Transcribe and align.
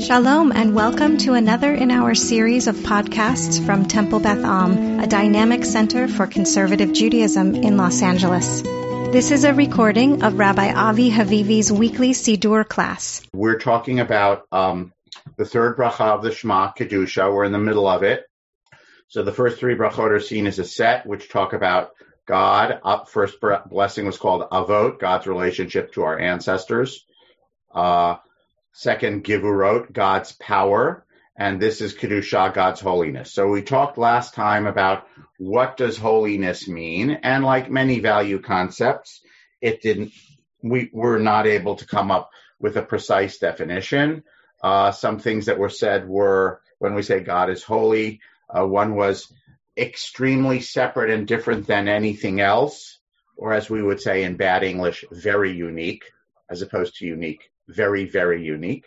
Shalom 0.00 0.50
and 0.52 0.74
welcome 0.74 1.18
to 1.18 1.34
another 1.34 1.74
in 1.74 1.90
our 1.90 2.14
series 2.14 2.68
of 2.68 2.74
podcasts 2.76 3.64
from 3.66 3.84
Temple 3.84 4.20
Beth 4.20 4.42
Am, 4.42 4.98
a 4.98 5.06
dynamic 5.06 5.62
center 5.62 6.08
for 6.08 6.26
conservative 6.26 6.94
Judaism 6.94 7.54
in 7.54 7.76
Los 7.76 8.00
Angeles. 8.00 8.62
This 9.12 9.30
is 9.30 9.44
a 9.44 9.52
recording 9.52 10.22
of 10.22 10.38
Rabbi 10.38 10.72
Avi 10.72 11.10
Havivi's 11.10 11.70
weekly 11.70 12.12
Siddur 12.12 12.66
class. 12.66 13.20
We're 13.34 13.58
talking 13.58 14.00
about 14.00 14.46
um, 14.50 14.94
the 15.36 15.44
third 15.44 15.76
bracha 15.76 16.14
of 16.14 16.22
the 16.22 16.32
Shema, 16.32 16.72
Kedusha. 16.72 17.30
We're 17.30 17.44
in 17.44 17.52
the 17.52 17.58
middle 17.58 17.86
of 17.86 18.02
it. 18.02 18.24
So 19.08 19.22
the 19.22 19.32
first 19.32 19.58
three 19.58 19.74
brachot 19.74 20.12
are 20.12 20.20
seen 20.20 20.46
as 20.46 20.58
a 20.58 20.64
set, 20.64 21.04
which 21.04 21.28
talk 21.28 21.52
about 21.52 21.90
God. 22.26 22.80
Up 22.82 23.10
first 23.10 23.36
blessing 23.68 24.06
was 24.06 24.16
called 24.16 24.48
Avot, 24.50 24.98
God's 24.98 25.26
relationship 25.26 25.92
to 25.92 26.04
our 26.04 26.18
ancestors. 26.18 27.04
Uh, 27.74 28.16
Second, 28.80 29.24
Givurot, 29.24 29.92
God's 29.92 30.32
power. 30.32 31.04
And 31.36 31.60
this 31.60 31.82
is 31.82 31.92
Kedusha, 31.92 32.54
God's 32.54 32.80
holiness. 32.80 33.30
So 33.30 33.46
we 33.46 33.60
talked 33.60 33.98
last 33.98 34.32
time 34.32 34.66
about 34.66 35.06
what 35.36 35.76
does 35.76 35.98
holiness 35.98 36.66
mean? 36.66 37.10
And 37.10 37.44
like 37.44 37.70
many 37.70 38.00
value 38.00 38.40
concepts, 38.40 39.20
it 39.60 39.82
didn't, 39.82 40.12
we 40.62 40.88
were 40.94 41.18
not 41.18 41.46
able 41.46 41.76
to 41.76 41.86
come 41.86 42.10
up 42.10 42.30
with 42.58 42.78
a 42.78 42.82
precise 42.82 43.36
definition. 43.36 44.22
Uh, 44.64 44.92
some 44.92 45.18
things 45.18 45.44
that 45.44 45.58
were 45.58 45.68
said 45.68 46.08
were 46.08 46.62
when 46.78 46.94
we 46.94 47.02
say 47.02 47.20
God 47.20 47.50
is 47.50 47.62
holy, 47.62 48.22
uh, 48.48 48.66
one 48.66 48.94
was 48.94 49.30
extremely 49.76 50.60
separate 50.60 51.10
and 51.10 51.28
different 51.28 51.66
than 51.66 51.86
anything 51.86 52.40
else, 52.40 52.98
or 53.36 53.52
as 53.52 53.68
we 53.68 53.82
would 53.82 54.00
say 54.00 54.22
in 54.22 54.38
bad 54.38 54.64
English, 54.64 55.04
very 55.12 55.52
unique, 55.52 56.04
as 56.48 56.62
opposed 56.62 56.96
to 56.96 57.04
unique 57.04 57.50
very, 57.74 58.04
very 58.06 58.44
unique. 58.44 58.86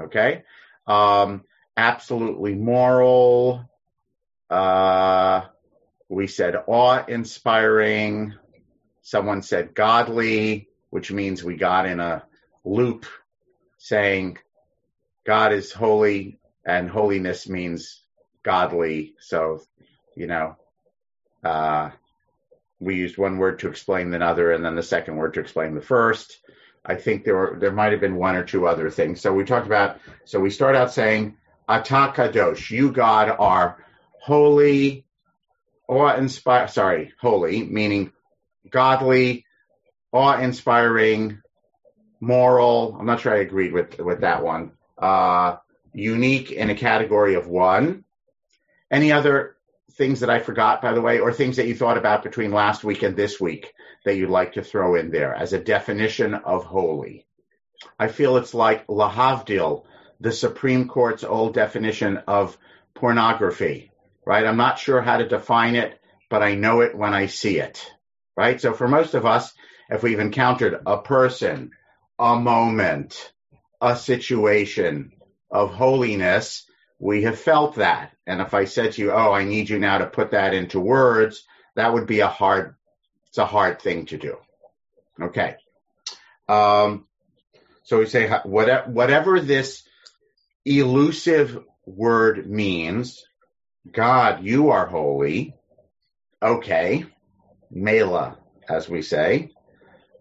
Okay. 0.00 0.42
Um, 0.86 1.44
absolutely 1.76 2.54
moral. 2.54 3.68
Uh, 4.50 5.42
we 6.08 6.26
said 6.26 6.56
awe 6.66 7.04
inspiring. 7.06 8.34
Someone 9.02 9.42
said 9.42 9.74
godly, 9.74 10.68
which 10.90 11.10
means 11.10 11.44
we 11.44 11.56
got 11.56 11.86
in 11.86 12.00
a 12.00 12.24
loop 12.64 13.06
saying 13.78 14.38
God 15.26 15.52
is 15.52 15.72
holy 15.72 16.38
and 16.64 16.88
holiness 16.88 17.48
means 17.48 18.02
godly. 18.42 19.14
So, 19.18 19.62
you 20.16 20.26
know, 20.26 20.56
uh, 21.42 21.90
we 22.80 22.96
used 22.96 23.18
one 23.18 23.38
word 23.38 23.60
to 23.60 23.68
explain 23.68 24.12
another 24.12 24.52
and 24.52 24.64
then 24.64 24.76
the 24.76 24.82
second 24.82 25.16
word 25.16 25.34
to 25.34 25.40
explain 25.40 25.74
the 25.74 25.82
first. 25.82 26.38
I 26.84 26.96
think 26.96 27.24
there 27.24 27.36
were 27.36 27.56
there 27.58 27.72
might 27.72 27.92
have 27.92 28.00
been 28.00 28.16
one 28.16 28.36
or 28.36 28.44
two 28.44 28.66
other 28.66 28.90
things. 28.90 29.20
So 29.20 29.32
we 29.32 29.44
talked 29.44 29.66
about. 29.66 29.98
So 30.24 30.40
we 30.40 30.50
start 30.50 30.76
out 30.76 30.92
saying 30.92 31.36
Ata 31.68 32.12
Kadosh, 32.14 32.70
you 32.70 32.92
God 32.92 33.28
are 33.30 33.84
holy, 34.20 35.04
awe-inspired. 35.88 36.70
Sorry, 36.70 37.12
holy 37.20 37.64
meaning 37.64 38.12
godly, 38.70 39.46
awe-inspiring, 40.12 41.40
moral. 42.20 42.96
I'm 42.98 43.06
not 43.06 43.20
sure 43.20 43.34
I 43.34 43.40
agreed 43.40 43.72
with 43.72 43.98
with 43.98 44.20
that 44.20 44.42
one. 44.42 44.72
Uh, 44.98 45.56
unique 45.92 46.50
in 46.52 46.70
a 46.70 46.74
category 46.74 47.34
of 47.34 47.46
one. 47.46 48.04
Any 48.90 49.12
other 49.12 49.53
things 49.96 50.20
that 50.20 50.30
I 50.30 50.40
forgot, 50.40 50.82
by 50.82 50.92
the 50.92 51.00
way, 51.00 51.20
or 51.20 51.32
things 51.32 51.56
that 51.56 51.66
you 51.66 51.74
thought 51.74 51.98
about 51.98 52.22
between 52.22 52.50
last 52.50 52.84
week 52.84 53.02
and 53.02 53.16
this 53.16 53.40
week 53.40 53.72
that 54.04 54.16
you'd 54.16 54.30
like 54.30 54.54
to 54.54 54.62
throw 54.62 54.96
in 54.96 55.10
there 55.10 55.34
as 55.34 55.52
a 55.52 55.60
definition 55.60 56.34
of 56.34 56.64
holy? 56.64 57.26
I 57.98 58.08
feel 58.08 58.36
it's 58.36 58.54
like 58.54 58.86
lahavdil, 58.86 59.84
the 60.20 60.32
Supreme 60.32 60.88
Court's 60.88 61.24
old 61.24 61.54
definition 61.54 62.18
of 62.26 62.56
pornography, 62.94 63.92
right? 64.26 64.46
I'm 64.46 64.56
not 64.56 64.78
sure 64.78 65.02
how 65.02 65.18
to 65.18 65.28
define 65.28 65.76
it, 65.76 66.00
but 66.30 66.42
I 66.42 66.54
know 66.54 66.80
it 66.80 66.96
when 66.96 67.14
I 67.14 67.26
see 67.26 67.58
it, 67.58 67.84
right? 68.36 68.60
So 68.60 68.72
for 68.72 68.88
most 68.88 69.14
of 69.14 69.26
us, 69.26 69.52
if 69.90 70.02
we've 70.02 70.20
encountered 70.20 70.80
a 70.86 70.98
person, 70.98 71.70
a 72.18 72.36
moment, 72.36 73.32
a 73.80 73.96
situation 73.96 75.12
of 75.50 75.70
holiness, 75.70 76.66
we 76.98 77.22
have 77.22 77.38
felt 77.38 77.76
that. 77.76 78.12
And 78.26 78.40
if 78.40 78.54
I 78.54 78.64
said 78.64 78.92
to 78.92 79.02
you, 79.02 79.12
oh, 79.12 79.32
I 79.32 79.44
need 79.44 79.68
you 79.68 79.78
now 79.78 79.98
to 79.98 80.06
put 80.06 80.30
that 80.30 80.54
into 80.54 80.80
words, 80.80 81.44
that 81.74 81.92
would 81.92 82.06
be 82.06 82.20
a 82.20 82.28
hard, 82.28 82.76
it's 83.28 83.38
a 83.38 83.46
hard 83.46 83.80
thing 83.80 84.06
to 84.06 84.16
do. 84.16 84.38
Okay. 85.20 85.56
Um, 86.48 87.06
so 87.82 87.98
we 87.98 88.06
say, 88.06 88.28
whatever, 88.44 88.90
whatever 88.90 89.40
this 89.40 89.82
elusive 90.64 91.62
word 91.84 92.48
means, 92.48 93.24
God, 93.90 94.44
you 94.44 94.70
are 94.70 94.86
holy. 94.86 95.54
Okay. 96.42 97.04
Mela, 97.70 98.38
as 98.68 98.88
we 98.88 99.02
say. 99.02 99.50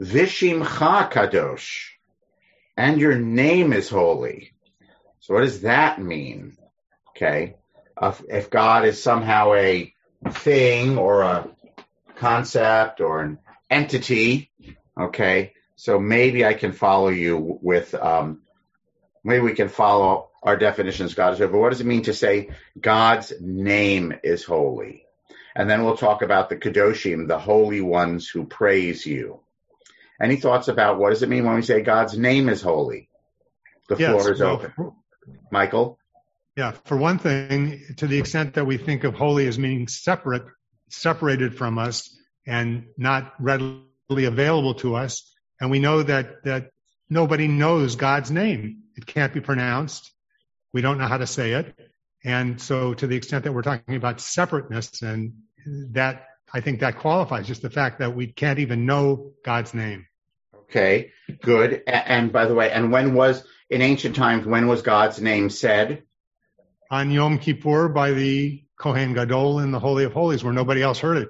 Vishimcha 0.02 1.12
kadosh. 1.12 1.92
And 2.76 3.00
your 3.00 3.16
name 3.16 3.72
is 3.72 3.90
holy. 3.90 4.54
So 5.20 5.36
what 5.36 5.42
does 5.42 5.62
that 5.62 6.02
mean? 6.02 6.58
Okay. 7.16 7.56
Uh, 7.96 8.14
if 8.28 8.50
God 8.50 8.86
is 8.86 9.02
somehow 9.02 9.54
a 9.54 9.94
thing 10.30 10.98
or 10.98 11.22
a 11.22 11.50
concept 12.16 13.02
or 13.02 13.22
an 13.22 13.40
entity, 13.70 14.52
okay, 15.00 15.54
so 15.76 16.00
maybe 16.00 16.46
I 16.46 16.54
can 16.54 16.72
follow 16.72 17.10
you 17.10 17.60
with, 17.62 17.94
um, 17.94 18.42
maybe 19.24 19.44
we 19.44 19.54
can 19.54 19.70
follow 19.70 20.30
our 20.42 20.58
definitions 20.58 21.14
God 21.14 21.34
is 21.34 21.40
holy. 21.40 21.52
But 21.52 21.60
what 21.60 21.70
does 21.70 21.82
it 21.82 21.88
mean 21.88 22.04
to 22.04 22.14
say 22.14 22.50
God's 22.80 23.34
name 23.40 24.14
is 24.24 24.44
holy? 24.44 25.06
And 25.56 25.70
then 25.70 25.84
we'll 25.84 25.98
talk 25.98 26.22
about 26.22 26.50
the 26.50 26.56
Kadoshim, 26.56 27.28
the 27.28 27.40
holy 27.40 27.82
ones 27.82 28.28
who 28.28 28.46
praise 28.46 29.06
you. 29.06 29.40
Any 30.22 30.38
thoughts 30.38 30.68
about 30.68 31.00
what 31.00 31.12
does 31.12 31.24
it 31.24 31.30
mean 31.30 31.46
when 31.46 31.56
we 31.56 31.62
say 31.62 31.82
God's 31.82 32.18
name 32.18 32.50
is 32.50 32.62
holy? 32.62 33.10
The 33.90 33.98
yes, 33.98 34.10
floor 34.10 34.32
is 34.32 34.40
well, 34.40 34.54
open. 34.56 34.94
Michael? 35.52 36.00
Yeah, 36.56 36.74
for 36.86 36.98
one 36.98 37.18
thing, 37.18 37.82
to 37.98 38.06
the 38.06 38.20
extent 38.20 38.54
that 38.56 38.66
we 38.66 38.78
think 38.78 39.04
of 39.04 39.16
holy 39.16 39.48
as 39.48 39.58
meaning 39.58 39.88
separate, 39.88 40.44
separated 40.90 41.58
from 41.58 41.80
us 41.80 42.16
and 42.46 42.86
not 42.98 43.34
readily 43.40 43.86
available 44.26 44.76
to 44.76 44.96
us, 44.96 45.34
and 45.60 45.72
we 45.72 45.80
know 45.80 46.04
that, 46.04 46.44
that 46.44 46.70
nobody 47.10 47.48
knows 47.48 47.96
God's 47.96 48.30
name. 48.30 48.84
It 48.96 49.06
can't 49.08 49.34
be 49.34 49.40
pronounced. 49.42 50.12
We 50.74 50.82
don't 50.82 51.00
know 51.00 51.08
how 51.08 51.18
to 51.18 51.28
say 51.28 51.54
it. 51.54 51.76
And 52.24 52.62
so 52.62 52.94
to 52.94 53.08
the 53.08 53.16
extent 53.16 53.46
that 53.46 53.54
we're 53.54 53.64
talking 53.64 53.96
about 53.96 54.22
separateness 54.22 55.02
and 55.02 55.34
that, 55.92 56.28
I 56.54 56.62
think 56.62 56.82
that 56.82 57.00
qualifies 57.00 57.48
just 57.48 57.64
the 57.64 57.70
fact 57.70 58.00
that 58.00 58.16
we 58.16 58.28
can't 58.28 58.60
even 58.60 58.86
know 58.86 59.32
God's 59.44 59.74
name. 59.74 60.06
Okay, 60.54 61.12
good. 61.42 61.82
And 61.88 62.32
by 62.32 62.46
the 62.46 62.54
way, 62.54 62.72
and 62.72 62.92
when 62.92 63.16
was, 63.16 63.44
in 63.70 63.82
ancient 63.82 64.16
times, 64.16 64.46
when 64.46 64.68
was 64.68 64.84
God's 64.84 65.20
name 65.20 65.50
said? 65.50 66.04
On 66.90 67.12
Yom 67.12 67.40
Kippur 67.40 67.90
by 67.90 68.12
the 68.12 68.64
Kohen 68.78 69.14
Gadol 69.14 69.60
in 69.60 69.72
the 69.72 69.80
Holy 69.80 70.04
of 70.04 70.14
Holies, 70.14 70.44
where 70.44 70.54
nobody 70.54 70.82
else 70.82 71.00
heard 71.00 71.18
it. 71.18 71.30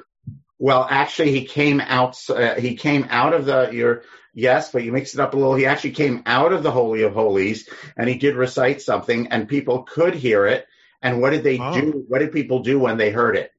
Well, 0.60 0.88
actually, 0.90 1.32
he 1.32 1.46
came 1.46 1.82
out. 1.82 2.18
Uh, 2.30 2.56
he 2.56 2.76
came 2.76 3.08
out 3.10 3.34
of 3.34 3.46
the 3.46 3.70
your 3.72 4.04
yes, 4.34 4.72
but 4.72 4.84
you 4.84 4.92
mixed 4.92 5.14
it 5.14 5.20
up 5.20 5.34
a 5.34 5.38
little. 5.38 5.56
He 5.56 5.66
actually 5.66 5.92
came 5.92 6.24
out 6.26 6.54
of 6.54 6.64
the 6.64 6.72
Holy 6.72 7.04
of 7.04 7.14
Holies, 7.14 7.70
and 7.98 8.08
he 8.08 8.18
did 8.18 8.36
recite 8.36 8.82
something, 8.82 9.28
and 9.28 9.48
people 9.48 9.84
could 9.84 10.16
hear 10.16 10.46
it. 10.46 10.66
And 11.02 11.22
what 11.22 11.32
did 11.32 11.44
they 11.44 11.60
oh. 11.60 11.74
do? 11.74 12.06
What 12.08 12.20
did 12.20 12.32
people 12.32 12.60
do 12.60 12.80
when 12.80 12.98
they 12.98 13.12
heard 13.12 13.36
it? 13.36 13.52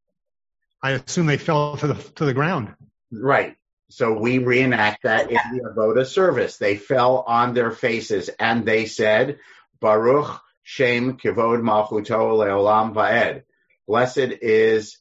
I 0.82 0.92
assume 0.92 1.26
they 1.26 1.36
fell 1.36 1.76
to 1.76 1.86
the 1.88 1.94
to 2.14 2.24
the 2.24 2.34
ground. 2.34 2.74
Right. 3.12 3.56
So 3.90 4.12
we 4.12 4.38
reenact 4.38 5.02
that 5.04 5.30
in 5.30 5.38
the 5.52 5.70
Avoda 5.70 6.06
service. 6.06 6.56
They 6.56 6.76
fell 6.76 7.24
on 7.26 7.54
their 7.54 7.70
faces 7.70 8.28
and 8.28 8.66
they 8.66 8.86
said, 8.86 9.38
Baruch 9.80 10.40
Shem 10.64 11.18
Kivod 11.18 11.60
Malchuto 11.60 12.36
Leolam 12.38 12.94
Vaed. 12.94 13.42
Blessed 13.86 14.32
is 14.42 14.98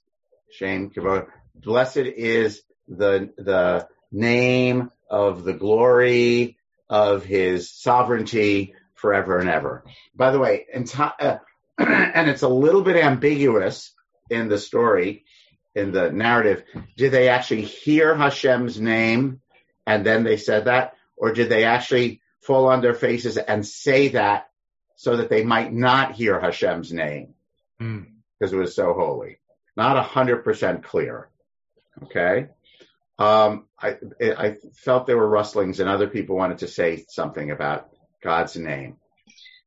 Shem 0.52 0.92
Kivod. 0.92 1.28
Blessed 1.56 1.98
is 1.98 2.62
the 2.88 3.32
the 3.38 3.88
name 4.12 4.92
of 5.10 5.44
the 5.44 5.54
glory 5.54 6.58
of 6.90 7.24
His 7.24 7.72
sovereignty 7.72 8.76
forever 8.94 9.40
and 9.40 9.50
ever. 9.50 9.86
By 10.14 10.32
the 10.32 10.40
way, 10.40 10.66
uh, 10.98 11.38
and 11.78 12.30
it's 12.30 12.42
a 12.42 12.50
little 12.50 12.84
bit 12.84 12.98
ambiguous 12.98 13.94
in 14.30 14.50
the 14.50 14.58
story, 14.58 15.24
in 15.74 15.92
the 15.92 16.12
narrative. 16.12 16.64
Did 16.98 17.12
they 17.12 17.30
actually 17.30 17.64
hear 17.64 18.14
Hashem's 18.14 18.80
name 18.80 19.42
and 19.88 20.06
then 20.06 20.24
they 20.24 20.38
said 20.38 20.66
that, 20.66 20.96
or 21.18 21.34
did 21.34 21.50
they 21.50 21.64
actually 21.64 22.22
fall 22.42 22.68
on 22.68 22.82
their 22.82 22.94
faces 22.94 23.38
and 23.38 23.66
say 23.66 24.10
that 24.10 24.50
so 25.04 25.18
that 25.18 25.30
they 25.30 25.44
might 25.44 25.74
not 25.74 26.14
hear 26.14 26.40
Hashem's 26.40 26.94
name 26.94 27.34
mm. 27.82 28.06
because 28.40 28.54
it 28.54 28.58
was 28.58 28.74
so 28.74 28.94
holy. 28.94 29.38
Not 29.76 29.98
a 29.98 30.02
hundred 30.02 30.46
percent 30.46 30.86
clear. 30.86 31.28
Okay. 32.04 32.48
Um, 33.20 33.66
I, 33.78 33.98
I 34.22 34.56
felt 34.76 35.06
there 35.06 35.18
were 35.18 35.28
rustlings 35.28 35.82
and 35.82 35.90
other 35.90 36.08
people 36.08 36.38
wanted 36.38 36.60
to 36.60 36.70
say 36.70 37.04
something 37.10 37.52
about 37.52 37.90
God's 38.24 38.56
name. 38.56 38.96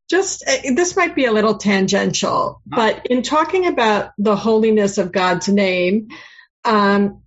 just 0.08 0.42
uh, 0.48 0.72
this 0.74 0.96
might 0.96 1.14
be 1.14 1.26
a 1.26 1.32
little 1.32 1.58
tangential, 1.58 2.62
but 2.64 3.06
in 3.08 3.20
talking 3.20 3.66
about 3.66 4.12
the 4.16 4.36
holiness 4.36 4.96
of 4.96 5.12
God's 5.12 5.50
name, 5.50 6.08
um, 6.64 7.20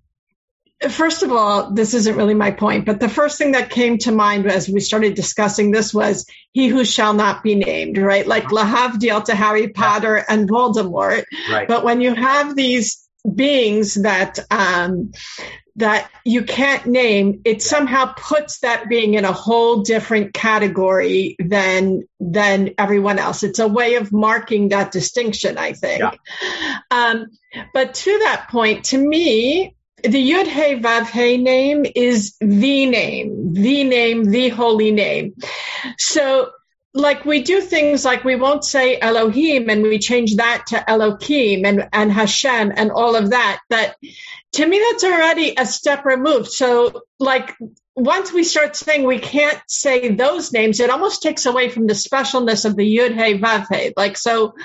first 0.88 1.24
of 1.24 1.32
all, 1.32 1.72
this 1.72 1.94
isn't 1.94 2.16
really 2.16 2.34
my 2.34 2.52
point, 2.52 2.86
but 2.86 3.00
the 3.00 3.10
first 3.10 3.38
thing 3.38 3.52
that 3.52 3.70
came 3.70 3.98
to 4.00 4.12
mind 4.12 4.48
as 4.48 4.70
we 4.70 4.80
started 4.80 5.14
discussing 5.14 5.72
this 5.72 5.94
was 5.94 6.26
he 6.54 6.68
who 6.68 6.86
shall 6.86 7.14
not 7.14 7.44
be 7.44 7.56
named, 7.56 7.98
right? 7.98 8.26
Like 8.26 8.46
Lahavdil 8.46 9.26
to 9.26 9.36
Harry 9.36 9.70
Potter 9.70 10.16
and 10.16 10.50
Voldemort. 10.50 11.26
Right. 11.52 11.68
But 11.68 11.84
when 11.84 12.00
you 12.00 12.14
have 12.16 12.56
these 12.56 13.06
beings 13.36 13.96
that 13.96 14.40
um, 14.50 15.12
that 15.76 16.10
you 16.26 16.44
can't 16.44 16.86
name, 16.86 17.42
it 17.44 17.62
somehow 17.62 18.14
puts 18.14 18.60
that 18.60 18.88
being 18.88 19.16
in 19.16 19.26
a 19.26 19.34
whole 19.34 19.82
different 19.82 20.34
category 20.34 21.36
than 21.40 22.04
than 22.22 22.72
everyone 22.78 23.20
else. 23.20 23.44
It's 23.44 23.60
a 23.60 23.68
way 23.68 23.96
of 23.96 24.14
marking 24.14 24.70
that 24.70 24.92
distinction, 24.92 25.58
I 25.58 25.74
think. 25.74 26.00
Yeah. 26.00 26.80
Um, 26.92 27.28
but 27.74 27.96
to 27.96 28.20
that 28.20 28.48
point, 28.50 28.86
to 28.86 28.98
me, 28.98 29.76
the 30.04 30.32
Yud 30.32 30.48
Hey 30.48 30.80
Vav 30.80 31.06
Hey 31.06 31.38
name 31.38 31.86
is 31.96 32.36
the 32.40 32.86
name, 32.86 33.54
the 33.54 33.84
name, 33.84 34.24
the 34.26 34.50
holy 34.50 34.92
name. 34.92 35.36
So 35.98 36.52
like 36.94 37.24
we 37.26 37.44
do 37.44 37.62
things 37.62 38.04
like 38.04 38.24
we 38.24 38.36
won't 38.36 38.66
say 38.66 39.00
Elohim 39.00 39.70
and 39.70 39.84
we 39.84 40.00
change 40.00 40.38
that 40.38 40.66
to 40.68 40.78
Elokim 40.78 41.66
and, 41.66 41.88
and 41.94 42.12
Hashem 42.12 42.74
and 42.76 42.92
all 42.92 43.16
of 43.16 43.30
that. 43.30 43.62
But 43.70 43.96
to 44.54 44.66
me, 44.66 44.80
that's 44.80 45.04
already 45.04 45.54
a 45.56 45.66
step 45.66 46.06
removed. 46.06 46.48
So 46.48 47.04
like 47.20 47.56
once 47.96 48.34
we 48.34 48.44
start 48.44 48.76
saying 48.76 49.04
we 49.04 49.20
can't 49.20 49.62
say 49.68 50.10
those 50.10 50.52
names, 50.52 50.80
it 50.80 50.90
almost 50.90 51.22
takes 51.22 51.46
away 51.46 51.70
from 51.70 51.86
the 51.86 51.94
specialness 51.94 52.66
of 52.66 52.76
the 52.76 52.98
Yud 52.98 53.14
Hey 53.14 53.38
Vav 53.38 53.68
Hey. 53.70 53.94
Like, 53.96 54.18
so 54.18 54.56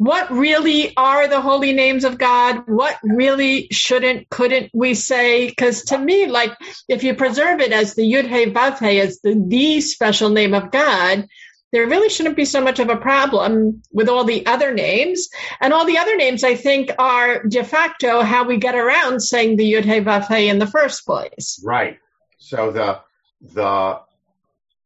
what 0.00 0.30
really 0.30 0.96
are 0.96 1.28
the 1.28 1.42
holy 1.42 1.74
names 1.74 2.04
of 2.04 2.16
God? 2.16 2.62
What 2.64 2.96
really 3.02 3.68
shouldn't, 3.70 4.30
couldn't 4.30 4.70
we 4.72 4.94
say? 4.94 5.46
Because 5.46 5.82
to 5.84 5.98
me, 5.98 6.26
like, 6.26 6.56
if 6.88 7.04
you 7.04 7.14
preserve 7.14 7.60
it 7.60 7.70
as 7.70 7.94
the 7.94 8.10
Yud 8.10 8.26
Hey 8.26 8.50
Vav 8.50 8.78
Hey, 8.78 8.98
as 9.00 9.20
the, 9.20 9.34
the 9.46 9.82
special 9.82 10.30
name 10.30 10.54
of 10.54 10.70
God, 10.70 11.28
there 11.70 11.86
really 11.86 12.08
shouldn't 12.08 12.36
be 12.36 12.46
so 12.46 12.62
much 12.62 12.78
of 12.78 12.88
a 12.88 12.96
problem 12.96 13.82
with 13.92 14.08
all 14.08 14.24
the 14.24 14.46
other 14.46 14.72
names. 14.72 15.28
And 15.60 15.74
all 15.74 15.84
the 15.84 15.98
other 15.98 16.16
names, 16.16 16.44
I 16.44 16.54
think, 16.54 16.92
are 16.98 17.44
de 17.44 17.62
facto 17.62 18.22
how 18.22 18.44
we 18.44 18.56
get 18.56 18.76
around 18.76 19.20
saying 19.20 19.56
the 19.56 19.70
Yud 19.70 19.84
Hey 19.84 20.00
Vav 20.00 20.26
Hey 20.26 20.48
in 20.48 20.58
the 20.58 20.66
first 20.66 21.04
place. 21.04 21.62
Right. 21.62 21.98
So 22.38 22.70
the 22.70 23.00
the 23.42 24.00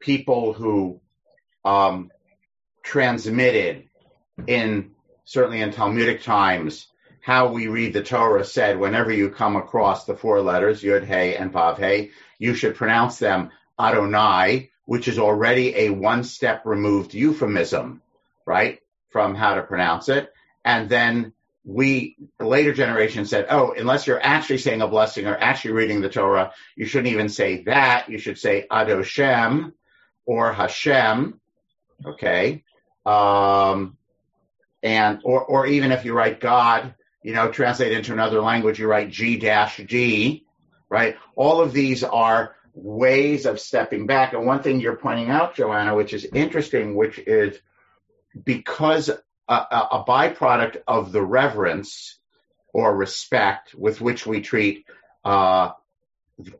people 0.00 0.54
who 0.54 1.00
um, 1.64 2.10
transmitted 2.82 3.84
in 4.48 4.93
certainly 5.24 5.60
in 5.60 5.72
Talmudic 5.72 6.22
times 6.22 6.86
how 7.20 7.48
we 7.48 7.68
read 7.68 7.92
the 7.92 8.02
Torah 8.02 8.44
said 8.44 8.78
whenever 8.78 9.10
you 9.10 9.30
come 9.30 9.56
across 9.56 10.04
the 10.04 10.16
four 10.16 10.40
letters 10.42 10.82
Yud 10.82 11.04
Hey 11.04 11.36
and 11.36 11.52
Vav 11.52 11.78
Hey, 11.78 12.10
you 12.38 12.54
should 12.54 12.76
pronounce 12.76 13.18
them 13.18 13.50
Adonai 13.78 14.70
which 14.86 15.08
is 15.08 15.18
already 15.18 15.74
a 15.76 15.90
one 15.90 16.24
step 16.24 16.62
removed 16.64 17.14
euphemism, 17.14 18.02
right, 18.46 18.80
from 19.10 19.34
how 19.34 19.54
to 19.54 19.62
pronounce 19.62 20.08
it. 20.08 20.32
And 20.64 20.88
then 20.88 21.32
we, 21.64 22.16
later 22.38 22.74
generation 22.74 23.24
said, 23.24 23.46
oh, 23.48 23.74
unless 23.76 24.06
you're 24.06 24.22
actually 24.22 24.58
saying 24.58 24.82
a 24.82 24.88
blessing 24.88 25.26
or 25.26 25.36
actually 25.36 25.72
reading 25.72 26.00
the 26.00 26.10
Torah, 26.10 26.52
you 26.76 26.84
shouldn't 26.84 27.12
even 27.12 27.28
say 27.28 27.62
that. 27.64 28.10
You 28.10 28.18
should 28.18 28.38
say 28.38 28.66
Adoshem 28.70 29.72
or 30.26 30.52
Hashem. 30.52 31.40
Okay. 32.04 32.64
Um, 33.06 33.96
and, 34.84 35.20
or, 35.24 35.42
or 35.42 35.66
even 35.66 35.90
if 35.90 36.04
you 36.04 36.12
write 36.12 36.40
God, 36.40 36.94
you 37.22 37.32
know, 37.32 37.50
translate 37.50 37.92
into 37.92 38.12
another 38.12 38.42
language, 38.42 38.78
you 38.78 38.86
write 38.86 39.10
G 39.10 39.38
dash 39.38 39.78
G, 39.78 40.44
right? 40.90 41.16
All 41.34 41.62
of 41.62 41.72
these 41.72 42.04
are 42.04 42.54
ways 42.74 43.46
of 43.46 43.58
stepping 43.58 44.06
back. 44.06 44.34
And 44.34 44.46
one 44.46 44.62
thing 44.62 44.80
you're 44.80 44.96
pointing 44.96 45.30
out, 45.30 45.56
Joanna, 45.56 45.96
which 45.96 46.12
is 46.12 46.26
interesting, 46.26 46.94
which 46.94 47.18
is 47.18 47.58
because 48.44 49.08
a, 49.08 49.54
a, 49.54 50.04
byproduct 50.06 50.82
of 50.86 51.12
the 51.12 51.22
reverence 51.22 52.18
or 52.74 52.94
respect 52.94 53.74
with 53.74 54.02
which 54.02 54.26
we 54.26 54.42
treat, 54.42 54.84
uh, 55.24 55.70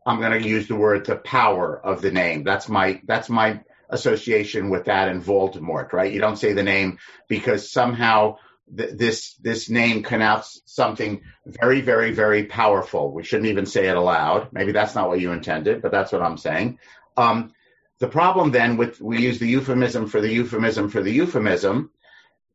I'm 0.06 0.20
going 0.20 0.41
to 0.41 0.49
use 0.49 0.69
the 0.69 0.77
word 0.77 1.05
the 1.05 1.17
power 1.17 1.79
of 1.79 2.00
the 2.00 2.12
name. 2.12 2.44
That's 2.44 2.69
my 2.69 3.00
that's 3.05 3.29
my 3.29 3.61
association 3.94 4.70
with 4.70 4.85
that 4.87 5.08
in 5.08 5.23
Voldemort, 5.23 5.93
right? 5.93 6.12
You 6.12 6.20
don't 6.20 6.37
say 6.37 6.52
the 6.52 6.62
name 6.62 6.99
because 7.29 7.73
somehow 7.73 8.37
th- 8.76 8.96
this 8.96 9.35
this 9.37 9.70
name 9.70 10.02
connotes 10.02 10.61
something 10.67 11.23
very, 11.46 11.81
very, 11.81 12.12
very 12.12 12.44
powerful. 12.44 13.12
We 13.12 13.25
shouldn't 13.25 13.49
even 13.49 13.67
say 13.67 13.88
it 13.88 13.96
aloud. 13.96 14.49
Maybe 14.52 14.73
that's 14.73 14.94
not 14.94 15.08
what 15.08 15.20
you 15.20 15.32
intended, 15.32 15.82
but 15.82 15.93
that's 15.93 16.12
what 16.12 16.23
I'm 16.23 16.38
saying. 16.38 16.79
Um, 17.17 17.52
the 18.00 18.08
problem 18.08 18.50
then 18.50 18.76
with 18.76 19.00
we 19.00 19.20
use 19.20 19.38
the 19.38 19.49
euphemism 19.49 20.08
for 20.08 20.20
the 20.20 20.31
euphemism 20.32 20.91
for 20.91 21.02
the 21.02 21.12
euphemism 21.12 21.91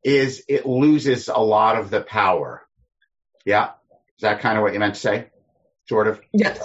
is 0.03 0.44
it 0.47 0.65
loses 0.65 1.27
a 1.27 1.39
lot 1.39 1.77
of 1.77 1.89
the 1.89 2.01
power. 2.01 2.65
Yeah, 3.45 3.71
is 4.18 4.21
that 4.21 4.41
kind 4.41 4.57
of 4.57 4.63
what 4.63 4.74
you 4.74 4.80
meant 4.80 4.95
to 4.95 5.00
say? 5.00 5.27
Sort 5.88 6.07
of. 6.07 6.21
Yes. 6.33 6.59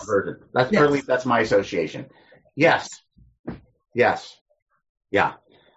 That's 0.52 0.72
yes. 0.72 1.04
That's 1.06 1.24
my 1.24 1.40
association. 1.40 2.06
Yes. 2.56 2.90
Yes. 3.94 4.36
Yeah. 5.14 5.34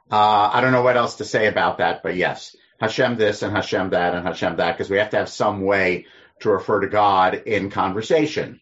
Uh, 0.09 0.49
I 0.51 0.61
don't 0.61 0.71
know 0.71 0.81
what 0.81 0.97
else 0.97 1.17
to 1.17 1.23
say 1.23 1.45
about 1.45 1.77
that, 1.77 2.01
but 2.01 2.15
yes. 2.15 2.55
Hashem 2.79 3.17
this 3.17 3.43
and 3.43 3.55
Hashem 3.55 3.91
that 3.91 4.15
and 4.15 4.25
Hashem 4.25 4.55
that 4.55 4.71
because 4.75 4.89
we 4.89 4.97
have 4.97 5.11
to 5.11 5.17
have 5.17 5.29
some 5.29 5.61
way 5.61 6.07
to 6.39 6.49
refer 6.49 6.79
to 6.79 6.87
God 6.87 7.35
in 7.35 7.69
conversation, 7.69 8.59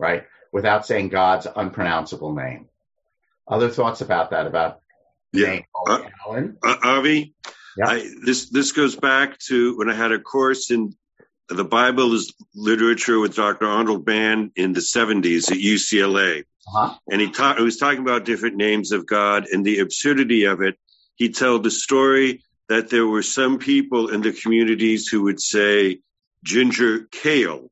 right? 0.00 0.24
Without 0.52 0.84
saying 0.84 1.10
God's 1.10 1.46
unpronounceable 1.46 2.34
name. 2.34 2.68
Other 3.46 3.68
thoughts 3.68 4.00
about 4.00 4.30
that? 4.30 4.48
About 4.48 4.80
yeah, 5.32 5.60
uh, 5.86 6.02
Alan? 6.26 6.56
Uh, 6.60 6.76
Avi, 6.82 7.32
yeah. 7.76 7.88
I, 7.88 8.10
this 8.24 8.50
this 8.50 8.72
goes 8.72 8.96
back 8.96 9.38
to 9.46 9.78
when 9.78 9.88
I 9.88 9.94
had 9.94 10.10
a 10.10 10.18
course 10.18 10.72
in 10.72 10.96
the 11.56 11.64
Bible 11.64 12.14
is 12.14 12.32
literature 12.54 13.18
with 13.18 13.34
Dr. 13.34 13.66
Arnold 13.66 14.04
Band 14.04 14.52
in 14.56 14.72
the 14.72 14.80
70s 14.80 15.50
at 15.50 15.58
UCLA. 15.58 16.44
Uh-huh. 16.68 16.94
And 17.10 17.20
he, 17.20 17.30
ta- 17.30 17.56
he 17.56 17.62
was 17.62 17.76
talking 17.76 18.00
about 18.00 18.24
different 18.24 18.56
names 18.56 18.92
of 18.92 19.06
God 19.06 19.46
and 19.50 19.64
the 19.64 19.80
absurdity 19.80 20.44
of 20.44 20.60
it. 20.60 20.78
He 21.16 21.30
told 21.30 21.64
the 21.64 21.70
story 21.70 22.42
that 22.68 22.88
there 22.88 23.06
were 23.06 23.22
some 23.22 23.58
people 23.58 24.08
in 24.08 24.22
the 24.22 24.32
communities 24.32 25.08
who 25.08 25.24
would 25.24 25.40
say 25.40 26.00
ginger 26.44 27.08
kale, 27.10 27.70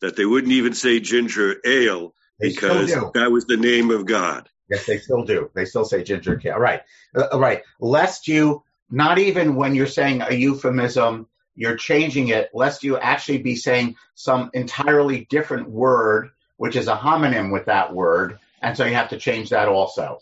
that 0.00 0.16
they 0.16 0.24
wouldn't 0.24 0.52
even 0.52 0.72
say 0.72 1.00
ginger 1.00 1.56
ale 1.64 2.14
they 2.40 2.48
because 2.50 2.90
that 3.14 3.30
was 3.30 3.44
the 3.44 3.56
name 3.56 3.90
of 3.90 4.06
God. 4.06 4.48
Yes, 4.70 4.86
they 4.86 4.98
still 4.98 5.24
do. 5.24 5.50
They 5.54 5.64
still 5.64 5.84
say 5.84 6.02
ginger 6.02 6.36
kale. 6.36 6.58
Right. 6.58 6.82
Uh, 7.14 7.38
right. 7.38 7.62
Lest 7.80 8.28
you, 8.28 8.62
not 8.90 9.18
even 9.18 9.54
when 9.54 9.74
you're 9.74 9.86
saying 9.86 10.22
a 10.22 10.34
euphemism, 10.34 11.26
you're 11.58 11.76
changing 11.76 12.28
it, 12.28 12.50
lest 12.54 12.84
you 12.84 12.96
actually 12.96 13.38
be 13.38 13.56
saying 13.56 13.96
some 14.14 14.48
entirely 14.54 15.26
different 15.28 15.68
word, 15.68 16.30
which 16.56 16.76
is 16.76 16.86
a 16.86 16.94
homonym 16.94 17.52
with 17.52 17.66
that 17.66 17.92
word. 17.92 18.38
And 18.62 18.76
so 18.76 18.84
you 18.84 18.94
have 18.94 19.08
to 19.08 19.18
change 19.18 19.50
that 19.50 19.68
also, 19.68 20.20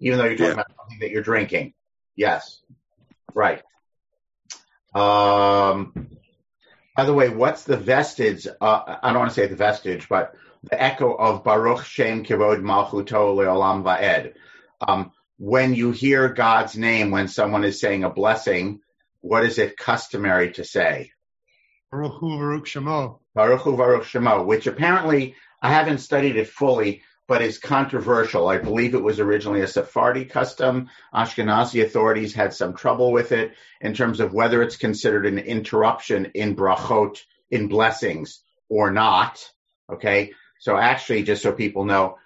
even 0.00 0.18
though 0.18 0.24
you're 0.24 0.34
talking 0.34 0.46
yeah. 0.46 0.52
about 0.54 0.72
something 0.76 0.98
that 1.00 1.10
you're 1.10 1.22
drinking. 1.22 1.72
Yes. 2.16 2.60
Right. 3.32 3.62
Um, 4.92 6.08
by 6.96 7.04
the 7.04 7.14
way, 7.14 7.28
what's 7.28 7.62
the 7.62 7.76
vestige? 7.76 8.48
Uh, 8.60 8.96
I 9.02 9.10
don't 9.10 9.20
want 9.20 9.30
to 9.30 9.34
say 9.36 9.46
the 9.46 9.54
vestige, 9.54 10.08
but 10.08 10.34
the 10.64 10.82
echo 10.82 11.14
of 11.14 11.44
Baruch 11.44 11.84
Shem 11.84 12.24
Kivod 12.24 12.60
Malchuto 12.60 13.36
Leolam 13.36 13.84
Va'ed. 13.84 14.34
Um, 14.80 15.12
when 15.38 15.74
you 15.74 15.92
hear 15.92 16.28
God's 16.28 16.76
name 16.76 17.12
when 17.12 17.28
someone 17.28 17.62
is 17.62 17.80
saying 17.80 18.02
a 18.02 18.10
blessing, 18.10 18.80
what 19.20 19.44
is 19.44 19.58
it 19.58 19.76
customary 19.76 20.52
to 20.52 20.64
say? 20.64 21.12
Baruch 21.90 22.20
Hu 22.20 22.38
Baruch 22.38 22.66
Shemo. 22.66 23.18
Baruch 23.34 23.60
Hu 23.62 23.76
Baruch 23.76 24.04
Shemo, 24.04 24.44
which 24.46 24.66
apparently 24.66 25.34
I 25.62 25.70
haven't 25.72 25.98
studied 25.98 26.36
it 26.36 26.48
fully, 26.48 27.02
but 27.26 27.42
is 27.42 27.58
controversial. 27.58 28.48
I 28.48 28.58
believe 28.58 28.94
it 28.94 29.02
was 29.02 29.20
originally 29.20 29.60
a 29.60 29.66
Sephardi 29.66 30.24
custom. 30.24 30.88
Ashkenazi 31.14 31.82
authorities 31.84 32.34
had 32.34 32.54
some 32.54 32.74
trouble 32.74 33.12
with 33.12 33.32
it 33.32 33.52
in 33.80 33.94
terms 33.94 34.20
of 34.20 34.32
whether 34.32 34.62
it's 34.62 34.76
considered 34.76 35.26
an 35.26 35.38
interruption 35.38 36.32
in 36.34 36.56
brachot, 36.56 37.18
in 37.50 37.68
blessings, 37.68 38.42
or 38.68 38.90
not. 38.90 39.48
Okay. 39.92 40.32
So 40.58 40.76
actually, 40.76 41.22
just 41.22 41.42
so 41.42 41.52
people 41.52 41.84
know, 41.84 42.18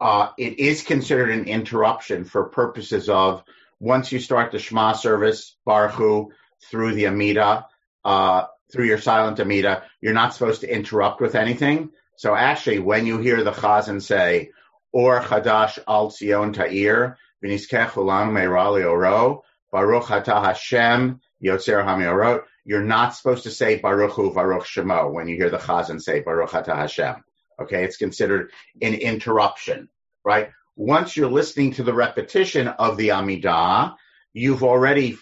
uh, 0.00 0.30
it 0.38 0.58
is 0.58 0.82
considered 0.82 1.30
an 1.30 1.46
interruption 1.46 2.24
for 2.24 2.50
purposes 2.50 3.08
of 3.08 3.42
once 3.82 4.12
you 4.12 4.20
start 4.20 4.52
the 4.52 4.60
Shema 4.60 4.92
service, 4.92 5.56
Baruch 5.66 5.94
Hu, 5.94 6.30
through 6.70 6.94
the 6.94 7.08
Amida, 7.08 7.66
uh, 8.04 8.44
through 8.72 8.84
your 8.84 8.98
silent 8.98 9.40
Amida, 9.40 9.82
you're 10.00 10.14
not 10.14 10.34
supposed 10.34 10.60
to 10.60 10.72
interrupt 10.72 11.20
with 11.20 11.34
anything. 11.34 11.90
So 12.16 12.32
actually, 12.32 12.78
when 12.78 13.06
you 13.06 13.18
hear 13.18 13.42
the 13.42 13.50
Chazan 13.50 14.00
say, 14.00 14.50
or 14.92 15.20
Chadash 15.20 15.80
al 15.88 16.10
Tzion 16.12 16.54
Ta'ir, 16.54 17.18
V'niskech 17.42 17.90
ulam 17.90 18.32
me'rali 18.32 18.84
oro, 18.88 19.42
Baruch 19.72 20.04
Atah 20.04 20.44
Hashem 20.44 21.20
Yotzer 21.42 21.84
HaMeorot. 21.84 22.44
You're 22.64 22.84
not 22.84 23.16
supposed 23.16 23.42
to 23.42 23.50
say 23.50 23.80
Baruch 23.80 24.12
Hu 24.12 24.32
Baruch 24.32 24.62
Shemo 24.62 25.12
when 25.12 25.26
you 25.26 25.34
hear 25.34 25.50
the 25.50 25.58
Chazan 25.58 26.00
say 26.00 26.20
Baruch 26.20 26.50
Atah 26.50 26.76
Hashem. 26.76 27.16
Okay, 27.60 27.82
it's 27.82 27.96
considered 27.96 28.52
an 28.80 28.94
interruption, 28.94 29.88
right? 30.24 30.50
Once 30.76 31.16
you're 31.16 31.30
listening 31.30 31.72
to 31.72 31.82
the 31.82 31.92
repetition 31.92 32.68
of 32.68 32.96
the 32.96 33.08
Amidah, 33.08 33.94
you've 34.32 34.62
already 34.62 35.16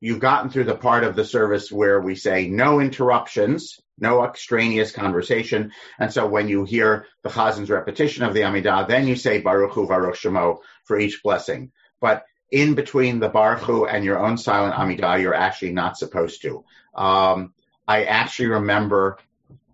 you've 0.00 0.20
gotten 0.20 0.48
through 0.48 0.64
the 0.64 0.76
part 0.76 1.04
of 1.04 1.16
the 1.16 1.24
service 1.24 1.70
where 1.72 2.00
we 2.00 2.14
say 2.14 2.48
no 2.48 2.80
interruptions, 2.80 3.80
no 3.98 4.24
extraneous 4.24 4.92
conversation. 4.92 5.72
And 5.98 6.12
so 6.12 6.26
when 6.26 6.48
you 6.48 6.64
hear 6.64 7.06
the 7.22 7.28
Chazan's 7.28 7.70
repetition 7.70 8.24
of 8.24 8.32
the 8.32 8.42
Amidah, 8.42 8.86
then 8.88 9.08
you 9.08 9.16
say 9.16 9.40
Baruch 9.40 9.72
Hu 9.72 9.86
Baruch 9.86 10.14
Shemo 10.14 10.58
for 10.84 10.98
each 10.98 11.22
blessing. 11.22 11.72
But 12.00 12.24
in 12.50 12.74
between 12.74 13.18
the 13.18 13.28
Baruch 13.28 13.60
Hu 13.60 13.86
and 13.86 14.04
your 14.04 14.18
own 14.18 14.38
silent 14.38 14.74
Amidah, 14.74 15.20
you're 15.20 15.34
actually 15.34 15.72
not 15.72 15.98
supposed 15.98 16.42
to. 16.42 16.64
Um, 16.94 17.52
I 17.86 18.04
actually 18.04 18.48
remember, 18.48 19.18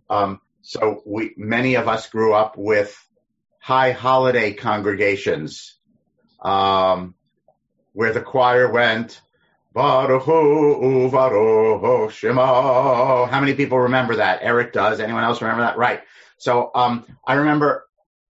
um, 0.09 0.40
so 0.62 1.02
we, 1.04 1.35
many 1.37 1.75
of 1.75 1.87
us 1.87 2.09
grew 2.09 2.33
up 2.33 2.56
with 2.56 2.97
high 3.64 3.92
holiday 3.92 4.52
congregations, 4.52 5.76
um, 6.42 7.14
where 7.94 8.12
the 8.12 8.21
choir 8.21 8.71
went, 8.71 9.23
Baruch 9.73 10.26
Baruch 10.26 12.12
Shema. 12.12 13.25
How 13.25 13.40
many 13.40 13.54
people 13.54 13.78
remember 13.78 14.16
that? 14.16 14.40
Eric 14.42 14.75
does. 14.75 15.00
Anyone 15.00 15.25
else 15.25 15.40
remember 15.40 15.62
that? 15.62 15.78
Right. 15.78 16.02
So, 16.37 16.73
um, 16.75 17.06
I 17.26 17.37
remember, 17.37 17.87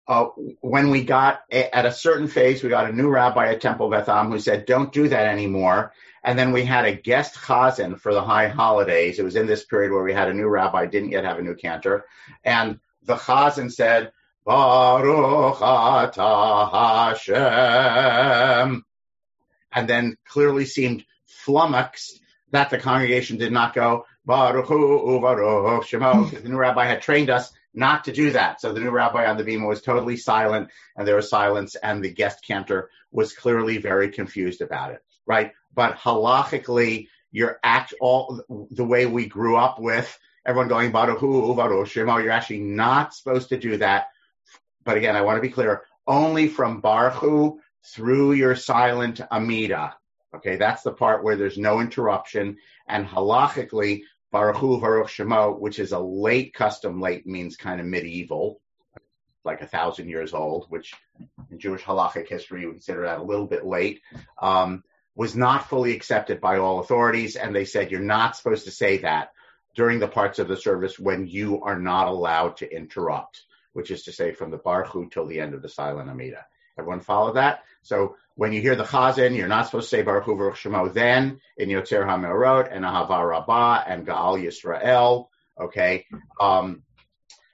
uh, 0.05 0.25
when 0.59 0.89
we 0.89 1.05
got 1.05 1.43
at 1.49 1.85
a 1.85 1.93
certain 1.93 2.27
phase, 2.27 2.61
we 2.61 2.67
got 2.67 2.89
a 2.89 2.93
new 2.93 3.07
rabbi 3.07 3.53
at 3.53 3.61
Temple 3.61 3.89
Beth 3.89 4.09
Am 4.09 4.31
who 4.31 4.39
said, 4.39 4.65
don't 4.65 4.91
do 4.91 5.07
that 5.07 5.27
anymore. 5.27 5.93
And 6.25 6.37
then 6.37 6.51
we 6.51 6.65
had 6.65 6.83
a 6.83 6.93
guest 6.93 7.35
chazan 7.35 7.97
for 7.97 8.13
the 8.13 8.21
high 8.21 8.49
holidays. 8.49 9.17
It 9.17 9.23
was 9.23 9.37
in 9.37 9.47
this 9.47 9.63
period 9.63 9.93
where 9.93 10.03
we 10.03 10.11
had 10.11 10.27
a 10.27 10.33
new 10.33 10.49
rabbi, 10.49 10.87
didn't 10.87 11.11
yet 11.11 11.23
have 11.23 11.39
a 11.39 11.41
new 11.41 11.55
cantor. 11.55 12.03
And 12.43 12.81
the 13.03 13.15
chazan 13.15 13.71
said, 13.71 14.11
Baruch 14.45 15.57
atah 15.57 16.71
Hashem. 17.19 18.85
And 19.73 19.87
then 19.87 20.17
clearly 20.25 20.65
seemed 20.65 21.05
flummoxed 21.25 22.19
that 22.51 22.69
the 22.69 22.77
congregation 22.77 23.37
did 23.37 23.51
not 23.51 23.73
go 23.73 24.05
Baruch 24.25 24.67
Hu 24.67 25.19
Baruch 25.19 25.85
Shemo 25.85 26.29
the 26.43 26.49
new 26.49 26.57
rabbi 26.57 26.85
had 26.85 27.01
trained 27.01 27.29
us 27.29 27.51
not 27.73 28.03
to 28.05 28.11
do 28.11 28.31
that. 28.31 28.61
So 28.61 28.73
the 28.73 28.79
new 28.79 28.91
rabbi 28.91 29.25
on 29.25 29.37
the 29.37 29.43
bima 29.43 29.67
was 29.67 29.81
totally 29.81 30.17
silent, 30.17 30.69
and 30.95 31.07
there 31.07 31.15
was 31.15 31.29
silence, 31.29 31.75
and 31.75 32.03
the 32.03 32.11
guest 32.11 32.45
cantor 32.45 32.89
was 33.11 33.33
clearly 33.33 33.77
very 33.77 34.09
confused 34.09 34.61
about 34.61 34.91
it, 34.91 35.03
right? 35.25 35.53
But 35.73 35.97
halachically, 35.97 37.07
you're 37.31 37.59
act 37.63 37.93
all 38.01 38.41
the 38.71 38.83
way 38.83 39.05
we 39.05 39.25
grew 39.25 39.55
up 39.55 39.79
with 39.79 40.19
everyone 40.45 40.67
going 40.67 40.91
Baruch 40.91 41.19
Hu 41.19 41.55
Baruch 41.55 41.87
Shemo. 41.87 42.21
You're 42.21 42.31
actually 42.31 42.59
not 42.59 43.13
supposed 43.13 43.49
to 43.49 43.57
do 43.57 43.77
that. 43.77 44.07
But 44.83 44.97
again, 44.97 45.15
I 45.15 45.21
want 45.21 45.37
to 45.37 45.41
be 45.41 45.53
clear: 45.53 45.83
only 46.07 46.47
from 46.47 46.81
Baruch 46.81 47.13
Hu 47.13 47.59
through 47.83 48.33
your 48.33 48.55
silent 48.55 49.21
Amida. 49.31 49.95
Okay, 50.35 50.55
that's 50.55 50.83
the 50.83 50.93
part 50.93 51.23
where 51.23 51.35
there's 51.35 51.57
no 51.57 51.79
interruption. 51.81 52.57
And 52.87 53.05
halachically, 53.05 54.03
Baruch 54.31 54.57
Hu, 54.57 54.79
Baruch 54.79 55.07
Shemo, 55.07 55.59
which 55.59 55.77
is 55.79 55.91
a 55.91 55.99
late 55.99 56.53
custom, 56.53 57.01
late 57.01 57.27
means 57.27 57.57
kind 57.57 57.81
of 57.81 57.87
medieval, 57.87 58.61
like 59.43 59.61
a 59.61 59.67
thousand 59.67 60.07
years 60.09 60.33
old, 60.33 60.67
which 60.69 60.93
in 61.49 61.59
Jewish 61.59 61.83
halachic 61.83 62.29
history 62.29 62.65
we 62.65 62.71
consider 62.71 63.03
that 63.03 63.19
a 63.19 63.23
little 63.23 63.47
bit 63.47 63.65
late, 63.65 64.01
um, 64.41 64.83
was 65.15 65.35
not 65.35 65.67
fully 65.67 65.93
accepted 65.93 66.39
by 66.39 66.57
all 66.57 66.79
authorities. 66.79 67.35
And 67.35 67.53
they 67.53 67.65
said 67.65 67.91
you're 67.91 67.99
not 67.99 68.37
supposed 68.37 68.65
to 68.65 68.71
say 68.71 68.99
that 68.99 69.31
during 69.75 69.99
the 69.99 70.07
parts 70.07 70.39
of 70.39 70.47
the 70.47 70.57
service 70.57 70.97
when 70.97 71.27
you 71.27 71.61
are 71.63 71.79
not 71.79 72.07
allowed 72.07 72.57
to 72.57 72.73
interrupt, 72.73 73.43
which 73.73 73.91
is 73.91 74.03
to 74.03 74.11
say 74.11 74.31
from 74.33 74.51
the 74.51 74.57
Baruch 74.57 74.87
Hu 74.87 75.09
till 75.09 75.25
the 75.25 75.39
end 75.39 75.53
of 75.53 75.61
the 75.61 75.69
silent 75.69 76.09
Amida. 76.09 76.45
Everyone 76.77 77.01
follow 77.01 77.33
that? 77.33 77.63
So 77.83 78.15
when 78.35 78.53
you 78.53 78.61
hear 78.61 78.75
the 78.75 78.83
Chazan, 78.83 79.35
you're 79.35 79.47
not 79.47 79.65
supposed 79.65 79.89
to 79.89 79.97
say 79.97 80.01
Baruch 80.03 80.23
Hu 80.23 80.35
Baruch 80.35 80.55
Shemo 80.55 80.93
then 80.93 81.39
in 81.57 81.69
Yotzer 81.69 82.05
HaMeorot 82.05 82.69
and 82.71 82.85
Ahava 82.85 83.27
Rabbah 83.27 83.83
and 83.87 84.05
Gaal 84.07 84.41
Yisrael, 84.41 85.27
okay? 85.59 86.05
Um, 86.39 86.83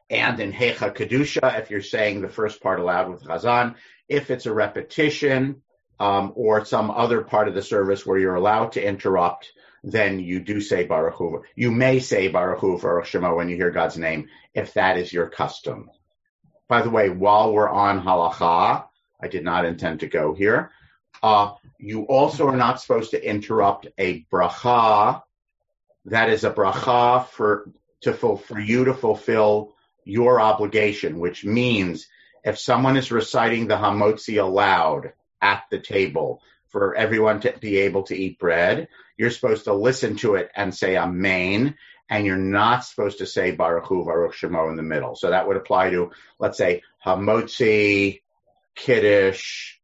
and 0.10 0.40
in 0.40 0.54
Hecha 0.54 0.96
Kedusha, 0.96 1.60
if 1.60 1.70
you're 1.70 1.82
saying 1.82 2.22
the 2.22 2.30
first 2.30 2.62
part 2.62 2.80
aloud 2.80 3.10
with 3.10 3.24
Chazan, 3.24 3.76
if 4.08 4.32
it's 4.32 4.46
a 4.46 4.54
repetition 4.54 5.62
um, 6.00 6.32
or 6.36 6.64
some 6.64 6.92
other 6.92 7.22
part 7.22 7.48
of 7.48 7.56
the 7.56 7.62
service 7.62 8.06
where 8.06 8.20
you're 8.20 8.36
allowed 8.36 8.74
to 8.74 8.86
interrupt, 8.86 9.52
then 9.84 10.20
you 10.20 10.40
do 10.40 10.62
say 10.62 10.86
Baruch 10.86 11.16
Hu. 11.16 11.44
You 11.56 11.72
may 11.72 12.00
say 12.00 12.28
Baruch 12.28 12.60
Hu 12.60 12.80
Baruch 12.80 13.06
Shemo 13.06 13.36
when 13.36 13.50
you 13.50 13.56
hear 13.56 13.72
God's 13.72 13.98
name, 13.98 14.30
if 14.54 14.74
that 14.74 14.98
is 14.98 15.12
your 15.12 15.30
custom. 15.30 15.90
By 16.68 16.82
the 16.82 16.90
way, 16.90 17.10
while 17.10 17.54
we're 17.54 17.70
on 17.70 18.02
halacha, 18.02 18.86
I 19.22 19.28
did 19.28 19.44
not 19.44 19.66
intend 19.66 20.02
to 20.02 20.08
go 20.08 20.34
here. 20.34 20.72
Uh, 21.24 21.54
you 21.80 22.04
also 22.04 22.48
are 22.48 22.56
not 22.56 22.82
supposed 22.82 23.12
to 23.12 23.26
interrupt 23.26 23.88
a 23.98 24.26
bracha. 24.32 25.24
That 26.06 26.30
is 26.30 26.44
a 26.44 26.52
bracha 26.52 27.28
for 27.28 27.72
to 28.02 28.14
for 28.14 28.60
you 28.60 28.86
to 28.86 28.94
fulfill 28.94 29.76
your 30.04 30.40
obligation, 30.40 31.20
which 31.20 31.44
means 31.44 32.08
if 32.44 32.58
someone 32.58 32.98
is 32.98 33.12
reciting 33.12 33.68
the 33.68 33.76
hamotzi 33.76 34.42
aloud 34.42 35.14
at 35.42 35.64
the 35.70 35.80
table 35.80 36.42
for 36.70 36.96
everyone 36.96 37.42
to 37.42 37.54
be 37.60 37.78
able 37.80 38.04
to 38.04 38.16
eat 38.16 38.40
bread, 38.40 38.88
you're 39.18 39.32
supposed 39.32 39.66
to 39.66 39.74
listen 39.74 40.16
to 40.18 40.36
it 40.36 40.50
and 40.56 40.74
say 40.74 40.98
amen, 40.98 41.76
and 42.10 42.26
you're 42.26 42.38
not 42.38 42.86
supposed 42.86 43.20
to 43.20 43.26
say 43.26 43.52
Baruch 43.52 43.86
Hu 43.86 44.06
Baruch 44.06 44.34
Shemo 44.34 44.70
in 44.70 44.78
the 44.78 44.84
middle. 44.84 45.16
So 45.16 45.30
that 45.30 45.48
would 45.48 45.58
apply 45.58 45.92
to, 45.92 46.12
let's 46.40 46.58
say, 46.58 46.84
hamotzi, 47.06 48.22
Kiddush, 48.76 49.76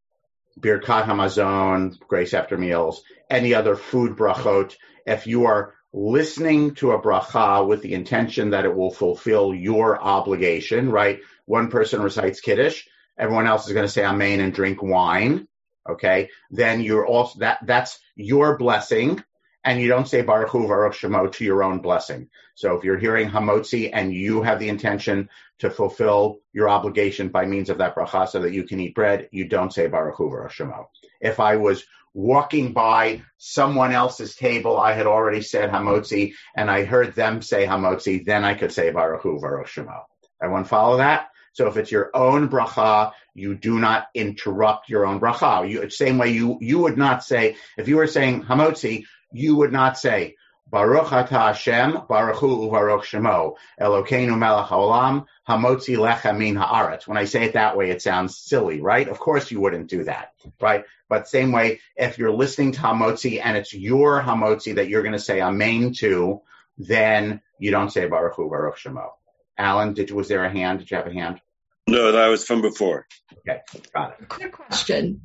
Birkat 0.60 1.06
Hamazon, 1.06 2.00
grace 2.00 2.34
after 2.34 2.58
meals, 2.58 3.04
any 3.30 3.54
other 3.54 3.76
food 3.76 4.16
brachot. 4.16 4.76
If 5.06 5.28
you 5.28 5.46
are 5.46 5.74
listening 5.92 6.76
to 6.76 6.92
a 6.92 7.02
bracha 7.02 7.68
with 7.68 7.82
the 7.82 7.94
intention 7.94 8.52
that 8.52 8.66
it 8.66 8.76
will 8.76 8.92
fulfill 8.92 9.54
your 9.54 10.02
obligation, 10.02 10.92
right? 10.92 11.20
One 11.46 11.70
person 11.70 12.02
recites 12.02 12.40
Kiddush, 12.40 12.86
everyone 13.18 13.48
else 13.48 13.68
is 13.68 13.74
going 13.74 13.86
to 13.86 13.92
say 13.92 14.06
Amen 14.06 14.40
and 14.40 14.54
drink 14.54 14.82
wine. 14.82 15.48
Okay. 15.88 16.30
Then 16.50 16.82
you're 16.82 17.06
also, 17.06 17.40
that, 17.40 17.60
that's 17.66 18.00
your 18.16 18.58
blessing 18.58 19.24
and 19.64 19.80
you 19.80 19.88
don't 19.88 20.08
say 20.08 20.22
Baruch 20.22 20.50
Hu 20.50 20.68
Baruch 20.68 20.94
Shemo 20.94 21.32
to 21.32 21.46
your 21.46 21.64
own 21.64 21.80
blessing. 21.80 22.30
So 22.56 22.76
if 22.76 22.84
you're 22.84 22.98
hearing 22.98 23.30
Hamotzi 23.30 23.90
and 23.94 24.14
you 24.14 24.42
have 24.42 24.60
the 24.60 24.70
intention 24.70 25.30
to 25.60 25.70
fulfill 25.70 26.40
your 26.52 26.70
obligation 26.70 27.30
by 27.30 27.46
means 27.46 27.70
of 27.70 27.78
that 27.78 27.96
bracha 27.96 28.28
so 28.28 28.42
that 28.42 28.54
you 28.54 28.64
can 28.64 28.80
eat 28.80 28.96
bread, 28.96 29.30
you 29.32 29.48
don't 29.48 29.74
say 29.74 29.88
Baruch 29.88 30.18
Hu 30.18 30.30
Baruch 30.30 30.52
Shemo. 30.52 30.86
If 31.22 31.40
I 31.40 31.56
was 31.56 31.86
walking 32.14 32.74
by 32.74 33.24
someone 33.38 33.92
else's 33.92 34.36
table, 34.36 34.80
I 34.80 34.94
had 34.94 35.08
already 35.08 35.42
said 35.42 35.72
Hamotzi 35.72 36.34
and 36.56 36.70
I 36.70 36.84
heard 36.84 37.16
them 37.16 37.42
say 37.42 37.66
Hamotzi, 37.66 38.24
then 38.26 38.44
I 38.44 38.54
could 38.54 38.72
say 38.72 38.92
Baruch 38.92 39.22
Hu 39.22 39.40
Baruch 39.40 39.68
Shemo. 39.68 40.04
Everyone 40.42 40.66
follow 40.66 40.98
that? 40.98 41.30
So 41.54 41.68
if 41.68 41.78
it's 41.78 41.92
your 41.92 42.10
own 42.16 42.50
bracha, 42.50 43.14
you 43.36 43.56
do 43.56 43.80
not 43.80 44.08
interrupt 44.14 44.90
your 44.90 45.06
own 45.06 45.20
bracha. 45.20 45.70
You, 45.70 45.90
same 45.90 46.18
way 46.18 46.32
you, 46.32 46.58
you 46.62 46.80
would 46.80 46.98
not 46.98 47.24
say, 47.24 47.56
if 47.78 47.88
you 47.88 47.98
were 47.98 48.08
saying 48.08 48.44
Hamotzi, 48.44 49.06
you 49.34 49.56
would 49.58 49.72
not 49.72 49.98
say, 49.98 50.36
Baruch 50.70 51.12
Ata 51.12 51.38
Hashem, 51.38 52.00
Baruch 52.10 52.38
Hu 52.38 52.72
Baruch 52.72 53.04
Shemo, 53.04 53.56
Elokeinu 53.80 54.38
Melech 54.38 54.66
Haolam, 54.66 55.26
Hamotzi 55.48 55.98
Lecha 55.98 56.36
Min 56.36 56.56
Haaretz. 56.56 57.08
When 57.08 57.18
I 57.18 57.26
say 57.26 57.44
it 57.44 57.54
that 57.54 57.78
way, 57.78 57.92
it 57.92 58.02
sounds 58.02 58.38
silly, 58.38 58.82
right? 58.82 59.08
Of 59.08 59.20
course 59.20 59.52
you 59.52 59.60
wouldn't 59.60 59.90
do 59.90 60.06
that, 60.06 60.34
right? 60.60 60.86
But 61.10 61.28
same 61.28 61.52
way, 61.52 61.82
if 61.96 62.18
you're 62.18 62.32
listening 62.32 62.72
to 62.72 62.80
Hamotzi 62.80 63.40
and 63.44 63.56
it's 63.56 63.74
your 63.74 64.20
Hamotzi 64.22 64.76
that 64.76 64.88
you're 64.88 65.04
going 65.04 65.14
to 65.14 65.20
say 65.20 65.42
Amen 65.42 65.94
to, 66.00 66.42
then 66.78 67.42
you 67.60 67.70
don't 67.70 67.92
say 67.92 68.08
Baruch 68.08 68.36
Hu 68.36 68.50
Baruch 68.50 68.80
Shemo. 68.80 69.10
Alan, 69.58 69.94
did 69.94 70.10
was 70.10 70.28
there 70.28 70.44
a 70.44 70.50
hand? 70.50 70.80
Did 70.80 70.90
you 70.90 70.98
have 70.98 71.06
a 71.06 71.14
hand? 71.14 71.40
No, 71.86 72.14
that 72.14 72.28
was 72.30 72.46
from 72.46 72.62
before. 72.62 73.06
Okay, 73.40 73.62
got 73.94 74.20
it. 74.20 74.28
Quick 74.28 74.54
question. 74.54 75.22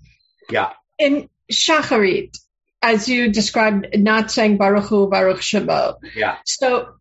Yeah. 0.50 0.72
In 0.98 1.30
Shacharit, 1.50 2.36
as 2.82 3.08
you 3.08 3.32
described, 3.32 3.88
not 3.94 4.30
saying 4.30 4.56
Baruch 4.56 4.85
Hu, 4.85 5.08
Baruch 5.08 5.40
Shemo. 5.40 5.97
Yeah. 6.14 6.38
So, 6.44 6.94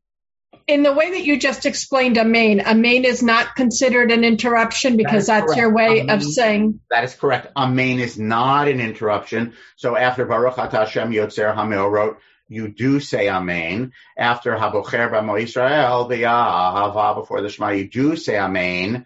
in 0.68 0.84
the 0.84 0.92
way 0.92 1.12
that 1.12 1.24
you 1.24 1.40
just 1.40 1.66
explained 1.66 2.18
Amen, 2.18 2.62
Amen 2.62 3.06
is 3.06 3.24
not 3.24 3.56
considered 3.56 4.12
an 4.12 4.24
interruption 4.26 4.98
because 4.98 5.28
that 5.28 5.42
that's 5.42 5.54
correct. 5.54 5.62
your 5.62 5.74
way 5.74 6.02
Amen, 6.02 6.16
of 6.16 6.24
saying. 6.24 6.82
That 6.92 7.06
is 7.06 7.14
correct. 7.14 7.48
Amen 7.56 8.00
is 8.00 8.20
not 8.20 8.68
an 8.68 8.82
interruption. 8.82 9.54
So 9.78 9.96
after 9.96 10.26
Baruch 10.26 10.56
Hashem 10.56 11.12
Yotzer 11.12 11.56
HaMeorot, 11.56 12.18
you 12.50 12.68
do 12.68 13.00
say 13.00 13.30
Amen. 13.30 13.94
After 14.18 14.56
Habocher 14.56 15.10
B'Amo 15.12 15.42
Yisrael, 15.42 16.10
Hava 16.26 17.20
before 17.20 17.42
the 17.42 17.50
Shema, 17.50 17.70
you 17.70 17.88
do 17.88 18.16
say 18.18 18.38
Amen. 18.38 19.06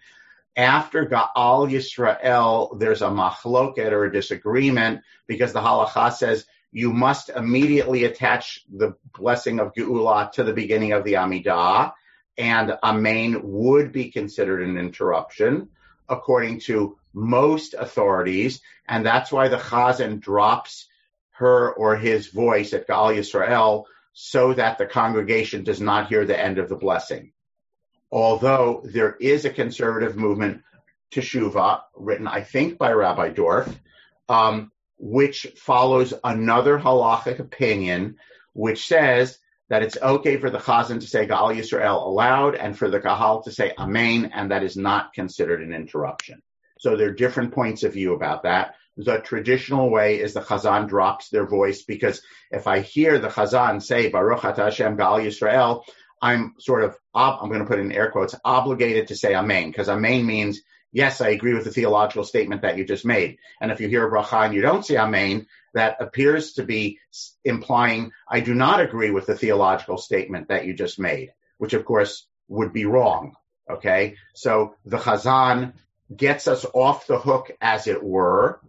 After 0.56 1.06
Gaal 1.06 1.70
Yisrael, 1.70 2.78
there's 2.78 3.02
a 3.02 3.06
machloket 3.06 3.92
or 3.92 4.04
a 4.04 4.12
disagreement 4.12 5.02
because 5.26 5.52
the 5.52 5.60
halacha 5.60 6.12
says 6.12 6.44
you 6.72 6.92
must 6.92 7.28
immediately 7.28 8.04
attach 8.04 8.64
the 8.74 8.96
blessing 9.16 9.60
of 9.60 9.74
Geula 9.74 10.32
to 10.32 10.42
the 10.42 10.54
beginning 10.54 10.92
of 10.92 11.04
the 11.04 11.14
Amidah, 11.14 11.92
and 12.38 12.76
Amen 12.82 13.40
would 13.42 13.92
be 13.92 14.10
considered 14.10 14.62
an 14.62 14.78
interruption, 14.78 15.68
according 16.08 16.60
to 16.60 16.96
most 17.12 17.74
authorities, 17.74 18.62
and 18.88 19.04
that's 19.04 19.30
why 19.30 19.48
the 19.48 19.58
Chazan 19.58 20.18
drops 20.18 20.88
her 21.32 21.72
or 21.72 21.96
his 21.96 22.28
voice 22.28 22.72
at 22.72 22.88
Gaal 22.88 23.14
Yisrael 23.16 23.84
so 24.14 24.54
that 24.54 24.78
the 24.78 24.86
congregation 24.86 25.64
does 25.64 25.80
not 25.80 26.08
hear 26.08 26.24
the 26.24 26.38
end 26.38 26.58
of 26.58 26.68
the 26.68 26.76
blessing. 26.76 27.32
Although 28.10 28.82
there 28.84 29.14
is 29.14 29.44
a 29.44 29.50
conservative 29.50 30.16
movement, 30.16 30.62
Teshuva, 31.10 31.82
written, 31.96 32.26
I 32.26 32.42
think, 32.42 32.78
by 32.78 32.92
Rabbi 32.92 33.30
Dorff, 33.30 33.74
um, 34.28 34.70
which 35.02 35.48
follows 35.56 36.14
another 36.22 36.78
halachic 36.78 37.40
opinion, 37.40 38.16
which 38.52 38.86
says 38.86 39.36
that 39.68 39.82
it's 39.82 39.96
okay 40.00 40.36
for 40.36 40.48
the 40.48 40.58
chazan 40.58 41.00
to 41.00 41.08
say 41.08 41.26
Gaal 41.26 41.56
Yisrael 41.56 42.06
aloud 42.06 42.54
and 42.54 42.78
for 42.78 42.88
the 42.88 43.00
kahal 43.00 43.42
to 43.42 43.50
say 43.50 43.72
Amen, 43.76 44.30
and 44.32 44.52
that 44.52 44.62
is 44.62 44.76
not 44.76 45.12
considered 45.12 45.60
an 45.60 45.72
interruption. 45.72 46.40
So 46.78 46.96
there 46.96 47.08
are 47.08 47.14
different 47.14 47.52
points 47.52 47.82
of 47.82 47.94
view 47.94 48.14
about 48.14 48.44
that. 48.44 48.76
The 48.96 49.18
traditional 49.18 49.90
way 49.90 50.20
is 50.20 50.34
the 50.34 50.40
chazan 50.40 50.88
drops 50.88 51.30
their 51.30 51.48
voice 51.48 51.82
because 51.82 52.22
if 52.52 52.68
I 52.68 52.78
hear 52.78 53.18
the 53.18 53.28
chazan 53.28 53.82
say 53.82 54.08
Baruch 54.08 54.44
Ata 54.44 54.64
Hashem 54.64 54.96
Gaal 54.96 55.24
Yisrael, 55.26 55.82
I'm 56.20 56.54
sort 56.60 56.84
of, 56.84 56.96
I'm 57.12 57.48
going 57.48 57.58
to 57.58 57.66
put 57.66 57.80
in 57.80 57.90
air 57.90 58.12
quotes, 58.12 58.36
obligated 58.44 59.08
to 59.08 59.16
say 59.16 59.34
Amen, 59.34 59.68
because 59.68 59.88
Amen 59.88 60.24
means, 60.24 60.60
yes, 60.92 61.20
I 61.20 61.30
agree 61.30 61.54
with 61.54 61.64
the 61.64 61.70
theological 61.70 62.24
statement 62.24 62.62
that 62.62 62.76
you 62.76 62.84
just 62.84 63.04
made. 63.04 63.38
And 63.60 63.72
if 63.72 63.80
you 63.80 63.88
hear 63.88 64.06
a 64.06 64.10
bracha 64.10 64.44
and 64.44 64.54
you 64.54 64.62
don't 64.62 64.84
say 64.84 64.96
Amen, 64.96 65.46
that 65.74 65.96
appears 66.00 66.54
to 66.54 66.64
be 66.64 66.98
implying, 67.44 68.12
I 68.28 68.40
do 68.40 68.54
not 68.54 68.80
agree 68.80 69.10
with 69.10 69.26
the 69.26 69.36
theological 69.36 69.98
statement 69.98 70.48
that 70.48 70.66
you 70.66 70.74
just 70.74 70.98
made, 70.98 71.32
which 71.58 71.72
of 71.72 71.84
course 71.84 72.26
would 72.48 72.72
be 72.72 72.84
wrong. 72.84 73.34
Okay. 73.70 74.16
So 74.34 74.74
the 74.84 74.98
Chazan 74.98 75.72
gets 76.14 76.46
us 76.46 76.66
off 76.74 77.06
the 77.06 77.18
hook, 77.18 77.50
as 77.60 77.86
it 77.86 78.02
were, 78.02 78.60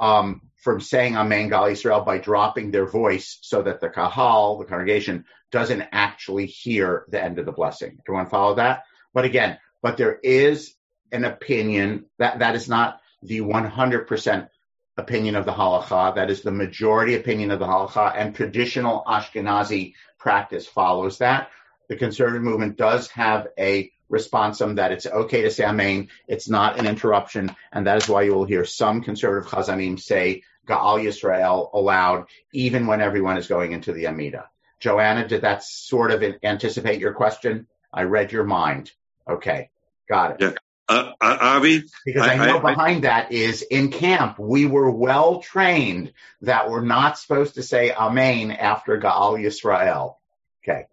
um, 0.00 0.42
from 0.56 0.80
saying 0.80 1.16
Amen 1.16 1.48
Gal 1.48 1.66
Israel 1.66 2.00
by 2.00 2.18
dropping 2.18 2.70
their 2.70 2.86
voice 2.86 3.38
so 3.42 3.62
that 3.62 3.80
the 3.80 3.88
Kahal, 3.88 4.58
the 4.58 4.64
congregation, 4.64 5.24
doesn't 5.52 5.84
actually 5.92 6.46
hear 6.46 7.04
the 7.08 7.22
end 7.22 7.38
of 7.38 7.46
the 7.46 7.52
blessing. 7.52 7.98
Everyone 8.06 8.28
follow 8.28 8.56
that? 8.56 8.82
But 9.14 9.24
again, 9.24 9.58
but 9.82 9.96
there 9.96 10.18
is 10.22 10.74
an 11.12 11.24
opinion 11.24 12.06
that 12.18 12.40
that 12.40 12.54
is 12.54 12.68
not 12.68 13.00
the 13.22 13.40
100% 13.40 14.48
opinion 14.96 15.36
of 15.36 15.44
the 15.44 15.52
halacha. 15.52 16.14
That 16.16 16.30
is 16.30 16.42
the 16.42 16.50
majority 16.50 17.14
opinion 17.14 17.50
of 17.50 17.58
the 17.58 17.66
halacha, 17.66 18.14
and 18.16 18.34
traditional 18.34 19.02
Ashkenazi 19.06 19.94
practice 20.18 20.66
follows 20.66 21.18
that. 21.18 21.50
The 21.88 21.96
conservative 21.96 22.42
movement 22.42 22.76
does 22.76 23.08
have 23.10 23.48
a 23.58 23.90
responsum 24.10 24.76
that 24.76 24.92
it's 24.92 25.06
okay 25.06 25.42
to 25.42 25.50
say 25.50 25.64
Amen. 25.64 26.08
It's 26.26 26.48
not 26.48 26.78
an 26.78 26.86
interruption, 26.86 27.54
and 27.72 27.86
that 27.86 27.98
is 27.98 28.08
why 28.08 28.22
you 28.22 28.34
will 28.34 28.44
hear 28.44 28.64
some 28.64 29.02
conservative 29.02 29.50
chazanim 29.50 29.98
say 30.00 30.42
Gaal 30.66 31.02
Yisrael 31.02 31.72
aloud, 31.72 32.26
even 32.52 32.86
when 32.86 33.00
everyone 33.00 33.38
is 33.38 33.46
going 33.46 33.72
into 33.72 33.92
the 33.92 34.06
Amida. 34.06 34.48
Joanna, 34.80 35.26
did 35.26 35.42
that 35.42 35.64
sort 35.64 36.10
of 36.10 36.22
anticipate 36.42 37.00
your 37.00 37.14
question? 37.14 37.66
I 37.92 38.02
read 38.02 38.32
your 38.32 38.44
mind. 38.44 38.92
Okay, 39.28 39.70
got 40.08 40.32
it. 40.32 40.36
Yeah. 40.40 40.52
Uh, 40.88 41.12
uh, 41.20 41.38
Avi? 41.40 41.84
Because 42.06 42.22
I, 42.22 42.34
I 42.34 42.46
know 42.46 42.58
I, 42.58 42.72
behind 42.72 43.04
I, 43.04 43.08
that 43.08 43.32
is 43.32 43.62
in 43.62 43.90
camp, 43.90 44.38
we 44.38 44.64
were 44.64 44.90
well 44.90 45.40
trained 45.40 46.12
that 46.42 46.70
we're 46.70 46.84
not 46.84 47.18
supposed 47.18 47.56
to 47.56 47.62
say 47.62 47.92
Amen 47.92 48.50
after 48.50 48.98
Gaal 48.98 49.38
Yisrael. 49.38 50.16
Okay, 50.62 50.86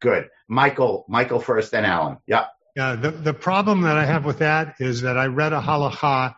good. 0.00 0.28
Michael, 0.48 1.04
Michael 1.08 1.40
first, 1.40 1.72
then 1.72 1.84
Alan. 1.84 2.18
Yep. 2.26 2.48
Yeah, 2.74 2.96
the, 2.96 3.10
the 3.10 3.34
problem 3.34 3.82
that 3.82 3.96
I 3.96 4.04
have 4.04 4.24
with 4.24 4.40
that 4.40 4.76
is 4.80 5.02
that 5.02 5.16
I 5.16 5.26
read 5.26 5.52
a 5.52 5.60
halacha 5.60 6.34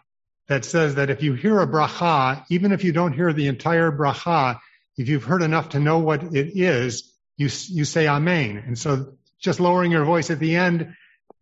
that 0.47 0.65
says 0.65 0.95
that 0.95 1.11
if 1.11 1.23
you 1.23 1.35
hear 1.35 1.61
a 1.61 1.67
bracha, 1.67 2.45
even 2.49 2.73
if 2.73 2.85
you 2.85 2.93
don't 2.93 3.13
hear 3.13 3.33
the 3.33 3.49
entire 3.49 3.91
bracha, 3.91 4.59
if 4.97 5.09
you've 5.09 5.25
heard 5.25 5.43
enough 5.43 5.71
to 5.71 5.81
know 5.81 5.99
what 5.99 6.23
it 6.23 6.57
is, 6.57 7.13
you, 7.37 7.49
you 7.69 7.85
say 7.85 8.07
Amen. 8.07 8.63
And 8.67 8.79
so 8.79 9.15
just 9.41 9.61
lowering 9.61 9.91
your 9.91 10.05
voice 10.05 10.31
at 10.31 10.39
the 10.39 10.57
end 10.57 10.95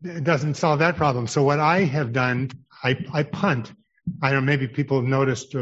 it 0.03 0.25
doesn't 0.25 0.55
solve 0.55 0.81
that 0.81 0.97
problem. 0.97 1.27
So 1.27 1.43
what 1.43 1.61
I 1.61 1.85
have 1.85 2.13
done, 2.13 2.51
I, 2.83 3.05
I 3.13 3.23
punt. 3.23 3.73
I 4.23 4.31
don't 4.31 4.45
know, 4.45 4.47
maybe 4.47 4.69
people 4.69 4.99
have 4.99 5.09
noticed 5.09 5.55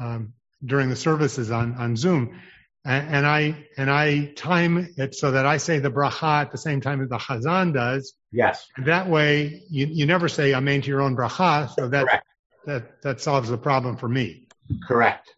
um, 0.00 0.32
during 0.64 0.88
the 0.88 0.96
services 0.96 1.50
on, 1.50 1.74
on 1.74 1.96
Zoom. 1.96 2.40
And, 2.84 3.14
and, 3.14 3.26
I 3.26 3.66
and 3.76 3.88
I 3.88 4.32
time 4.34 4.88
it 4.96 5.14
so 5.14 5.30
that 5.30 5.46
I 5.46 5.58
say 5.58 5.78
the 5.78 5.90
bracha 5.90 6.42
at 6.42 6.50
the 6.50 6.58
same 6.58 6.80
time 6.80 7.00
as 7.00 7.08
the 7.08 7.18
chazan 7.18 7.72
does. 7.72 8.14
Yes. 8.32 8.66
And 8.76 8.86
that 8.86 9.08
way, 9.08 9.62
you, 9.70 9.86
you 9.86 10.06
never 10.06 10.28
say 10.28 10.52
amen 10.52 10.82
to 10.82 10.88
your 10.88 11.00
own 11.00 11.16
bracha, 11.16 11.72
so 11.76 11.88
that 11.88 12.06
Correct. 12.06 12.26
that 12.66 13.02
that 13.02 13.20
solves 13.20 13.50
the 13.50 13.58
problem 13.58 13.96
for 13.96 14.08
me. 14.08 14.48
Correct. 14.88 15.34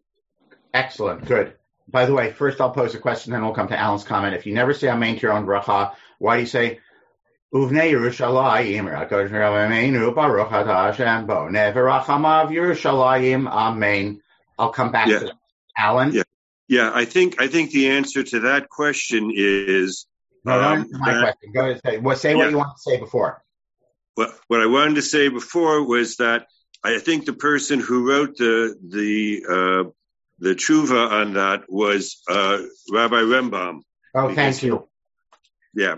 Excellent. 0.73 1.27
Good. 1.27 1.55
By 1.89 2.07
the 2.07 2.15
way, 2.15 2.33
first 2.33 2.61
I'll 2.61 2.71
pose 2.71 2.95
a 2.95 2.99
question, 2.99 3.33
then 3.33 3.43
we'll 3.45 3.53
come 3.53 3.69
to 3.69 3.79
Alan's 3.79 4.05
comment. 4.05 4.35
If 4.35 4.47
you 4.47 4.55
never 4.55 4.73
say 4.73 4.89
amen 4.89 5.17
to 5.17 5.21
your 5.21 5.33
own 5.33 5.45
bracha, 5.45 5.95
why 6.19 6.37
do 6.37 6.41
you 6.41 6.47
say 6.47 6.81
Uvnei 7.55 7.93
Yerushalayim, 7.93 8.91
Rakosh 8.91 9.31
Rameinu, 9.31 10.13
Baruch 10.15 10.51
Hashem, 10.51 11.27
Bo 11.27 11.49
Neverachamav 11.49 12.51
Yerushalayim, 12.51 13.49
Amen. 13.49 14.21
I'll 14.59 14.71
come 14.71 14.91
back 14.91 15.09
yeah. 15.09 15.19
to 15.21 15.25
that. 15.27 15.35
Alan? 15.79 16.13
Yeah. 16.13 16.23
Yeah, 16.67 16.91
I 16.95 17.05
think 17.05 17.41
I 17.41 17.49
think 17.49 17.73
the 17.73 17.91
answer 17.91 18.23
to 18.23 18.41
that 18.41 18.71
question 18.71 19.31
is 19.35 20.07
no, 20.45 20.61
um, 20.61 20.89
my 20.93 21.13
that, 21.13 21.21
question. 21.21 21.53
Go 21.53 21.61
ahead. 21.61 21.81
Say, 21.85 21.99
well, 21.99 22.17
say 22.17 22.31
yeah. 22.31 22.37
what 22.37 22.51
you 22.51 22.57
want 22.57 22.77
to 22.77 22.83
say 22.91 22.99
before. 22.99 23.45
What 24.15 24.35
what 24.49 24.61
I 24.61 24.67
wanted 24.67 24.95
to 24.95 25.03
say 25.03 25.29
before 25.29 25.87
was 25.87 26.17
that 26.17 26.47
I 26.83 26.99
think 26.99 27.27
the 27.27 27.35
person 27.35 27.81
who 27.81 28.09
wrote 28.09 28.39
the 28.39 28.77
the 28.83 29.45
uh, 29.47 29.91
the 30.39 30.55
tshuva 30.55 31.11
on 31.11 31.35
that 31.35 31.65
was 31.69 32.23
uh, 32.29 32.63
Rabbi 32.91 33.21
Rembaum. 33.21 33.81
Oh, 34.15 34.35
thank 34.35 34.63
you. 34.63 34.89
Yeah, 35.75 35.97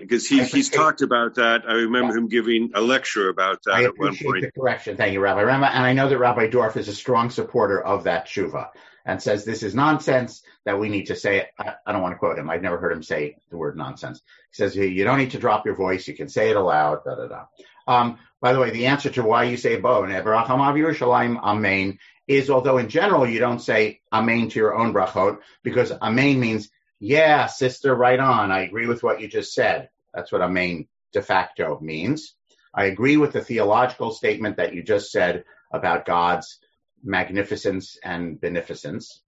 because 0.00 0.26
he, 0.26 0.42
he's 0.44 0.70
talked 0.70 1.02
about 1.02 1.34
that. 1.34 1.62
I 1.68 1.74
remember 1.74 2.14
yeah. 2.14 2.18
him 2.18 2.28
giving 2.28 2.70
a 2.74 2.80
lecture 2.80 3.28
about 3.28 3.62
that 3.64 3.74
I 3.74 3.84
at 3.84 3.98
one 3.98 4.16
point. 4.16 4.42
The 4.42 4.52
correction. 4.52 4.96
Thank 4.96 5.12
you, 5.12 5.20
Rabbi 5.20 5.42
Rema. 5.42 5.66
And 5.66 5.84
I 5.84 5.92
know 5.92 6.08
that 6.08 6.18
Rabbi 6.18 6.48
Dorff 6.48 6.76
is 6.76 6.88
a 6.88 6.94
strong 6.94 7.28
supporter 7.28 7.80
of 7.82 8.04
that 8.04 8.26
tshuva 8.26 8.70
and 9.04 9.22
says 9.22 9.44
this 9.44 9.62
is 9.62 9.74
nonsense 9.74 10.42
that 10.64 10.78
we 10.78 10.88
need 10.88 11.06
to 11.06 11.16
say 11.16 11.38
it. 11.38 11.48
I, 11.58 11.74
I, 11.86 11.92
don't 11.92 12.00
want 12.00 12.12
to 12.14 12.18
quote 12.18 12.38
him. 12.38 12.48
I've 12.48 12.62
never 12.62 12.78
heard 12.78 12.92
him 12.92 13.02
say 13.02 13.36
the 13.50 13.56
word 13.56 13.76
nonsense. 13.76 14.22
He 14.50 14.56
says 14.56 14.76
you 14.76 15.04
don't 15.04 15.18
need 15.18 15.32
to 15.32 15.38
drop 15.38 15.66
your 15.66 15.74
voice. 15.74 16.08
You 16.08 16.14
can 16.14 16.28
say 16.28 16.50
it 16.50 16.56
aloud. 16.56 17.04
Da 17.04 17.14
da 17.14 17.26
da. 17.26 17.44
Um, 17.86 18.18
by 18.40 18.52
the 18.52 18.60
way, 18.60 18.70
the 18.70 18.86
answer 18.86 19.10
to 19.10 19.22
why 19.22 19.44
you 19.44 19.56
say 19.56 19.78
bo 19.78 20.04
and 20.04 20.12
Yerushalayim 20.12 21.38
Amen 21.38 21.98
is 22.28 22.48
although 22.48 22.78
in 22.78 22.88
general 22.88 23.28
you 23.28 23.40
don't 23.40 23.60
say 23.60 24.00
Amen 24.12 24.48
to 24.48 24.58
your 24.58 24.76
own 24.76 24.94
brachot 24.94 25.38
because 25.62 25.92
Amen 25.92 26.40
means 26.40 26.70
yeah, 27.02 27.46
sister, 27.46 27.92
right 27.92 28.20
on. 28.20 28.52
I 28.52 28.60
agree 28.60 28.86
with 28.86 29.02
what 29.02 29.20
you 29.20 29.26
just 29.26 29.52
said. 29.52 29.88
That's 30.14 30.30
what 30.30 30.40
a 30.40 30.48
main 30.48 30.86
de 31.12 31.20
facto 31.20 31.80
means. 31.80 32.36
I 32.72 32.84
agree 32.84 33.16
with 33.16 33.32
the 33.32 33.40
theological 33.40 34.12
statement 34.12 34.58
that 34.58 34.72
you 34.72 34.84
just 34.84 35.10
said 35.10 35.42
about 35.72 36.06
God's 36.06 36.60
magnificence 37.02 37.98
and 38.04 38.40
beneficence. 38.40 39.20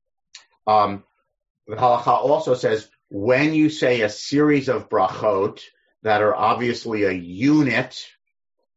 Um, 0.69 1.03
the 1.67 1.75
halacha 1.75 2.07
also 2.07 2.55
says 2.55 2.89
when 3.11 3.55
you 3.55 3.71
say 3.71 4.03
a 4.03 4.09
series 4.09 4.69
of 4.69 4.89
brachot 4.89 5.61
that 6.05 6.23
are 6.23 6.35
obviously 6.35 7.03
a 7.03 7.11
unit, 7.11 8.07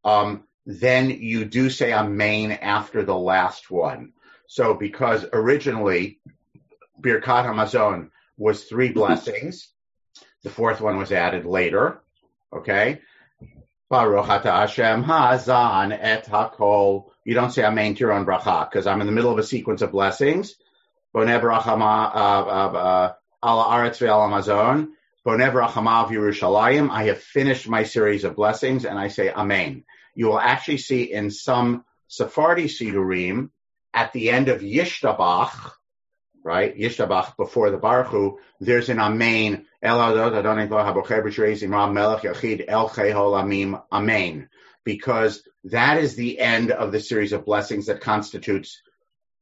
um, 0.04 0.42
then 0.66 1.10
you 1.10 1.44
do 1.44 1.70
say 1.70 1.92
a 1.92 2.02
main 2.02 2.50
after 2.50 3.04
the 3.04 3.16
last 3.16 3.70
one. 3.70 4.12
So 4.48 4.74
because 4.74 5.24
originally 5.32 6.18
Birkat 7.00 7.44
Hamazon 7.44 8.10
was 8.38 8.64
three 8.64 8.92
blessings. 8.92 9.68
The 10.44 10.50
fourth 10.50 10.80
one 10.80 10.96
was 10.96 11.12
added 11.12 11.44
later. 11.44 12.00
Okay. 12.52 13.00
Baruch 13.90 14.44
Hashem 14.44 15.04
Hazan 15.04 15.98
et 15.98 16.26
Hakol. 16.26 17.10
You 17.24 17.34
don't 17.34 17.50
say 17.50 17.64
Amen 17.64 17.94
to 17.94 18.00
your 18.00 18.12
own 18.12 18.24
bracha 18.24 18.70
because 18.70 18.86
I'm 18.86 19.00
in 19.00 19.06
the 19.06 19.12
middle 19.12 19.32
of 19.32 19.38
a 19.38 19.42
sequence 19.42 19.82
of 19.82 19.92
blessings. 19.92 20.54
Boneh 21.14 21.40
Barachama 21.40 22.14
uh, 22.14 22.48
uh, 22.48 23.12
Ala 23.44 23.64
Aretz 23.64 23.98
Ve'al 23.98 24.26
Amazon. 24.26 24.92
Boneh 25.26 25.52
Barachama 25.52 26.06
Yerushalayim. 26.08 26.90
I 26.90 27.04
have 27.04 27.18
finished 27.18 27.68
my 27.68 27.82
series 27.82 28.24
of 28.24 28.36
blessings 28.36 28.84
and 28.84 28.98
I 28.98 29.08
say 29.08 29.30
Amen. 29.30 29.84
You 30.14 30.26
will 30.26 30.40
actually 30.40 30.78
see 30.78 31.12
in 31.12 31.30
some 31.30 31.84
Sephardi 32.08 32.64
Sidurim 32.64 33.50
at 33.94 34.12
the 34.12 34.30
end 34.30 34.48
of 34.48 34.60
Yishtabach, 34.60 35.72
right? 36.48 36.74
Yishtabach 36.74 37.36
before 37.36 37.70
the 37.70 37.76
Baruch 37.76 38.38
there's 38.58 38.88
an 38.88 38.98
Amen. 38.98 39.66
El 39.82 39.98
Yachid 42.22 42.64
Amen. 43.92 44.48
Because 44.82 45.42
that 45.64 45.98
is 45.98 46.14
the 46.16 46.40
end 46.40 46.70
of 46.70 46.90
the 46.90 47.00
series 47.00 47.34
of 47.34 47.44
blessings 47.44 47.86
that 47.86 48.00
constitutes 48.00 48.80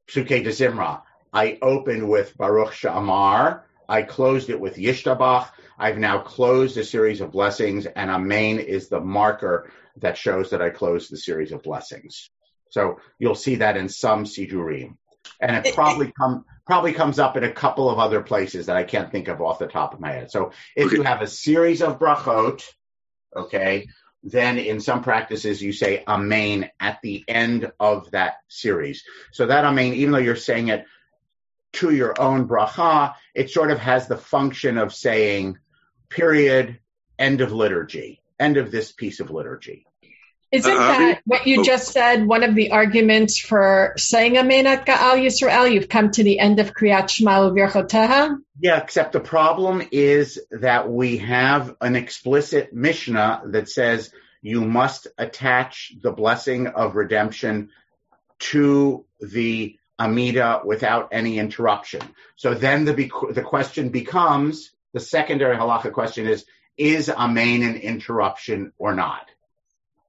Psuke 0.09 0.43
de 0.43 0.49
Zimra. 0.49 1.01
I 1.31 1.57
opened 1.61 2.09
with 2.09 2.35
Baruch 2.37 2.73
Sha'amar. 2.73 3.61
I 3.87 4.01
closed 4.01 4.49
it 4.49 4.59
with 4.59 4.75
Yishtabach. 4.75 5.47
I've 5.79 5.97
now 5.97 6.19
closed 6.19 6.75
a 6.75 6.83
series 6.83 7.21
of 7.21 7.31
blessings, 7.31 7.85
and 7.85 8.11
Amen 8.11 8.59
is 8.59 8.89
the 8.89 8.99
marker 8.99 9.71
that 10.01 10.17
shows 10.17 10.49
that 10.49 10.61
I 10.61 10.71
closed 10.71 11.09
the 11.09 11.17
series 11.17 11.53
of 11.53 11.63
blessings. 11.63 12.29
So 12.69 12.99
you'll 13.17 13.35
see 13.35 13.55
that 13.55 13.77
in 13.77 13.87
some 13.87 14.25
Sidurim. 14.25 14.97
And 15.39 15.65
it 15.65 15.75
probably 15.75 16.11
come 16.11 16.45
probably 16.65 16.93
comes 16.93 17.17
up 17.19 17.37
in 17.37 17.43
a 17.43 17.51
couple 17.51 17.89
of 17.89 17.99
other 17.99 18.21
places 18.21 18.65
that 18.65 18.75
I 18.75 18.83
can't 18.83 19.11
think 19.11 19.29
of 19.29 19.41
off 19.41 19.59
the 19.59 19.67
top 19.67 19.93
of 19.93 19.99
my 19.99 20.11
head. 20.11 20.31
So 20.31 20.51
if 20.75 20.91
you 20.91 21.03
have 21.03 21.21
a 21.21 21.27
series 21.27 21.81
of 21.81 21.97
brachot, 21.97 22.61
okay, 23.35 23.87
then 24.23 24.57
in 24.57 24.81
some 24.81 25.03
practices 25.03 25.61
you 25.61 25.71
say 25.71 26.03
amen 26.07 26.69
at 26.79 26.99
the 27.01 27.23
end 27.27 27.71
of 27.79 28.11
that 28.11 28.35
series. 28.49 29.03
So 29.31 29.45
that 29.45 29.63
amen, 29.63 29.93
even 29.93 30.11
though 30.11 30.17
you're 30.17 30.35
saying 30.35 30.67
it 30.67 30.85
to 31.73 31.91
your 31.91 32.19
own 32.19 32.47
bracha, 32.47 33.13
it 33.33 33.49
sort 33.49 33.71
of 33.71 33.79
has 33.79 34.07
the 34.07 34.17
function 34.17 34.77
of 34.77 34.93
saying 34.93 35.57
period, 36.09 36.79
end 37.17 37.41
of 37.41 37.51
liturgy, 37.51 38.21
end 38.39 38.57
of 38.57 38.71
this 38.71 38.91
piece 38.91 39.19
of 39.19 39.31
liturgy. 39.31 39.85
Isn't 40.51 40.71
uh, 40.71 40.77
that 40.77 41.21
what 41.25 41.45
you 41.45 41.61
oh. 41.61 41.63
just 41.63 41.91
said? 41.91 42.25
One 42.25 42.43
of 42.43 42.55
the 42.55 42.71
arguments 42.71 43.37
for 43.37 43.93
saying 43.97 44.37
Amen 44.37 44.65
at 44.65 44.85
Ga'al 44.85 45.21
Yisrael, 45.21 45.71
you've 45.71 45.89
come 45.89 46.11
to 46.11 46.23
the 46.23 46.39
end 46.39 46.59
of 46.59 46.73
Kriyat 46.73 47.09
Shema 47.09 47.49
U'virchoteha? 47.49 48.37
Yeah, 48.59 48.81
except 48.81 49.11
the 49.11 49.19
problem 49.19 49.85
is 49.91 50.39
that 50.51 50.89
we 50.89 51.17
have 51.17 51.75
an 51.81 51.95
explicit 51.97 52.73
Mishnah 52.73 53.41
that 53.47 53.69
says 53.69 54.11
you 54.41 54.61
must 54.61 55.07
attach 55.17 55.91
the 56.01 56.11
blessing 56.11 56.67
of 56.67 56.95
redemption 56.95 57.69
to 58.39 59.05
the 59.19 59.77
Amida 59.99 60.61
without 60.63 61.09
any 61.11 61.39
interruption. 61.39 62.01
So 62.35 62.53
then 62.53 62.85
the, 62.85 62.93
the 63.33 63.41
question 63.41 63.89
becomes, 63.89 64.71
the 64.93 64.99
secondary 64.99 65.57
halacha 65.57 65.91
question 65.91 66.27
is, 66.27 66.45
is 66.77 67.09
Amen 67.09 67.63
an 67.63 67.75
interruption 67.75 68.71
or 68.77 68.93
not? 68.93 69.27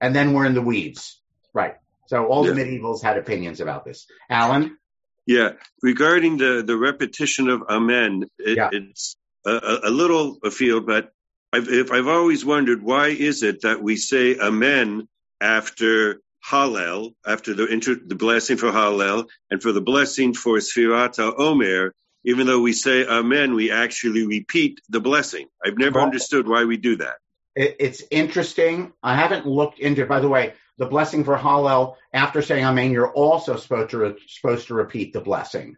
And 0.01 0.15
then 0.15 0.33
we're 0.33 0.47
in 0.47 0.55
the 0.55 0.63
weeds. 0.63 1.21
Right. 1.53 1.77
So 2.07 2.27
all 2.27 2.47
yeah. 2.47 2.53
the 2.53 2.61
medievals 2.63 3.03
had 3.03 3.19
opinions 3.19 3.61
about 3.61 3.85
this. 3.85 4.07
Alan? 4.31 4.79
Yeah. 5.27 5.53
Regarding 5.83 6.39
the, 6.39 6.63
the 6.67 6.77
repetition 6.77 7.49
of 7.49 7.63
Amen, 7.69 8.25
it, 8.39 8.57
yeah. 8.57 8.71
it's 8.73 9.17
a, 9.45 9.81
a, 9.85 9.91
little 9.91 10.39
afield, 10.43 10.87
but 10.87 11.13
I've, 11.53 11.69
if 11.69 11.93
I've 11.93 12.09
always 12.09 12.45
wondered 12.45 12.83
why 12.83 13.09
is 13.09 13.43
it 13.43 13.63
that 13.63 13.83
we 13.83 13.97
say 13.97 14.39
Amen 14.39 15.09
after 15.41 16.21
Hallel, 16.47 17.15
after 17.27 17.53
the, 17.53 17.67
inter, 17.67 17.95
the 17.95 18.15
blessing 18.15 18.57
for 18.57 18.71
Hallel, 18.71 19.29
and 19.51 19.63
for 19.63 19.73
the 19.73 19.83
blessing 19.83 20.33
for 20.33 20.59
Sfirat 20.59 21.19
Omer, 21.19 21.95
even 22.25 22.47
though 22.47 22.61
we 22.61 22.73
say 22.73 23.07
Amen, 23.07 23.55
we 23.55 23.71
actually 23.71 24.27
repeat 24.27 24.81
the 24.89 25.01
blessing. 25.01 25.47
I've 25.65 25.79
never 25.79 26.01
understood 26.01 26.49
why 26.49 26.65
we 26.65 26.79
do 26.79 26.97
that 26.97 27.17
it, 27.55 27.77
it's 27.81 28.03
interesting. 28.11 28.93
I 29.03 29.17
haven't 29.17 29.47
looked 29.47 29.79
into. 29.79 30.03
it. 30.03 30.09
By 30.09 30.21
the 30.21 30.29
way, 30.29 30.55
the 30.79 30.87
blessing 30.87 31.25
for 31.25 31.37
Hallel 31.37 31.97
after 32.13 32.43
saying 32.43 32.65
Amen, 32.65 32.93
you're 32.93 33.13
also 33.13 33.57
supposed 33.57 33.91
to 33.91 33.99
re, 33.99 34.15
supposed 34.27 34.69
to 34.69 34.75
repeat 34.75 35.13
the 35.13 35.21
blessing. 35.21 35.77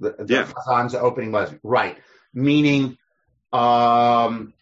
The, 0.00 0.16
the 0.18 0.34
yeah. 0.34 0.46
Chazan's 0.46 0.94
opening 0.94 1.30
blessing, 1.30 1.60
right? 1.62 1.96
Meaning, 2.32 2.98
um, 3.52 4.54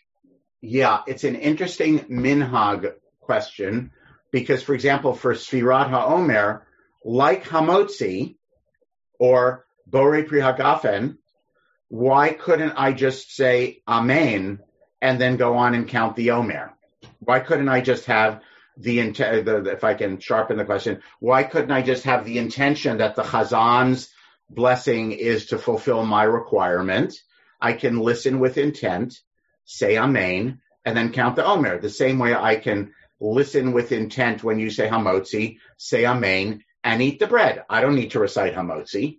yeah, 0.61 1.01
it's 1.07 1.25
an 1.25 1.37
interesting 1.37 2.01
minhag 2.01 2.93
question 3.21 3.93
because, 4.31 4.63
for 4.63 4.75
example, 4.75 5.15
for 5.15 5.35
Sfirat 5.35 5.91
HaOmer, 5.91 6.63
like 7.05 7.45
Hamotzi 7.45 8.37
or 9.19 9.65
Bore 9.87 10.23
Pri 10.25 10.41
Hagafen, 10.41 11.17
why 11.89 12.33
couldn't 12.33 12.73
I 12.77 12.93
just 12.93 13.35
say 13.35 13.83
Amen 13.87 14.61
and 15.03 15.21
then 15.21 15.37
go 15.37 15.57
on 15.57 15.75
and 15.75 15.89
count 15.89 16.17
the 16.17 16.31
Omer? 16.31 16.73
Why 17.19 17.41
couldn't 17.41 17.69
I 17.69 17.83
just 17.83 18.07
have 18.07 18.41
the, 18.79 19.01
intent, 19.01 19.47
if 19.47 19.85
I 19.85 19.95
can 19.95 20.19
sharpen 20.19 20.57
the 20.57 20.65
question, 20.65 21.03
why 21.19 21.43
couldn't 21.43 21.73
I 21.73 21.83
just 21.83 22.05
have 22.05 22.25
the 22.25 22.39
intention 22.39 22.99
that 22.99 23.17
the 23.17 23.23
Chazan's 23.23 24.09
blessing 24.49 25.13
is 25.13 25.47
to 25.47 25.59
fulfill 25.59 26.07
my 26.07 26.23
requirement? 26.23 27.15
I 27.61 27.75
can 27.75 27.99
listen 27.99 28.39
with 28.39 28.57
intent, 28.57 29.19
say 29.65 29.99
Amen, 29.99 30.61
and 30.85 30.97
then 30.97 31.13
count 31.13 31.37
the 31.37 31.45
Omer. 31.45 31.81
The 31.81 31.91
same 31.91 32.19
way 32.19 32.35
I 32.35 32.57
can 32.57 32.95
listen 33.21 33.73
with 33.73 33.93
intent 33.93 34.43
when 34.43 34.59
you 34.59 34.71
say 34.71 34.89
Hamotzi, 34.89 35.59
say 35.77 36.07
Amen, 36.07 36.65
and 36.83 37.03
eat 37.03 37.19
the 37.19 37.27
bread. 37.27 37.65
I 37.69 37.81
don't 37.81 37.97
need 37.97 38.13
to 38.13 38.21
recite 38.21 38.55
Hamotzi. 38.55 39.19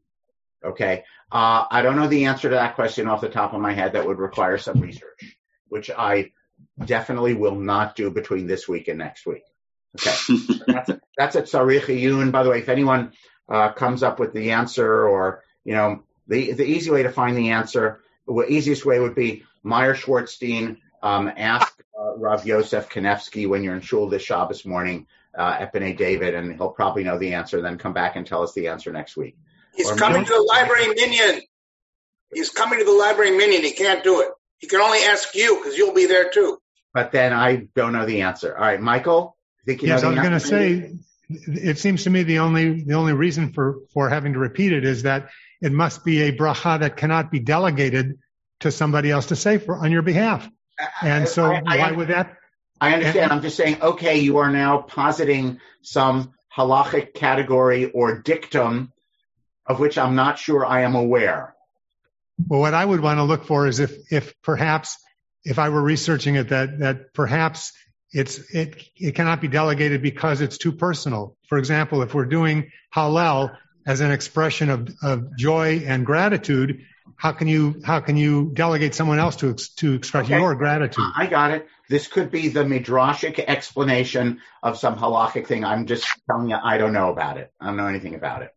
Okay. 0.64 1.04
Uh, 1.32 1.66
I 1.70 1.82
don't 1.82 1.98
know 1.98 2.08
the 2.08 2.26
answer 2.26 2.50
to 2.50 2.56
that 2.56 2.76
question 2.76 3.08
off 3.08 3.22
the 3.22 3.30
top 3.30 3.54
of 3.54 3.62
my 3.62 3.74
head. 3.74 3.94
That 3.94 4.08
would 4.08 4.20
require 4.20 4.58
some 4.58 4.80
research 4.80 5.36
which 5.74 5.90
I 5.90 6.32
definitely 6.86 7.34
will 7.34 7.56
not 7.56 7.96
do 7.96 8.12
between 8.12 8.46
this 8.46 8.68
week 8.68 8.88
and 8.88 9.00
next 9.00 9.26
week. 9.26 9.42
Okay, 10.00 10.16
that's 10.68 10.90
a, 10.90 11.02
that's 11.18 11.36
a 11.36 11.42
tzarich 11.42 11.86
iyun. 11.86 12.32
By 12.32 12.44
the 12.44 12.52
way, 12.52 12.60
if 12.60 12.70
anyone 12.70 13.14
uh, 13.50 13.72
comes 13.72 14.04
up 14.04 14.20
with 14.20 14.34
the 14.34 14.52
answer, 14.52 15.08
or 15.08 15.44
you 15.66 15.74
know, 15.74 16.04
the 16.28 16.54
the 16.54 16.64
easy 16.64 16.92
way 16.92 17.02
to 17.04 17.12
find 17.12 17.36
the 17.36 17.50
answer, 17.50 18.02
the 18.28 18.46
easiest 18.48 18.86
way 18.86 19.00
would 19.00 19.16
be 19.16 19.46
Meyer 19.64 19.96
Schwartzstein. 19.96 20.78
Um, 21.02 21.32
ask 21.36 21.74
uh, 22.00 22.18
Rav 22.18 22.46
Yosef 22.46 22.90
Kanefsky 22.90 23.50
when 23.50 23.64
you're 23.64 23.76
in 23.76 23.82
shul 23.82 24.08
this 24.08 24.22
Shabbos 24.22 24.64
morning 24.64 25.08
uh, 25.38 25.58
at 25.62 25.74
B'nai 25.74 25.98
David, 25.98 26.36
and 26.36 26.56
he'll 26.56 26.70
probably 26.70 27.04
know 27.04 27.18
the 27.18 27.34
answer. 27.34 27.62
Then 27.62 27.80
come 27.80 27.94
back 27.94 28.16
and 28.16 28.28
tell 28.28 28.44
us 28.44 28.54
the 28.54 28.68
answer 28.68 28.92
next 28.92 29.18
week. 29.18 29.36
He's 29.76 29.90
or 29.90 29.96
coming 29.96 30.24
to 30.24 30.32
the 30.32 30.42
library 30.44 30.94
minyan. 30.94 31.42
He's 32.32 32.52
coming 32.52 32.80
to 32.80 32.86
the 32.86 32.92
library 32.92 33.32
minyan. 33.32 33.64
He 33.64 33.72
can't 33.72 34.04
do 34.04 34.22
it. 34.22 34.30
He 34.64 34.70
can 34.70 34.80
only 34.80 35.00
ask 35.00 35.36
you 35.36 35.58
because 35.58 35.78
you'll 35.78 35.94
be 35.94 36.06
there 36.06 36.30
too. 36.30 36.58
But 36.94 37.12
then 37.12 37.34
I 37.34 37.68
don't 37.76 37.92
know 37.92 38.06
the 38.06 38.22
answer. 38.22 38.56
All 38.56 38.64
right, 38.64 38.80
Michael. 38.80 39.36
I 39.62 39.64
think 39.66 39.82
you 39.82 39.90
yes, 39.90 40.06
I 40.06 40.08
was 40.08 40.20
going 40.20 40.32
to 40.32 40.40
say. 40.40 40.94
It 41.28 41.80
seems 41.80 42.06
to 42.06 42.10
me 42.10 42.24
the 42.24 42.40
only 42.40 42.82
the 42.86 42.94
only 42.94 43.12
reason 43.12 43.52
for 43.52 43.80
for 43.94 44.08
having 44.08 44.32
to 44.34 44.40
repeat 44.40 44.72
it 44.72 44.86
is 44.86 45.04
that 45.04 45.32
it 45.62 45.74
must 45.74 46.06
be 46.06 46.22
a 46.22 46.32
bracha 46.32 46.80
that 46.80 46.96
cannot 46.96 47.30
be 47.30 47.42
delegated 47.42 48.20
to 48.62 48.72
somebody 48.72 49.12
else 49.12 49.26
to 49.26 49.36
say 49.36 49.58
for 49.58 49.76
on 49.84 49.92
your 49.92 50.02
behalf. 50.02 50.50
And 51.02 51.28
so 51.28 51.44
I, 51.44 51.62
I, 51.68 51.78
why 51.80 51.92
would 51.92 52.08
that? 52.08 52.38
I 52.80 52.94
understand. 52.94 53.34
I'm 53.34 53.42
just 53.42 53.58
saying. 53.58 53.82
Okay, 53.82 54.20
you 54.20 54.38
are 54.38 54.50
now 54.50 54.78
positing 54.78 55.60
some 55.82 56.32
halachic 56.56 57.14
category 57.14 57.92
or 57.92 58.20
dictum 58.20 58.94
of 59.66 59.82
which 59.82 59.98
I'm 59.98 60.16
not 60.16 60.40
sure 60.40 60.66
I 60.66 60.84
am 60.84 60.96
aware. 60.96 61.53
Well, 62.48 62.60
what 62.60 62.74
I 62.74 62.84
would 62.84 63.00
want 63.00 63.20
to 63.20 63.24
look 63.24 63.46
for 63.46 63.68
is 63.68 63.80
if, 63.80 64.12
if 64.12 64.34
perhaps, 64.42 64.98
if 65.44 65.60
I 65.60 65.70
were 65.70 65.82
researching 65.82 66.36
it, 66.36 66.50
that, 66.50 66.80
that 66.80 67.14
perhaps 67.14 67.74
it's, 68.12 68.40
it, 68.54 68.84
it 68.96 69.16
cannot 69.16 69.42
be 69.42 69.48
delegated 69.48 70.02
because 70.02 70.42
it's 70.42 70.58
too 70.58 70.72
personal. 70.72 71.36
For 71.48 71.58
example, 71.58 72.02
if 72.02 72.14
we're 72.14 72.26
doing 72.26 72.72
Hallel 72.94 73.56
as 73.86 74.02
an 74.02 74.12
expression 74.12 74.70
of, 74.70 74.90
of 75.02 75.38
joy 75.38 75.84
and 75.86 76.06
gratitude, 76.06 76.82
how 77.18 77.32
can 77.32 77.48
you, 77.48 77.82
how 77.84 78.00
can 78.00 78.18
you 78.18 78.52
delegate 78.54 78.96
someone 78.96 79.20
else 79.20 79.38
to, 79.38 79.54
to 79.54 79.94
express 79.94 80.26
okay. 80.26 80.38
your 80.38 80.56
gratitude? 80.56 81.06
I 81.16 81.28
got 81.28 81.52
it. 81.52 81.68
This 81.90 82.08
could 82.08 82.32
be 82.32 82.48
the 82.48 82.64
midrashic 82.64 83.40
explanation 83.40 84.42
of 84.62 84.78
some 84.78 84.98
halachic 84.98 85.48
thing. 85.48 85.66
I'm 85.66 85.86
just 85.86 86.08
telling 86.30 86.50
you, 86.50 86.56
I 86.56 86.78
don't 86.78 86.94
know 86.94 87.12
about 87.12 87.38
it. 87.38 87.52
I 87.60 87.68
don't 87.68 87.78
know 87.78 87.88
anything 87.88 88.16
about 88.16 88.42
it. 88.42 88.52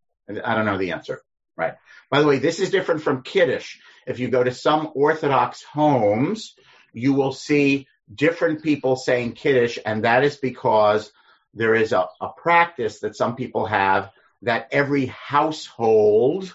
I 0.44 0.54
don't 0.54 0.64
know 0.64 0.78
the 0.78 0.92
answer. 0.92 1.22
Right. 1.56 1.74
By 2.10 2.20
the 2.20 2.26
way, 2.26 2.38
this 2.38 2.60
is 2.60 2.70
different 2.70 3.02
from 3.02 3.22
Kiddush. 3.22 3.78
If 4.06 4.18
you 4.18 4.28
go 4.28 4.44
to 4.44 4.52
some 4.52 4.90
Orthodox 4.94 5.62
homes, 5.62 6.54
you 6.92 7.14
will 7.14 7.32
see 7.32 7.88
different 8.12 8.62
people 8.62 8.96
saying 8.96 9.32
Kiddush, 9.32 9.78
and 9.84 10.04
that 10.04 10.22
is 10.22 10.36
because 10.36 11.10
there 11.54 11.74
is 11.74 11.92
a, 11.92 12.06
a 12.20 12.28
practice 12.28 13.00
that 13.00 13.16
some 13.16 13.36
people 13.36 13.66
have 13.66 14.10
that 14.42 14.68
every 14.70 15.06
household 15.06 16.54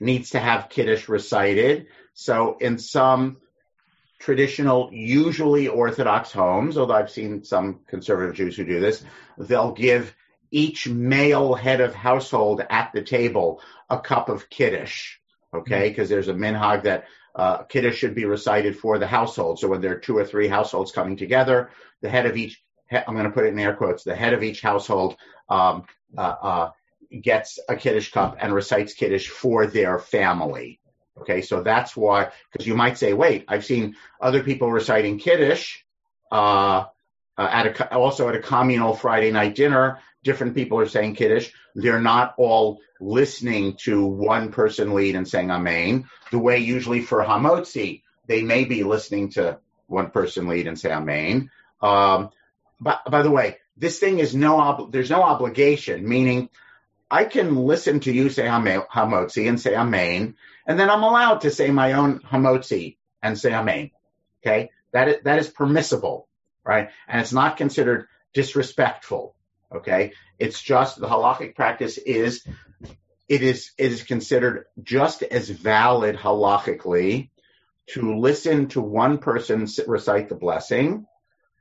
needs 0.00 0.30
to 0.30 0.38
have 0.38 0.68
Kiddush 0.68 1.08
recited. 1.08 1.86
So 2.14 2.56
in 2.60 2.78
some 2.78 3.38
traditional, 4.20 4.90
usually 4.92 5.68
Orthodox 5.68 6.30
homes, 6.32 6.78
although 6.78 6.94
I've 6.94 7.10
seen 7.10 7.44
some 7.44 7.80
conservative 7.88 8.36
Jews 8.36 8.56
who 8.56 8.64
do 8.64 8.80
this, 8.80 9.04
they'll 9.36 9.72
give 9.72 10.14
each 10.52 10.86
male 10.86 11.54
head 11.54 11.80
of 11.80 11.94
household 11.94 12.64
at 12.68 12.92
the 12.92 13.02
table 13.02 13.60
a 13.90 13.98
cup 13.98 14.28
of 14.28 14.48
kiddush, 14.48 15.16
okay? 15.52 15.88
Because 15.88 16.08
mm-hmm. 16.08 16.14
there's 16.14 16.28
a 16.28 16.34
minhag 16.34 16.84
that 16.84 17.06
uh, 17.34 17.62
kiddush 17.64 17.96
should 17.96 18.14
be 18.14 18.26
recited 18.26 18.78
for 18.78 18.98
the 18.98 19.06
household. 19.06 19.58
So 19.58 19.68
when 19.68 19.80
there 19.80 19.92
are 19.92 19.98
two 19.98 20.16
or 20.16 20.24
three 20.24 20.48
households 20.48 20.92
coming 20.92 21.16
together, 21.16 21.70
the 22.02 22.10
head 22.10 22.26
of 22.26 22.36
each, 22.36 22.62
I'm 22.90 23.14
going 23.14 23.24
to 23.24 23.30
put 23.30 23.46
it 23.46 23.54
in 23.54 23.58
air 23.58 23.74
quotes, 23.74 24.04
the 24.04 24.14
head 24.14 24.34
of 24.34 24.42
each 24.42 24.60
household 24.60 25.16
um, 25.48 25.84
uh, 26.16 26.20
uh, 26.20 26.70
gets 27.22 27.58
a 27.68 27.76
kiddush 27.76 28.12
cup 28.12 28.36
and 28.38 28.54
recites 28.54 28.94
kiddush 28.94 29.28
for 29.28 29.66
their 29.66 29.98
family. 29.98 30.78
Okay, 31.18 31.42
so 31.42 31.62
that's 31.62 31.96
why, 31.96 32.30
because 32.50 32.66
you 32.66 32.74
might 32.74 32.98
say, 32.98 33.12
wait, 33.12 33.44
I've 33.48 33.64
seen 33.64 33.96
other 34.20 34.42
people 34.42 34.70
reciting 34.70 35.18
kiddush, 35.18 35.78
uh, 37.38 37.48
at 37.50 37.80
a, 37.80 37.94
also 37.94 38.28
at 38.28 38.34
a 38.34 38.40
communal 38.40 38.94
Friday 38.94 39.30
night 39.30 39.54
dinner, 39.54 39.98
different 40.22 40.54
people 40.54 40.78
are 40.78 40.88
saying 40.88 41.14
Kiddush. 41.14 41.50
They're 41.74 42.00
not 42.00 42.34
all 42.36 42.80
listening 43.00 43.76
to 43.82 44.04
one 44.04 44.52
person 44.52 44.94
lead 44.94 45.16
and 45.16 45.26
saying 45.26 45.50
Amen. 45.50 46.08
The 46.30 46.38
way 46.38 46.58
usually 46.58 47.02
for 47.02 47.22
Hamotzi, 47.22 48.02
they 48.26 48.42
may 48.42 48.64
be 48.64 48.84
listening 48.84 49.30
to 49.30 49.58
one 49.86 50.10
person 50.10 50.48
lead 50.48 50.66
and 50.66 50.78
say 50.78 50.92
Amen. 50.92 51.50
Um, 51.80 52.30
but 52.80 53.02
by 53.10 53.22
the 53.22 53.30
way, 53.30 53.58
this 53.76 53.98
thing 53.98 54.18
is 54.18 54.34
no, 54.34 54.60
ob- 54.60 54.92
there's 54.92 55.10
no 55.10 55.22
obligation, 55.22 56.08
meaning 56.08 56.48
I 57.10 57.24
can 57.24 57.56
listen 57.56 58.00
to 58.00 58.12
you 58.12 58.30
say 58.30 58.44
Hamotzi 58.44 59.48
and 59.48 59.60
say 59.60 59.74
Amen, 59.74 60.36
and 60.66 60.78
then 60.78 60.90
I'm 60.90 61.02
allowed 61.02 61.42
to 61.42 61.50
say 61.50 61.70
my 61.70 61.92
own 61.94 62.20
Hamotzi 62.20 62.96
and 63.22 63.38
say 63.38 63.52
Amen. 63.52 63.90
Okay? 64.40 64.70
That 64.92 65.08
is, 65.08 65.16
that 65.24 65.38
is 65.38 65.48
permissible, 65.48 66.28
right? 66.64 66.90
And 67.08 67.20
it's 67.20 67.32
not 67.32 67.56
considered 67.56 68.06
disrespectful. 68.34 69.34
Okay? 69.74 70.12
It's 70.38 70.62
just 70.62 71.00
the 71.00 71.08
halachic 71.08 71.54
practice 71.54 71.98
is 71.98 72.46
it 73.28 73.42
is 73.42 73.70
it 73.78 73.92
is 73.92 74.02
considered 74.02 74.66
just 74.82 75.22
as 75.22 75.48
valid 75.48 76.16
halachically 76.16 77.30
to 77.88 78.18
listen 78.18 78.68
to 78.68 78.80
one 78.80 79.18
person 79.18 79.66
recite 79.86 80.28
the 80.28 80.34
blessing, 80.34 81.06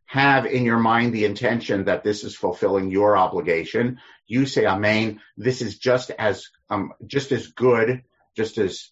have 0.05 0.45
in 0.45 0.65
your 0.65 0.79
mind 0.79 1.13
the 1.13 1.25
intention 1.25 1.85
that 1.85 2.03
this 2.03 2.23
is 2.23 2.35
fulfilling 2.35 2.91
your 2.91 3.17
obligation. 3.17 3.99
You 4.27 4.45
say 4.45 4.65
Amen. 4.65 5.21
This 5.37 5.61
is 5.61 5.77
just 5.77 6.11
as 6.11 6.49
um, 6.69 6.93
just 7.05 7.31
as 7.31 7.47
good, 7.47 8.03
just 8.35 8.57
as 8.57 8.91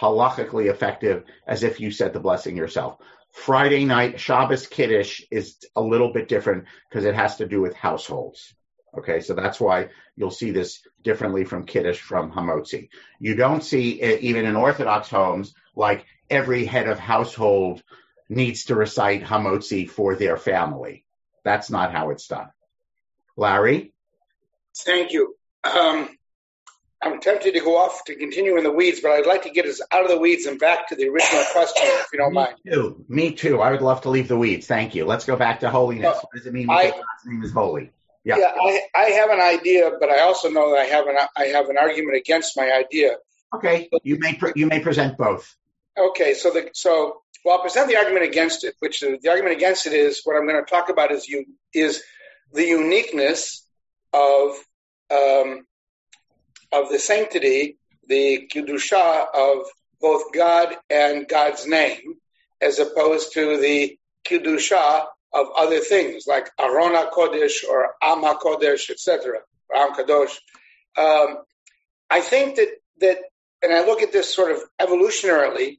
halachically 0.00 0.70
effective 0.70 1.24
as 1.46 1.62
if 1.62 1.80
you 1.80 1.90
said 1.90 2.12
the 2.12 2.20
blessing 2.20 2.56
yourself. 2.56 2.98
Friday 3.32 3.84
night 3.84 4.20
Shabbos 4.20 4.66
Kiddush 4.66 5.22
is 5.30 5.56
a 5.74 5.82
little 5.82 6.12
bit 6.12 6.28
different 6.28 6.66
because 6.88 7.04
it 7.04 7.14
has 7.14 7.36
to 7.36 7.46
do 7.46 7.60
with 7.60 7.74
households. 7.74 8.54
Okay, 8.96 9.20
so 9.20 9.34
that's 9.34 9.58
why 9.58 9.88
you'll 10.16 10.30
see 10.30 10.50
this 10.50 10.82
differently 11.02 11.44
from 11.44 11.64
Kiddush 11.64 11.98
from 11.98 12.30
Hamotzi. 12.30 12.90
You 13.18 13.34
don't 13.34 13.64
see 13.64 14.00
it 14.00 14.20
even 14.20 14.44
in 14.44 14.54
Orthodox 14.54 15.08
homes 15.08 15.54
like 15.74 16.04
every 16.28 16.66
head 16.66 16.88
of 16.88 16.98
household 16.98 17.82
needs 18.28 18.64
to 18.66 18.74
recite 18.74 19.24
Hamotzi 19.24 19.88
for 19.88 20.14
their 20.14 20.36
family. 20.36 21.04
That's 21.42 21.70
not 21.70 21.92
how 21.92 22.10
it's 22.10 22.28
done. 22.28 22.50
Larry? 23.36 23.92
Thank 24.76 25.12
you. 25.12 25.34
Um, 25.64 26.08
I'm 27.02 27.20
tempted 27.20 27.54
to 27.54 27.60
go 27.60 27.76
off 27.76 28.04
to 28.06 28.14
continue 28.14 28.56
in 28.56 28.64
the 28.64 28.70
weeds, 28.70 29.00
but 29.00 29.10
I'd 29.10 29.26
like 29.26 29.42
to 29.42 29.50
get 29.50 29.66
us 29.66 29.80
out 29.90 30.04
of 30.04 30.08
the 30.08 30.18
weeds 30.18 30.46
and 30.46 30.58
back 30.58 30.88
to 30.88 30.94
the 30.96 31.08
original 31.08 31.42
question, 31.52 31.82
if 31.84 32.06
you 32.12 32.18
don't 32.18 32.32
mind. 32.32 32.54
Me 32.64 32.70
mind. 32.70 32.74
too. 32.74 33.04
Me 33.08 33.32
too. 33.32 33.60
I 33.60 33.72
would 33.72 33.82
love 33.82 34.02
to 34.02 34.10
leave 34.10 34.28
the 34.28 34.38
weeds. 34.38 34.66
Thank 34.66 34.94
you. 34.94 35.04
Let's 35.04 35.24
go 35.24 35.36
back 35.36 35.60
to 35.60 35.70
holiness. 35.70 36.16
What 36.16 36.32
does 36.34 36.46
it 36.46 36.52
mean 36.52 36.70
I- 36.70 36.90
God's 36.90 37.02
name 37.26 37.42
is 37.42 37.52
holy? 37.52 37.90
Yeah. 38.24 38.36
Yeah, 38.38 38.52
I, 38.54 38.80
I 38.94 39.04
have 39.06 39.30
an 39.30 39.40
idea, 39.40 39.90
but 39.98 40.08
I 40.08 40.20
also 40.20 40.48
know 40.48 40.70
that 40.70 40.78
I 40.78 40.84
have 40.84 41.08
an 41.08 41.16
I 41.36 41.46
have 41.46 41.68
an 41.68 41.76
argument 41.76 42.16
against 42.16 42.56
my 42.56 42.70
idea. 42.70 43.16
Okay. 43.52 43.88
You 44.04 44.16
may 44.20 44.34
pre- 44.34 44.52
you 44.54 44.66
may 44.66 44.78
present 44.78 45.18
both. 45.18 45.56
Okay, 45.98 46.34
so 46.34 46.50
the 46.50 46.70
so 46.72 47.22
well, 47.44 47.56
I'll 47.56 47.62
present 47.62 47.88
the 47.88 47.96
argument 47.96 48.24
against 48.24 48.62
it, 48.62 48.76
which 48.78 49.00
the 49.00 49.28
argument 49.28 49.56
against 49.56 49.88
it 49.88 49.92
is 49.92 50.20
what 50.22 50.36
I'm 50.36 50.46
going 50.46 50.64
to 50.64 50.70
talk 50.70 50.88
about 50.88 51.10
is 51.10 51.28
you 51.28 51.46
is 51.74 52.00
the 52.52 52.64
uniqueness 52.64 53.66
of 54.12 54.52
um, 55.10 55.66
of 56.72 56.88
the 56.88 56.98
sanctity, 56.98 57.76
the 58.08 58.48
kedusha 58.52 59.26
of 59.34 59.66
both 60.00 60.32
God 60.32 60.74
and 60.90 61.28
God's 61.28 61.66
name, 61.66 62.14
as 62.60 62.78
opposed 62.78 63.34
to 63.34 63.58
the 63.58 63.98
kedusha 64.24 65.06
of 65.32 65.46
other 65.56 65.80
things 65.80 66.26
like 66.26 66.50
Aron 66.58 66.94
HaKodesh 66.94 67.64
or 67.68 67.94
Am 68.02 68.22
HaKodesh, 68.22 68.90
etc., 68.90 69.38
Am 69.74 69.92
Kadosh. 69.94 70.36
Um, 70.96 71.38
I 72.10 72.20
think 72.20 72.56
that 72.56 72.68
that, 73.00 73.18
and 73.62 73.72
I 73.72 73.86
look 73.86 74.02
at 74.02 74.12
this 74.12 74.32
sort 74.34 74.52
of 74.52 74.62
evolutionarily, 74.80 75.78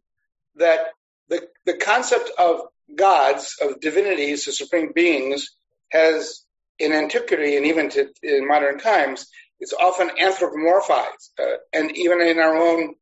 that 0.56 0.88
the 1.30 1.48
the 1.66 1.78
concept 1.78 2.32
of 2.38 2.62
gods, 2.96 3.58
of 3.62 3.80
divinities, 3.80 4.48
of 4.48 4.56
supreme 4.56 4.92
beings, 4.94 5.56
has 5.92 6.44
in 6.80 6.92
antiquity 6.92 7.56
and 7.56 7.66
even 7.66 7.90
to, 7.92 8.10
in 8.24 8.48
modern 8.48 8.80
times, 8.80 9.28
it's 9.60 9.74
often 9.74 10.10
anthropomorphized, 10.10 11.30
uh, 11.40 11.58
and 11.72 11.96
even 11.96 12.22
in 12.22 12.40
our 12.40 12.56
own 12.56 12.96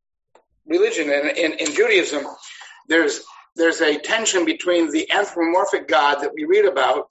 religion 0.66 1.10
and 1.10 1.38
in, 1.38 1.54
in 1.54 1.74
Judaism, 1.74 2.26
there's 2.88 3.22
there's 3.56 3.82
a 3.82 4.00
tension 4.00 4.46
between 4.46 4.92
the 4.92 5.12
anthropomorphic 5.12 5.88
God 5.88 6.22
that 6.22 6.34
we 6.34 6.46
read 6.46 6.66
about, 6.66 7.10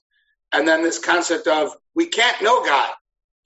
and 0.53 0.67
then 0.67 0.83
this 0.83 0.99
concept 0.99 1.47
of 1.47 1.73
we 1.95 2.07
can't 2.07 2.43
know 2.43 2.65
God, 2.65 2.91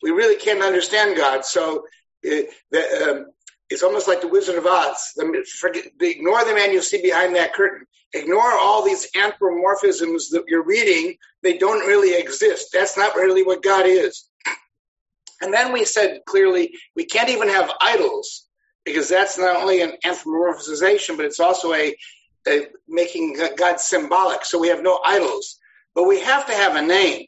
we 0.02 0.10
really 0.10 0.36
can't 0.36 0.62
understand 0.62 1.16
God, 1.16 1.44
so 1.44 1.86
it, 2.22 2.50
the, 2.70 3.10
um, 3.10 3.26
it's 3.70 3.82
almost 3.82 4.08
like 4.08 4.20
the 4.20 4.28
Wizard 4.28 4.56
of 4.56 4.66
Oz. 4.66 5.12
The, 5.16 5.44
forget, 5.58 5.84
ignore 6.00 6.44
the 6.44 6.54
man 6.54 6.72
you 6.72 6.82
see 6.82 7.02
behind 7.02 7.34
that 7.36 7.54
curtain. 7.54 7.86
Ignore 8.12 8.52
all 8.52 8.84
these 8.84 9.10
anthropomorphisms 9.16 10.30
that 10.30 10.44
you're 10.46 10.64
reading. 10.64 11.16
They 11.42 11.58
don't 11.58 11.86
really 11.86 12.14
exist. 12.14 12.68
That's 12.72 12.96
not 12.96 13.16
really 13.16 13.42
what 13.42 13.62
God 13.62 13.86
is. 13.86 14.28
And 15.44 15.52
then 15.52 15.72
we 15.72 15.84
said 15.84 16.20
clearly 16.24 16.72
we 16.96 17.04
can't 17.04 17.28
even 17.28 17.50
have 17.50 17.70
idols 17.78 18.46
because 18.82 19.10
that's 19.10 19.36
not 19.36 19.56
only 19.56 19.82
an 19.82 19.92
anthropomorphization, 20.02 21.18
but 21.18 21.26
it's 21.26 21.38
also 21.38 21.74
a, 21.74 21.94
a 22.48 22.66
making 22.88 23.38
God 23.56 23.78
symbolic. 23.78 24.46
So 24.46 24.58
we 24.58 24.68
have 24.68 24.82
no 24.82 24.98
idols, 25.04 25.58
but 25.94 26.08
we 26.08 26.20
have 26.20 26.46
to 26.46 26.52
have 26.52 26.76
a 26.76 26.82
name. 26.82 27.26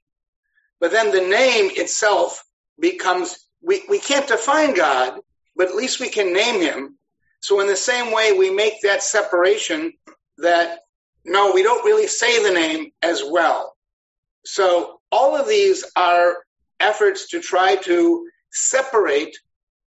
But 0.80 0.92
then 0.92 1.10
the 1.10 1.28
name 1.28 1.70
itself 1.74 2.42
becomes 2.80 3.36
we, 3.62 3.82
we 3.86 3.98
can't 3.98 4.26
define 4.26 4.74
God, 4.74 5.20
but 5.54 5.68
at 5.68 5.74
least 5.74 6.00
we 6.00 6.08
can 6.08 6.32
name 6.32 6.62
him. 6.62 6.96
So 7.40 7.60
in 7.60 7.66
the 7.66 7.76
same 7.76 8.14
way, 8.14 8.32
we 8.32 8.48
make 8.48 8.80
that 8.82 9.02
separation 9.02 9.92
that 10.38 10.78
no, 11.26 11.52
we 11.52 11.62
don't 11.62 11.84
really 11.84 12.06
say 12.06 12.42
the 12.42 12.54
name 12.54 12.92
as 13.02 13.22
well. 13.28 13.76
So 14.46 15.00
all 15.12 15.36
of 15.36 15.46
these 15.46 15.84
are 15.96 16.36
efforts 16.80 17.30
to 17.30 17.40
try 17.40 17.76
to 17.76 18.28
separate 18.50 19.36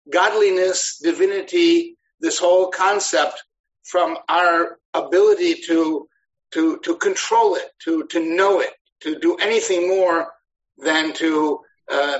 godliness, 0.09 0.99
divinity, 1.01 1.97
this 2.19 2.39
whole 2.39 2.69
concept 2.69 3.43
from 3.83 4.17
our 4.29 4.77
ability 4.93 5.55
to 5.67 6.07
to 6.51 6.79
to 6.83 6.95
control 6.97 7.55
it, 7.55 7.65
to 7.83 8.05
to 8.11 8.19
know 8.19 8.59
it, 8.59 8.71
to 9.01 9.19
do 9.19 9.35
anything 9.35 9.87
more 9.87 10.27
than 10.77 11.13
to 11.13 11.59
uh, 11.89 12.19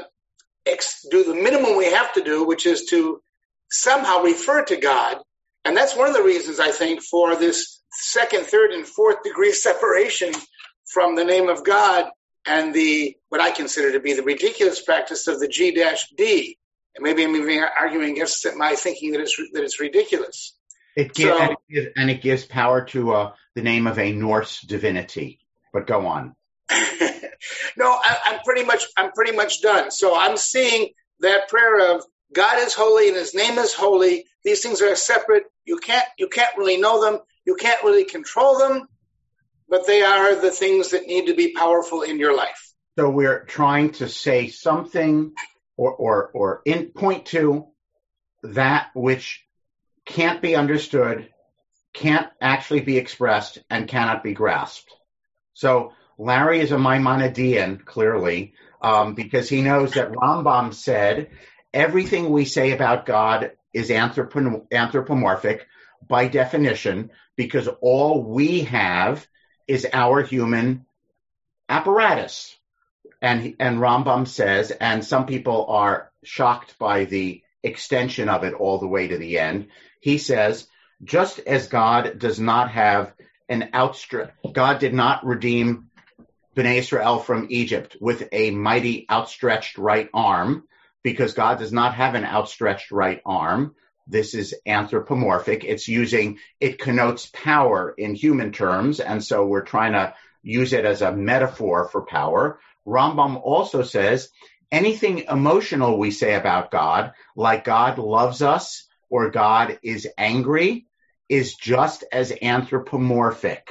ex- 0.66 1.06
do 1.10 1.24
the 1.24 1.36
minimum 1.36 1.78
we 1.78 1.92
have 1.92 2.14
to 2.14 2.24
do, 2.24 2.46
which 2.46 2.66
is 2.66 2.86
to 2.86 3.22
somehow 3.70 4.22
refer 4.22 4.64
to 4.66 4.78
God. 4.78 5.18
And 5.66 5.78
that's 5.78 5.96
one 5.96 6.08
of 6.08 6.14
the 6.14 6.24
reasons 6.24 6.60
I 6.60 6.72
think 6.72 7.02
for 7.02 7.36
this 7.36 7.82
second, 7.92 8.46
third, 8.46 8.72
and 8.72 8.86
fourth 8.86 9.24
degree 9.24 9.54
separation 9.70 10.34
from 10.86 11.16
the 11.16 11.26
name 11.26 11.50
of 11.50 11.64
God 11.64 12.10
and 12.46 12.74
the 12.74 13.16
what 13.30 13.42
I 13.42 13.52
consider 13.52 13.94
to 13.94 14.00
be 14.00 14.14
the 14.14 14.24
ridiculous 14.24 14.82
practice 14.82 15.28
of 15.28 15.40
the 15.40 15.48
G 15.48 15.72
dash 15.74 16.10
D. 16.18 16.58
And 16.96 17.04
maybe 17.04 17.24
I'm 17.24 17.36
even 17.36 17.64
arguing 17.80 18.12
against 18.12 18.46
my 18.58 18.76
thinking 18.76 19.12
that 19.12 19.22
it's 19.22 19.38
that 19.54 19.64
it's 19.64 19.80
ridiculous. 19.80 20.54
It 20.96 21.14
gives, 21.14 21.30
So- 21.30 21.40
and, 21.40 21.52
it 21.52 21.58
gives 21.74 21.88
and 21.96 22.10
it 22.10 22.22
gives 22.22 22.46
power 22.46 22.84
to 22.86 23.14
uh, 23.14 23.34
the 23.56 23.62
name 23.62 23.88
of 23.88 23.98
a 23.98 24.12
Norse 24.12 24.62
divinity. 24.62 25.40
But 25.74 25.88
go 25.88 26.06
on. 26.08 26.36
no, 27.78 27.90
I, 27.92 28.18
I'm 28.26 28.40
pretty 28.44 28.64
much 28.66 28.84
I'm 28.98 29.12
pretty 29.12 29.36
much 29.36 29.62
done. 29.62 29.92
So 29.92 30.18
I'm 30.18 30.38
seeing 30.38 30.90
that 31.22 31.50
prayer 31.50 31.96
of 31.96 32.04
God 32.34 32.60
is 32.60 32.74
holy 32.74 33.08
and 33.10 33.18
His 33.18 33.34
name 33.34 33.58
is 33.58 33.74
holy. 33.74 34.26
These 34.44 34.64
things 34.64 34.82
are 34.82 34.96
separate. 34.96 35.44
You 35.66 35.78
can't 35.78 36.06
you 36.18 36.28
can't 36.28 36.58
really 36.58 36.78
know 36.78 37.02
them. 37.02 37.20
You 37.46 37.56
can't 37.56 37.84
really 37.84 38.06
control 38.06 38.60
them, 38.60 38.88
but 39.72 39.88
they 39.88 40.04
are 40.04 40.36
the 40.36 40.52
things 40.52 40.92
that 40.92 41.08
need 41.08 41.28
to 41.28 41.34
be 41.34 41.54
powerful 41.54 42.02
in 42.02 42.20
your 42.20 42.36
life. 42.36 42.74
So 43.00 43.10
we're 43.10 43.46
trying 43.46 43.92
to 43.94 44.10
say 44.10 44.50
something 44.50 45.32
or, 45.78 45.94
or, 45.94 46.28
or 46.34 46.62
in 46.66 46.88
point 46.88 47.28
to 47.28 47.68
that 48.44 48.90
which 48.94 49.44
can't 50.06 50.42
be 50.42 50.58
understood, 50.58 51.30
can't 51.94 52.28
actually 52.42 52.82
be 52.82 52.98
expressed, 52.98 53.60
and 53.70 53.88
cannot 53.88 54.24
be 54.24 54.34
grasped. 54.34 54.92
So 55.54 55.94
Larry 56.18 56.60
is 56.60 56.74
a 56.74 56.78
Maimonidean, 56.78 57.86
clearly, 57.86 58.54
um, 58.82 59.14
because 59.14 59.48
he 59.48 59.62
knows 59.62 59.94
that 59.94 60.12
Rambam 60.12 60.74
said 60.74 61.30
everything 61.74 62.30
we 62.30 62.44
say 62.44 62.72
about 62.72 63.06
God 63.06 63.52
is 63.74 63.90
anthropo- 63.90 64.70
anthropomorphic 64.72 65.66
by 66.06 66.28
definition, 66.28 67.12
because 67.38 67.70
all 67.82 68.22
we 68.22 68.64
have 68.64 69.26
is 69.68 69.88
our 69.94 70.22
human 70.22 70.86
apparatus. 71.70 72.56
And, 73.22 73.56
and 73.60 73.80
Rambam 73.80 74.28
says, 74.28 74.72
and 74.72 75.06
some 75.06 75.26
people 75.26 75.68
are 75.70 76.12
shocked 76.24 76.78
by 76.80 77.06
the 77.06 77.44
extension 77.64 78.30
of 78.30 78.44
it 78.44 78.54
all 78.54 78.80
the 78.80 78.88
way 78.88 79.08
to 79.08 79.18
the 79.18 79.40
end. 79.40 79.68
He 80.00 80.18
says, 80.18 80.68
just 81.04 81.40
as 81.40 81.68
God 81.68 82.18
does 82.18 82.40
not 82.40 82.72
have 82.72 83.14
an 83.48 83.70
outstretched, 83.74 84.34
God 84.54 84.80
did 84.80 84.94
not 84.94 85.26
redeem 85.26 85.90
Bnei 86.56 86.78
Israel 86.78 87.20
from 87.20 87.48
Egypt 87.50 87.98
with 88.02 88.28
a 88.32 88.52
mighty 88.52 89.06
outstretched 89.10 89.78
right 89.78 90.10
arm, 90.14 90.64
because 91.04 91.34
God 91.34 91.60
does 91.60 91.72
not 91.72 91.96
have 91.96 92.16
an 92.16 92.26
outstretched 92.26 92.92
right 92.92 93.22
arm. 93.26 93.76
This 94.12 94.34
is 94.34 94.54
anthropomorphic. 94.66 95.64
It's 95.64 95.88
using, 95.88 96.40
it 96.60 96.80
connotes 96.80 97.28
power 97.28 97.94
in 97.98 98.14
human 98.14 98.52
terms. 98.52 99.00
And 99.00 99.24
so 99.24 99.46
we're 99.46 99.64
trying 99.64 99.94
to 99.94 100.14
use 100.44 100.74
it 100.74 100.84
as 100.84 101.02
a 101.02 101.14
metaphor 101.14 101.88
for 101.88 102.02
power. 102.02 102.60
Rambam 102.86 103.42
also 103.42 103.84
says 103.84 104.28
anything 104.70 105.26
emotional 105.30 105.98
we 105.98 106.12
say 106.12 106.36
about 106.36 106.72
God, 106.72 107.14
like 107.38 107.64
God 107.64 108.00
loves 108.00 108.42
us 108.42 108.86
or 109.10 109.32
God 109.32 109.80
is 109.82 110.08
angry, 110.18 110.88
is 111.30 111.56
just 111.56 112.04
as 112.12 112.34
anthropomorphic. 112.42 113.70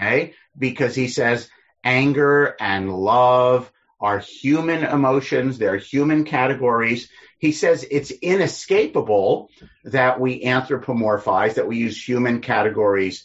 Okay? 0.00 0.34
Because 0.56 0.94
he 0.94 1.08
says 1.08 1.50
anger 1.82 2.54
and 2.60 2.94
love 2.94 3.72
are 4.00 4.20
human 4.20 4.84
emotions, 4.84 5.58
they're 5.58 5.76
human 5.76 6.24
categories. 6.24 7.10
He 7.40 7.52
says 7.52 7.86
it's 7.90 8.10
inescapable 8.10 9.50
that 9.84 10.20
we 10.20 10.44
anthropomorphize, 10.44 11.54
that 11.54 11.66
we 11.66 11.78
use 11.78 12.06
human 12.06 12.42
categories, 12.42 13.24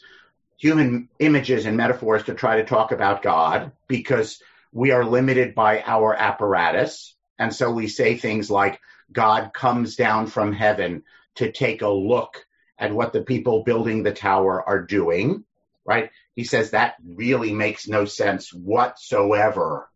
human 0.57 1.09
images 1.19 1.65
and 1.65 1.75
metaphors 1.75 2.23
to 2.23 2.33
try 2.33 2.57
to 2.57 2.65
talk 2.65 2.93
about 2.93 3.21
God 3.21 3.73
because 3.87 4.41
we 4.71 4.91
are 4.91 5.03
limited 5.03 5.53
by 5.53 5.83
our 5.85 6.15
apparatus. 6.15 7.13
And 7.37 7.53
so 7.53 7.71
we 7.71 7.87
say 7.87 8.15
things 8.15 8.49
like, 8.49 8.79
God 9.11 9.51
comes 9.53 9.97
down 9.97 10.27
from 10.27 10.53
heaven 10.53 11.03
to 11.35 11.51
take 11.51 11.81
a 11.81 11.89
look 11.89 12.45
at 12.79 12.93
what 12.93 13.11
the 13.11 13.21
people 13.21 13.63
building 13.63 14.03
the 14.03 14.13
tower 14.13 14.63
are 14.67 14.81
doing, 14.81 15.43
right? 15.85 16.09
He 16.35 16.45
says 16.45 16.71
that 16.71 16.95
really 17.05 17.53
makes 17.53 17.87
no 17.87 18.05
sense 18.05 18.53
whatsoever 18.53 19.89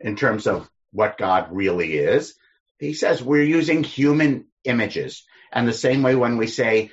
in 0.00 0.16
terms 0.16 0.46
of 0.46 0.68
what 0.92 1.18
God 1.18 1.48
really 1.52 1.94
is. 1.94 2.34
He 2.78 2.94
says 2.94 3.22
we're 3.22 3.42
using 3.42 3.84
human 3.84 4.46
images. 4.64 5.24
And 5.52 5.68
the 5.68 5.72
same 5.72 6.02
way 6.02 6.14
when 6.14 6.36
we 6.36 6.46
say, 6.46 6.90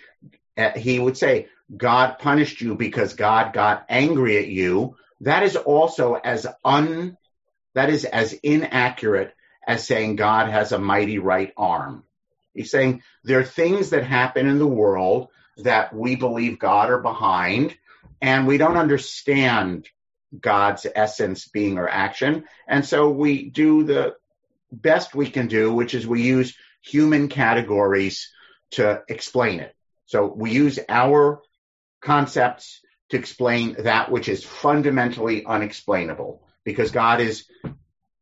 uh, 0.57 0.71
he 0.71 0.99
would 0.99 1.17
say, 1.17 1.47
God 1.75 2.19
punished 2.19 2.61
you 2.61 2.75
because 2.75 3.13
God 3.13 3.53
got 3.53 3.85
angry 3.89 4.37
at 4.37 4.47
you, 4.47 4.97
that 5.21 5.43
is 5.43 5.55
also 5.55 6.15
as 6.15 6.45
un, 6.65 7.17
that 7.73 7.89
is 7.89 8.05
as 8.05 8.33
inaccurate 8.33 9.33
as 9.65 9.85
saying 9.85 10.15
God 10.15 10.49
has 10.49 10.71
a 10.71 10.79
mighty 10.79 11.19
right 11.19 11.53
arm. 11.55 12.03
He's 12.53 12.71
saying 12.71 13.03
there 13.23 13.39
are 13.39 13.45
things 13.45 13.91
that 13.91 14.03
happen 14.03 14.47
in 14.47 14.59
the 14.59 14.67
world 14.67 15.29
that 15.57 15.95
we 15.95 16.15
believe 16.15 16.59
God 16.59 16.89
are 16.89 17.01
behind, 17.01 17.75
and 18.21 18.47
we 18.47 18.57
don't 18.57 18.77
understand 18.77 19.87
God's 20.37 20.85
essence, 20.93 21.47
being, 21.47 21.77
or 21.77 21.87
action. 21.87 22.45
And 22.67 22.85
so 22.85 23.09
we 23.09 23.49
do 23.49 23.83
the 23.83 24.15
best 24.71 25.13
we 25.13 25.29
can 25.29 25.47
do, 25.47 25.73
which 25.73 25.93
is 25.93 26.07
we 26.07 26.21
use 26.21 26.55
human 26.81 27.27
categories 27.27 28.31
to 28.71 29.01
explain 29.07 29.59
it. 29.59 29.75
So 30.05 30.31
we 30.35 30.51
use 30.51 30.79
our 30.89 31.41
concepts 32.01 32.81
to 33.09 33.17
explain 33.17 33.75
that 33.83 34.11
which 34.11 34.29
is 34.29 34.43
fundamentally 34.43 35.45
unexplainable 35.45 36.47
because 36.63 36.91
God 36.91 37.21
is, 37.21 37.45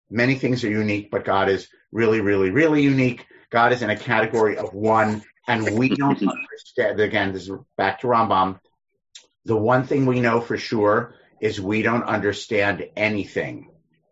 many 0.09 0.35
things 0.35 0.63
are 0.63 0.69
unique, 0.69 1.11
but 1.11 1.25
God 1.25 1.49
is 1.49 1.67
really, 1.91 2.21
really, 2.21 2.49
really 2.49 2.81
unique. 2.81 3.25
God 3.49 3.71
is 3.71 3.81
in 3.81 3.89
a 3.89 3.97
category 3.97 4.57
of 4.57 4.73
one 4.73 5.23
and 5.47 5.77
we 5.77 5.89
don't 5.89 6.21
understand. 6.21 6.99
Again, 6.99 7.33
this 7.33 7.47
is 7.47 7.57
back 7.77 8.01
to 8.01 8.07
Rambam. 8.07 8.59
The 9.45 9.57
one 9.57 9.85
thing 9.85 10.05
we 10.05 10.19
know 10.19 10.41
for 10.41 10.57
sure 10.57 11.15
is 11.41 11.61
we 11.61 11.81
don't 11.81 12.03
understand 12.03 12.85
anything 12.95 13.68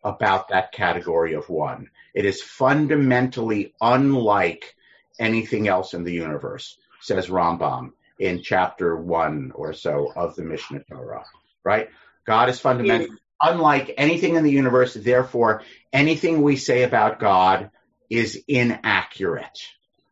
about 0.08 0.50
that 0.50 0.72
category 0.72 1.34
of 1.34 1.50
one. 1.50 1.90
It 2.14 2.26
is 2.26 2.42
fundamentally 2.42 3.74
unlike 3.82 4.76
anything 5.20 5.68
else 5.68 5.94
in 5.94 6.04
the 6.04 6.14
universe, 6.14 6.78
says 7.02 7.28
Rambam 7.28 7.92
in 8.18 8.42
chapter 8.42 8.96
one 8.96 9.52
or 9.54 9.74
so 9.74 10.12
of 10.16 10.36
the 10.36 10.44
Mishneh 10.44 10.88
Torah, 10.88 11.26
right? 11.64 11.90
God 12.26 12.50
is 12.50 12.60
fundamentally 12.60 13.18
unlike 13.42 13.94
anything 13.98 14.36
in 14.36 14.44
the 14.44 14.52
universe. 14.52 14.94
Therefore, 14.94 15.64
anything 15.92 16.42
we 16.42 16.56
say 16.56 16.84
about 16.84 17.20
God 17.20 17.70
is 18.10 18.42
inaccurate. 18.48 19.60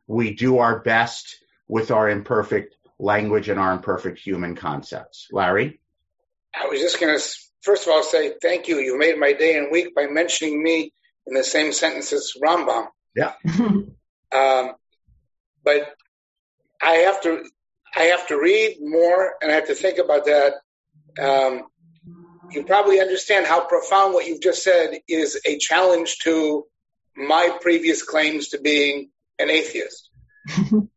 We 0.07 0.33
do 0.33 0.59
our 0.59 0.79
best 0.79 1.37
with 1.67 1.89
our 1.89 2.09
imperfect 2.09 2.75
language 2.99 3.49
and 3.49 3.59
our 3.59 3.71
imperfect 3.71 4.19
human 4.19 4.55
concepts. 4.55 5.27
Larry? 5.31 5.79
I 6.53 6.67
was 6.67 6.79
just 6.79 6.99
going 6.99 7.17
to, 7.17 7.23
first 7.65 7.87
of 7.87 7.93
all, 7.93 8.03
say 8.03 8.33
thank 8.41 8.67
you. 8.67 8.77
You 8.77 8.97
made 8.97 9.17
my 9.17 9.33
day 9.33 9.57
and 9.57 9.71
week 9.71 9.95
by 9.95 10.05
mentioning 10.05 10.61
me 10.61 10.93
in 11.25 11.33
the 11.33 11.43
same 11.43 11.73
sentence 11.73 12.13
as 12.13 12.33
Rambam. 12.41 12.87
Yeah. 13.15 13.33
um, 13.57 14.71
but 15.63 15.93
I 16.81 16.91
have 17.07 17.21
to, 17.23 17.43
I 17.93 18.03
have 18.03 18.27
to 18.27 18.39
read 18.39 18.77
more 18.79 19.33
and 19.41 19.51
I 19.51 19.55
have 19.55 19.67
to 19.67 19.75
think 19.75 19.97
about 19.97 20.25
that. 20.25 20.53
Um, 21.19 21.63
you 22.51 22.63
probably 22.63 23.01
understand 23.01 23.47
how 23.47 23.65
profound 23.65 24.13
what 24.13 24.27
you've 24.27 24.41
just 24.41 24.63
said 24.63 24.99
is 25.07 25.41
a 25.45 25.57
challenge 25.57 26.19
to 26.19 26.65
my 27.17 27.57
previous 27.61 28.03
claims 28.03 28.49
to 28.49 28.59
being 28.59 29.09
an 29.39 29.49
atheist. 29.49 30.09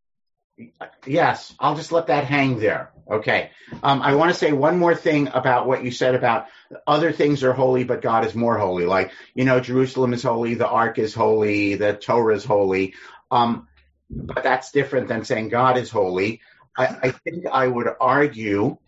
yes, 1.07 1.55
I'll 1.59 1.77
just 1.77 1.93
let 1.93 2.09
that 2.09 2.25
hang 2.25 2.59
there. 2.59 2.91
Okay. 3.11 3.51
Um, 3.83 4.03
I 4.03 4.15
want 4.15 4.33
to 4.33 4.39
say 4.39 4.53
one 4.53 4.79
more 4.79 4.95
thing 4.95 5.29
about 5.29 5.67
what 5.67 5.85
you 5.85 5.91
said 5.91 6.15
about 6.15 6.47
other 6.87 7.13
things 7.13 7.43
are 7.43 7.53
holy, 7.53 7.85
but 7.85 8.03
God 8.03 8.27
is 8.27 8.35
more 8.35 8.59
holy. 8.59 8.85
Like, 8.85 9.13
you 9.35 9.45
know, 9.45 9.61
Jerusalem 9.61 10.13
is 10.13 10.23
holy, 10.23 10.55
the 10.55 10.69
ark 10.69 10.99
is 10.99 11.15
holy, 11.15 11.77
the 11.77 11.95
Torah 11.95 12.37
is 12.37 12.45
holy. 12.45 12.95
Um, 13.31 13.69
but 14.11 14.43
that's 14.43 14.73
different 14.73 15.09
than 15.09 15.25
saying 15.25 15.49
God 15.49 15.79
is 15.79 15.91
holy. 15.91 16.41
I, 16.77 16.87
I 17.03 17.11
think 17.11 17.47
I 17.47 17.67
would 17.67 17.89
argue 18.01 18.79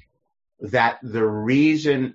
that 0.61 0.99
the 1.03 1.27
reason 1.27 2.15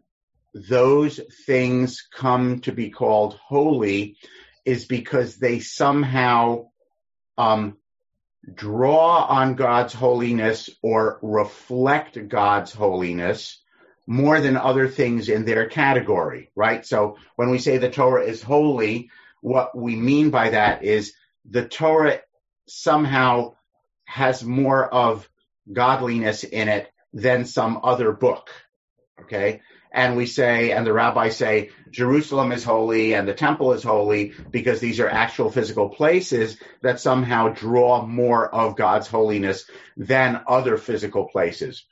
those 0.54 1.20
things 1.46 2.08
come 2.14 2.62
to 2.62 2.72
be 2.72 2.90
called 2.90 3.34
holy 3.34 4.18
is 4.64 4.86
because 4.86 5.38
they 5.38 5.60
somehow 5.60 6.68
um, 7.38 7.78
draw 8.54 9.26
on 9.26 9.56
God's 9.56 9.94
holiness 9.94 10.70
or 10.82 11.20
reflect 11.22 12.28
God's 12.28 12.72
holiness 12.74 13.62
more 14.08 14.40
than 14.40 14.56
other 14.56 14.88
things 14.88 15.30
in 15.30 15.46
their 15.46 15.68
category, 15.68 16.52
right? 16.56 16.86
So 16.86 17.18
when 17.36 17.50
we 17.50 17.58
say 17.58 17.78
the 17.78 17.90
Torah 17.90 18.24
is 18.24 18.42
holy, 18.42 19.10
what 19.42 19.76
we 19.76 19.96
mean 19.96 20.30
by 20.30 20.50
that 20.52 20.84
is 20.84 21.14
the 21.50 21.68
Torah 21.68 22.20
somehow 22.68 23.56
has 24.06 24.44
more 24.44 24.86
of 24.94 25.28
godliness 25.72 26.44
in 26.44 26.68
it 26.68 26.92
than 27.14 27.46
some 27.46 27.80
other 27.84 28.12
book. 28.12 28.50
Okay 29.22 29.62
and 29.96 30.18
we 30.18 30.26
say, 30.26 30.72
and 30.72 30.86
the 30.86 30.92
rabbis 30.92 31.38
say, 31.38 31.70
Jerusalem 31.90 32.52
is 32.52 32.66
holy 32.66 33.16
and 33.16 33.26
the 33.26 33.34
temple 33.34 33.72
is 33.72 33.82
holy 33.82 34.34
because 34.52 34.82
these 34.82 35.00
are 35.00 35.08
actual 35.08 35.50
physical 35.50 35.88
places 35.88 36.58
that 36.82 37.00
somehow 37.00 37.48
draw 37.48 38.06
more 38.06 38.54
of 38.54 38.76
God's 38.76 39.08
holiness 39.08 39.70
than 39.96 40.42
other 40.48 40.78
physical 40.78 41.30
places. 41.30 41.86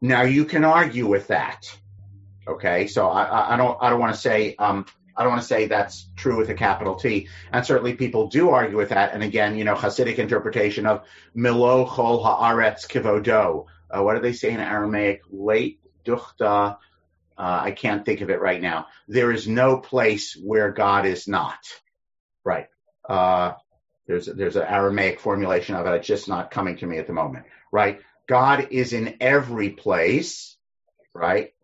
Now 0.00 0.22
you 0.22 0.44
can 0.44 0.64
argue 0.64 1.06
with 1.06 1.28
that. 1.28 1.72
Okay, 2.48 2.88
so 2.88 3.08
I, 3.08 3.54
I 3.54 3.56
don't, 3.56 3.78
I 3.80 3.90
don't 3.90 4.00
want 4.00 4.12
to 4.12 4.20
say, 4.20 4.56
um, 4.56 4.84
I 5.16 5.22
don't 5.22 5.30
want 5.30 5.42
to 5.42 5.48
say 5.48 5.66
that's 5.66 6.10
true 6.16 6.36
with 6.36 6.50
a 6.50 6.54
capital 6.54 6.96
T. 6.96 7.28
And 7.52 7.64
certainly 7.64 7.94
people 7.94 8.26
do 8.26 8.50
argue 8.50 8.76
with 8.76 8.88
that. 8.88 9.14
And 9.14 9.22
again, 9.22 9.56
you 9.56 9.62
know, 9.62 9.76
Hasidic 9.76 10.18
interpretation 10.18 10.84
of 10.84 11.04
Milo 11.32 11.86
Chol 11.86 12.24
Haaretz 12.24 12.88
Kivodo. 12.88 13.66
Uh, 13.88 14.02
what 14.02 14.14
do 14.14 14.20
they 14.20 14.32
say 14.32 14.50
in 14.50 14.58
Aramaic? 14.58 15.20
Late 15.30 15.78
Duchta 16.04 16.78
uh, 17.40 17.60
I 17.64 17.70
can't 17.70 18.04
think 18.04 18.20
of 18.20 18.28
it 18.28 18.42
right 18.42 18.60
now. 18.60 18.88
There 19.08 19.32
is 19.32 19.48
no 19.48 19.78
place 19.78 20.36
where 20.36 20.72
God 20.72 21.06
is 21.06 21.26
not. 21.26 21.58
Right. 22.44 22.66
Uh, 23.08 23.52
there's 24.06 24.26
there's 24.26 24.56
an 24.56 24.66
Aramaic 24.68 25.20
formulation 25.20 25.74
of 25.74 25.86
it. 25.86 25.94
It's 25.94 26.06
just 26.06 26.28
not 26.28 26.50
coming 26.50 26.76
to 26.76 26.86
me 26.86 26.98
at 26.98 27.06
the 27.06 27.14
moment. 27.14 27.46
Right. 27.72 28.00
God 28.28 28.68
is 28.72 28.92
in 28.92 29.16
every 29.22 29.70
place. 29.70 30.54
Right. 31.14 31.54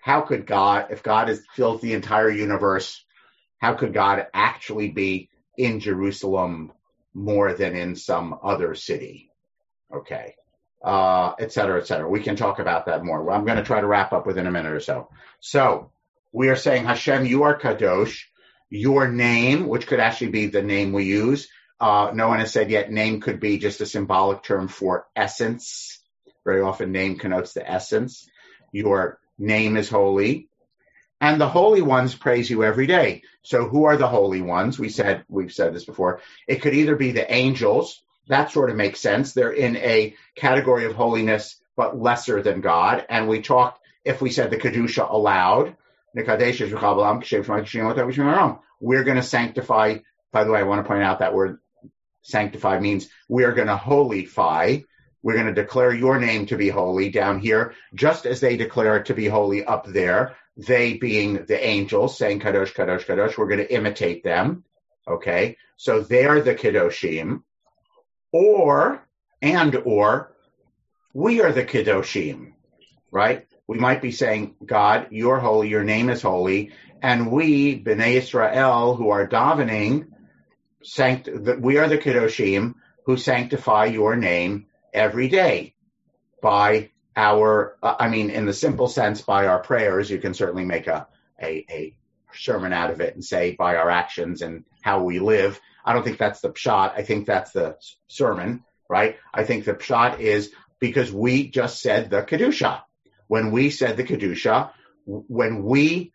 How 0.00 0.20
could 0.20 0.46
God, 0.46 0.86
if 0.90 1.02
God 1.02 1.28
is 1.28 1.42
fills 1.52 1.80
the 1.80 1.94
entire 1.94 2.30
universe, 2.30 3.04
how 3.58 3.74
could 3.74 3.92
God 3.92 4.28
actually 4.32 4.90
be 4.90 5.30
in 5.56 5.80
Jerusalem 5.80 6.70
more 7.12 7.54
than 7.54 7.74
in 7.74 7.96
some 7.96 8.38
other 8.40 8.76
city? 8.76 9.32
Okay 9.92 10.36
uh, 10.82 11.34
et 11.38 11.52
cetera, 11.52 11.80
et 11.80 11.86
cetera. 11.86 12.08
We 12.08 12.22
can 12.22 12.36
talk 12.36 12.58
about 12.58 12.86
that 12.86 13.04
more. 13.04 13.30
I'm 13.30 13.44
going 13.44 13.58
to 13.58 13.64
try 13.64 13.80
to 13.80 13.86
wrap 13.86 14.12
up 14.12 14.26
within 14.26 14.46
a 14.46 14.50
minute 14.50 14.72
or 14.72 14.80
so. 14.80 15.08
So 15.40 15.90
we 16.32 16.48
are 16.48 16.56
saying, 16.56 16.84
Hashem, 16.84 17.26
you 17.26 17.44
are 17.44 17.58
Kadosh. 17.58 18.24
Your 18.70 19.08
name, 19.08 19.66
which 19.66 19.86
could 19.86 20.00
actually 20.00 20.28
be 20.30 20.46
the 20.46 20.62
name 20.62 20.92
we 20.92 21.04
use, 21.04 21.48
uh, 21.80 22.10
no 22.12 22.28
one 22.28 22.40
has 22.40 22.52
said 22.52 22.70
yet 22.70 22.90
name 22.90 23.20
could 23.20 23.40
be 23.40 23.58
just 23.58 23.80
a 23.80 23.86
symbolic 23.86 24.42
term 24.42 24.68
for 24.68 25.06
essence. 25.16 26.00
Very 26.44 26.60
often 26.60 26.92
name 26.92 27.18
connotes 27.18 27.54
the 27.54 27.68
essence. 27.68 28.28
Your 28.72 29.20
name 29.38 29.76
is 29.78 29.88
holy. 29.88 30.48
and 31.20 31.40
the 31.40 31.48
holy 31.48 31.82
ones 31.82 32.14
praise 32.14 32.48
you 32.48 32.64
every 32.64 32.86
day. 32.86 33.22
So 33.42 33.68
who 33.68 33.84
are 33.84 33.96
the 33.96 34.08
holy 34.08 34.40
ones? 34.40 34.78
We 34.78 34.88
said, 34.88 35.24
we've 35.28 35.52
said 35.52 35.74
this 35.74 35.84
before. 35.84 36.20
It 36.46 36.62
could 36.62 36.74
either 36.74 36.96
be 36.96 37.12
the 37.12 37.32
angels. 37.32 38.02
That 38.28 38.52
sort 38.52 38.70
of 38.70 38.76
makes 38.76 39.00
sense. 39.00 39.32
They're 39.32 39.52
in 39.52 39.76
a 39.76 40.14
category 40.36 40.84
of 40.84 40.94
holiness, 40.94 41.60
but 41.76 41.98
lesser 41.98 42.42
than 42.42 42.60
God. 42.60 43.04
And 43.08 43.28
we 43.28 43.40
talked, 43.42 43.80
if 44.04 44.20
we 44.20 44.30
said 44.30 44.50
the 44.50 44.58
Kedusha 44.58 45.10
aloud, 45.10 45.76
we're 48.80 49.04
going 49.04 49.16
to 49.16 49.22
sanctify. 49.22 49.98
By 50.32 50.44
the 50.44 50.50
way, 50.50 50.60
I 50.60 50.64
want 50.64 50.84
to 50.84 50.88
point 50.88 51.02
out 51.02 51.18
that 51.20 51.34
word 51.34 51.58
sanctify 52.22 52.80
means 52.80 53.08
we 53.28 53.44
are 53.44 53.52
going 53.52 53.68
to 53.68 53.76
holify. 53.76 54.84
We're 55.22 55.34
going 55.34 55.46
to 55.46 55.54
declare 55.54 55.92
your 55.92 56.20
name 56.20 56.46
to 56.46 56.56
be 56.56 56.68
holy 56.68 57.10
down 57.10 57.40
here, 57.40 57.74
just 57.94 58.24
as 58.26 58.40
they 58.40 58.56
declare 58.56 58.98
it 58.98 59.06
to 59.06 59.14
be 59.14 59.26
holy 59.26 59.64
up 59.64 59.86
there. 59.86 60.36
They 60.56 60.94
being 60.94 61.44
the 61.46 61.64
angels 61.64 62.18
saying 62.18 62.40
kadosh, 62.40 62.74
kadosh, 62.74 63.04
kadosh. 63.04 63.36
We're 63.36 63.48
going 63.48 63.58
to 63.58 63.72
imitate 63.72 64.24
them. 64.24 64.64
Okay. 65.06 65.56
So 65.76 66.00
they're 66.00 66.40
the 66.40 66.54
kadoshim. 66.54 67.42
Or, 68.32 69.06
and 69.40 69.74
or, 69.84 70.32
we 71.14 71.40
are 71.40 71.52
the 71.52 71.64
kadoshim, 71.64 72.52
right? 73.10 73.46
We 73.66 73.78
might 73.78 74.02
be 74.02 74.12
saying, 74.12 74.56
God, 74.64 75.08
you're 75.10 75.38
holy, 75.38 75.68
your 75.68 75.84
name 75.84 76.10
is 76.10 76.22
holy, 76.22 76.72
and 77.02 77.30
we, 77.30 77.82
Bnei 77.82 78.14
Israel, 78.14 78.94
who 78.94 79.10
are 79.10 79.28
davening, 79.28 80.08
sanct- 80.82 81.28
we 81.60 81.78
are 81.78 81.88
the 81.88 81.98
Kedoshim 81.98 82.74
who 83.04 83.16
sanctify 83.16 83.86
your 83.86 84.16
name 84.16 84.66
every 84.92 85.28
day 85.28 85.74
by 86.42 86.90
our, 87.16 87.76
uh, 87.82 87.96
I 87.98 88.08
mean, 88.08 88.30
in 88.30 88.46
the 88.46 88.52
simple 88.52 88.88
sense, 88.88 89.22
by 89.22 89.46
our 89.46 89.60
prayers. 89.60 90.10
You 90.10 90.18
can 90.18 90.34
certainly 90.34 90.64
make 90.64 90.86
a, 90.86 91.06
a, 91.40 91.64
a 91.70 91.94
sermon 92.32 92.72
out 92.72 92.90
of 92.90 93.00
it 93.00 93.14
and 93.14 93.24
say 93.24 93.54
by 93.54 93.76
our 93.76 93.90
actions 93.90 94.42
and 94.42 94.64
how 94.82 95.02
we 95.02 95.18
live. 95.18 95.60
I 95.88 95.94
don't 95.94 96.02
think 96.02 96.18
that's 96.18 96.42
the 96.42 96.50
pshat. 96.50 96.92
I 96.96 97.02
think 97.02 97.26
that's 97.26 97.52
the 97.52 97.78
sermon, 98.08 98.62
right? 98.90 99.16
I 99.32 99.44
think 99.44 99.64
the 99.64 99.72
pshat 99.72 100.20
is 100.20 100.52
because 100.80 101.10
we 101.10 101.48
just 101.48 101.80
said 101.80 102.10
the 102.10 102.22
kedusha. 102.22 102.82
When 103.26 103.52
we 103.52 103.70
said 103.70 103.96
the 103.96 104.04
kedusha, 104.04 104.70
when 105.06 105.64
we 105.64 106.12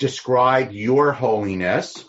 describe 0.00 0.72
your 0.72 1.12
holiness, 1.12 2.04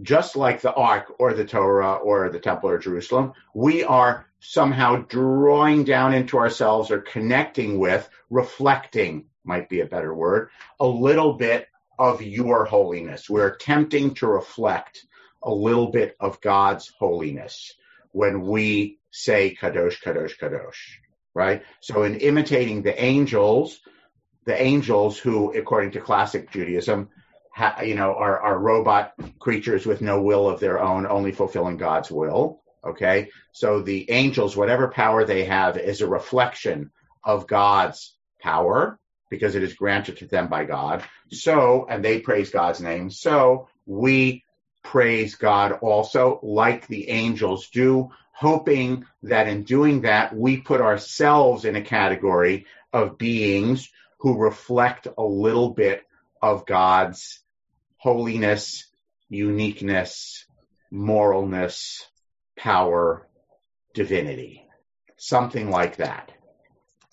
just 0.00 0.34
like 0.34 0.62
the 0.62 0.72
Ark 0.72 1.12
or 1.18 1.34
the 1.34 1.44
Torah 1.44 1.96
or 1.96 2.30
the 2.30 2.40
Temple 2.40 2.70
or 2.70 2.78
Jerusalem, 2.78 3.34
we 3.54 3.84
are 3.84 4.26
somehow 4.40 5.04
drawing 5.06 5.84
down 5.84 6.14
into 6.14 6.38
ourselves 6.38 6.90
or 6.90 7.00
connecting 7.00 7.78
with, 7.78 8.08
reflecting 8.30 9.26
might 9.44 9.68
be 9.68 9.80
a 9.80 9.86
better 9.86 10.14
word, 10.14 10.48
a 10.80 10.86
little 10.86 11.34
bit 11.34 11.68
of 11.98 12.22
your 12.22 12.64
holiness. 12.64 13.28
We're 13.28 13.48
attempting 13.48 14.14
to 14.14 14.26
reflect 14.26 15.04
a 15.42 15.52
little 15.52 15.90
bit 15.90 16.16
of 16.20 16.40
God's 16.40 16.90
holiness 16.98 17.72
when 18.12 18.42
we 18.42 18.98
say 19.10 19.56
Kadosh, 19.58 20.00
Kadosh, 20.02 20.38
Kadosh, 20.38 20.78
right? 21.34 21.62
So 21.80 22.02
in 22.04 22.16
imitating 22.16 22.82
the 22.82 23.02
angels, 23.02 23.80
the 24.44 24.60
angels 24.60 25.18
who, 25.18 25.52
according 25.56 25.92
to 25.92 26.00
classic 26.00 26.50
Judaism, 26.50 27.08
ha, 27.54 27.80
you 27.82 27.94
know, 27.94 28.14
are, 28.14 28.40
are 28.40 28.58
robot 28.58 29.12
creatures 29.38 29.86
with 29.86 30.00
no 30.00 30.22
will 30.22 30.48
of 30.48 30.60
their 30.60 30.80
own, 30.80 31.06
only 31.06 31.32
fulfilling 31.32 31.76
God's 31.76 32.10
will. 32.10 32.62
Okay. 32.84 33.28
So 33.52 33.82
the 33.82 34.10
angels, 34.10 34.56
whatever 34.56 34.88
power 34.88 35.24
they 35.24 35.44
have 35.44 35.76
is 35.76 36.00
a 36.00 36.08
reflection 36.08 36.90
of 37.24 37.46
God's 37.46 38.16
power 38.40 38.98
because 39.30 39.54
it 39.54 39.62
is 39.62 39.74
granted 39.74 40.18
to 40.18 40.26
them 40.26 40.48
by 40.48 40.64
God. 40.64 41.04
So, 41.30 41.86
and 41.88 42.04
they 42.04 42.20
praise 42.20 42.50
God's 42.50 42.80
name. 42.80 43.08
So 43.10 43.68
we 43.86 44.44
praise 44.82 45.36
God 45.36 45.72
also 45.80 46.40
like 46.42 46.86
the 46.86 47.08
angels 47.08 47.68
do, 47.68 48.10
hoping 48.32 49.04
that 49.22 49.48
in 49.48 49.62
doing 49.62 50.02
that, 50.02 50.36
we 50.36 50.58
put 50.58 50.80
ourselves 50.80 51.64
in 51.64 51.76
a 51.76 51.82
category 51.82 52.66
of 52.92 53.18
beings 53.18 53.90
who 54.18 54.38
reflect 54.38 55.08
a 55.18 55.22
little 55.22 55.70
bit 55.70 56.04
of 56.40 56.66
God's 56.66 57.40
holiness, 57.96 58.84
uniqueness, 59.28 60.44
moralness, 60.92 62.02
power, 62.56 63.26
divinity. 63.94 64.66
Something 65.16 65.70
like 65.70 65.96
that. 65.96 66.32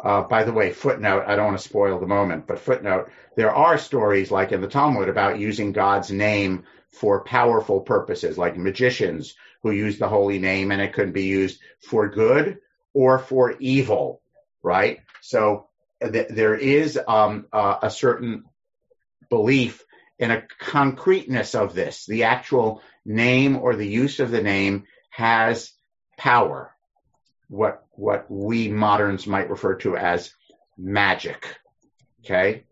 Uh, 0.03 0.21
by 0.21 0.43
the 0.43 0.53
way, 0.53 0.71
footnote, 0.71 1.25
I 1.27 1.35
don't 1.35 1.47
want 1.47 1.57
to 1.57 1.67
spoil 1.67 1.99
the 1.99 2.07
moment, 2.07 2.47
but 2.47 2.59
footnote, 2.59 3.11
there 3.35 3.53
are 3.53 3.77
stories 3.77 4.31
like 4.31 4.51
in 4.51 4.61
the 4.61 4.67
Talmud 4.67 5.09
about 5.09 5.39
using 5.39 5.73
God's 5.73 6.09
name 6.09 6.63
for 6.91 7.23
powerful 7.23 7.81
purposes, 7.81 8.37
like 8.37 8.57
magicians 8.57 9.35
who 9.63 9.71
use 9.71 9.99
the 9.99 10.07
holy 10.07 10.39
name 10.39 10.71
and 10.71 10.81
it 10.81 10.93
could 10.93 11.13
be 11.13 11.23
used 11.23 11.59
for 11.81 12.07
good 12.07 12.59
or 12.93 13.19
for 13.19 13.55
evil, 13.59 14.21
right? 14.63 14.99
So 15.21 15.67
th- 16.01 16.29
there 16.29 16.55
is 16.55 16.99
um, 17.07 17.47
uh, 17.53 17.77
a 17.83 17.91
certain 17.91 18.45
belief 19.29 19.83
in 20.17 20.31
a 20.31 20.43
concreteness 20.59 21.55
of 21.55 21.73
this. 21.73 22.05
The 22.05 22.23
actual 22.23 22.81
name 23.05 23.57
or 23.57 23.75
the 23.75 23.87
use 23.87 24.19
of 24.19 24.31
the 24.31 24.41
name 24.41 24.85
has 25.11 25.71
power. 26.17 26.75
What 27.47 27.83
what 27.91 28.29
we 28.29 28.67
moderns 28.69 29.27
might 29.27 29.49
refer 29.49 29.75
to 29.75 29.97
as 29.97 30.31
magic. 30.77 31.45
Okay? 32.23 32.63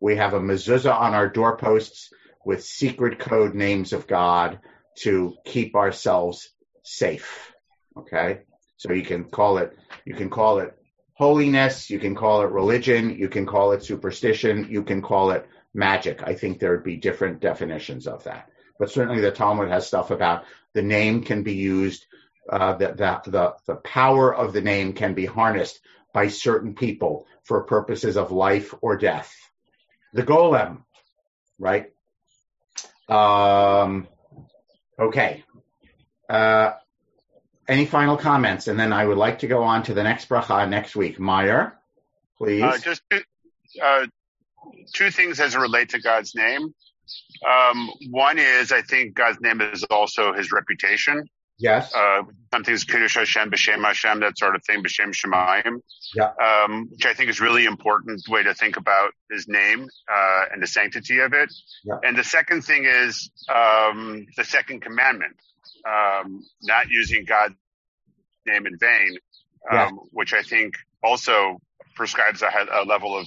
We 0.00 0.16
have 0.16 0.34
a 0.34 0.40
mezuzah 0.40 0.94
on 0.94 1.14
our 1.14 1.28
doorposts 1.28 2.10
with 2.48 2.64
secret 2.64 3.18
code 3.18 3.54
names 3.54 3.92
of 3.92 4.06
God 4.06 4.60
to 4.96 5.34
keep 5.44 5.76
ourselves 5.76 6.48
safe. 6.82 7.52
Okay? 7.94 8.40
So 8.78 8.94
you 8.94 9.02
can 9.02 9.24
call 9.24 9.58
it 9.58 9.76
you 10.06 10.14
can 10.14 10.30
call 10.30 10.60
it 10.60 10.74
holiness, 11.12 11.90
you 11.90 11.98
can 11.98 12.14
call 12.14 12.40
it 12.40 12.50
religion, 12.50 13.10
you 13.10 13.28
can 13.28 13.44
call 13.44 13.72
it 13.72 13.84
superstition, 13.84 14.66
you 14.70 14.82
can 14.82 15.02
call 15.02 15.32
it 15.32 15.46
magic. 15.74 16.22
I 16.22 16.32
think 16.32 16.58
there 16.58 16.70
would 16.70 16.84
be 16.84 16.96
different 16.96 17.40
definitions 17.40 18.06
of 18.06 18.24
that. 18.24 18.48
But 18.78 18.90
certainly 18.90 19.20
the 19.20 19.30
Talmud 19.30 19.68
has 19.68 19.86
stuff 19.86 20.10
about 20.10 20.44
the 20.72 20.80
name 20.80 21.24
can 21.24 21.42
be 21.42 21.52
used, 21.54 22.06
uh, 22.50 22.72
the, 22.76 22.86
the, 22.94 23.30
the, 23.30 23.54
the 23.66 23.76
power 23.76 24.34
of 24.34 24.54
the 24.54 24.62
name 24.62 24.94
can 24.94 25.12
be 25.12 25.26
harnessed 25.26 25.80
by 26.14 26.28
certain 26.28 26.74
people 26.74 27.26
for 27.42 27.64
purposes 27.64 28.16
of 28.16 28.32
life 28.32 28.72
or 28.80 28.96
death. 28.96 29.36
The 30.14 30.22
golem, 30.22 30.84
right? 31.58 31.92
Um, 33.08 34.08
okay. 34.98 35.44
Uh, 36.28 36.72
any 37.66 37.86
final 37.86 38.16
comments? 38.16 38.68
And 38.68 38.78
then 38.78 38.92
I 38.92 39.04
would 39.04 39.18
like 39.18 39.40
to 39.40 39.46
go 39.46 39.62
on 39.62 39.82
to 39.84 39.94
the 39.94 40.02
next 40.02 40.28
bracha 40.28 40.68
next 40.68 40.96
week. 40.96 41.18
Meyer, 41.18 41.78
please. 42.36 42.62
Uh, 42.62 42.78
just 42.78 43.02
uh, 43.82 44.06
two 44.94 45.10
things 45.10 45.40
as 45.40 45.54
it 45.54 45.58
relates 45.58 45.94
to 45.94 46.00
God's 46.00 46.34
name. 46.34 46.74
Um, 47.48 47.90
one 48.10 48.38
is 48.38 48.72
I 48.72 48.82
think 48.82 49.14
God's 49.14 49.40
name 49.40 49.60
is 49.60 49.84
also 49.84 50.32
his 50.32 50.52
reputation. 50.52 51.28
Yes. 51.58 51.92
Uh, 51.92 52.22
something 52.52 52.72
is 52.72 52.84
Kiddush 52.84 53.16
Hashem, 53.16 53.50
B'Shem 53.50 53.84
Hashem, 53.84 54.20
that 54.20 54.38
sort 54.38 54.54
of 54.54 54.62
thing, 54.64 54.82
B'Shem 54.82 55.12
Shemayim. 55.12 55.80
Yeah. 56.14 56.30
Um, 56.40 56.88
which 56.90 57.04
I 57.04 57.14
think 57.14 57.30
is 57.30 57.40
really 57.40 57.64
important 57.64 58.22
way 58.28 58.44
to 58.44 58.54
think 58.54 58.76
about 58.76 59.10
his 59.30 59.48
name, 59.48 59.88
uh, 60.12 60.44
and 60.52 60.62
the 60.62 60.66
sanctity 60.68 61.18
of 61.18 61.32
it. 61.32 61.52
Yeah. 61.84 61.94
And 62.02 62.16
the 62.16 62.24
second 62.24 62.62
thing 62.62 62.84
is, 62.86 63.30
um, 63.52 64.26
the 64.36 64.44
second 64.44 64.82
commandment, 64.82 65.36
um, 65.86 66.42
not 66.62 66.88
using 66.88 67.24
God's 67.24 67.54
name 68.46 68.66
in 68.66 68.78
vain, 68.78 69.18
um, 69.70 69.98
which 70.12 70.32
I 70.32 70.42
think 70.42 70.74
also 71.02 71.58
prescribes 71.96 72.42
a, 72.42 72.48
a 72.72 72.84
level 72.84 73.18
of 73.18 73.26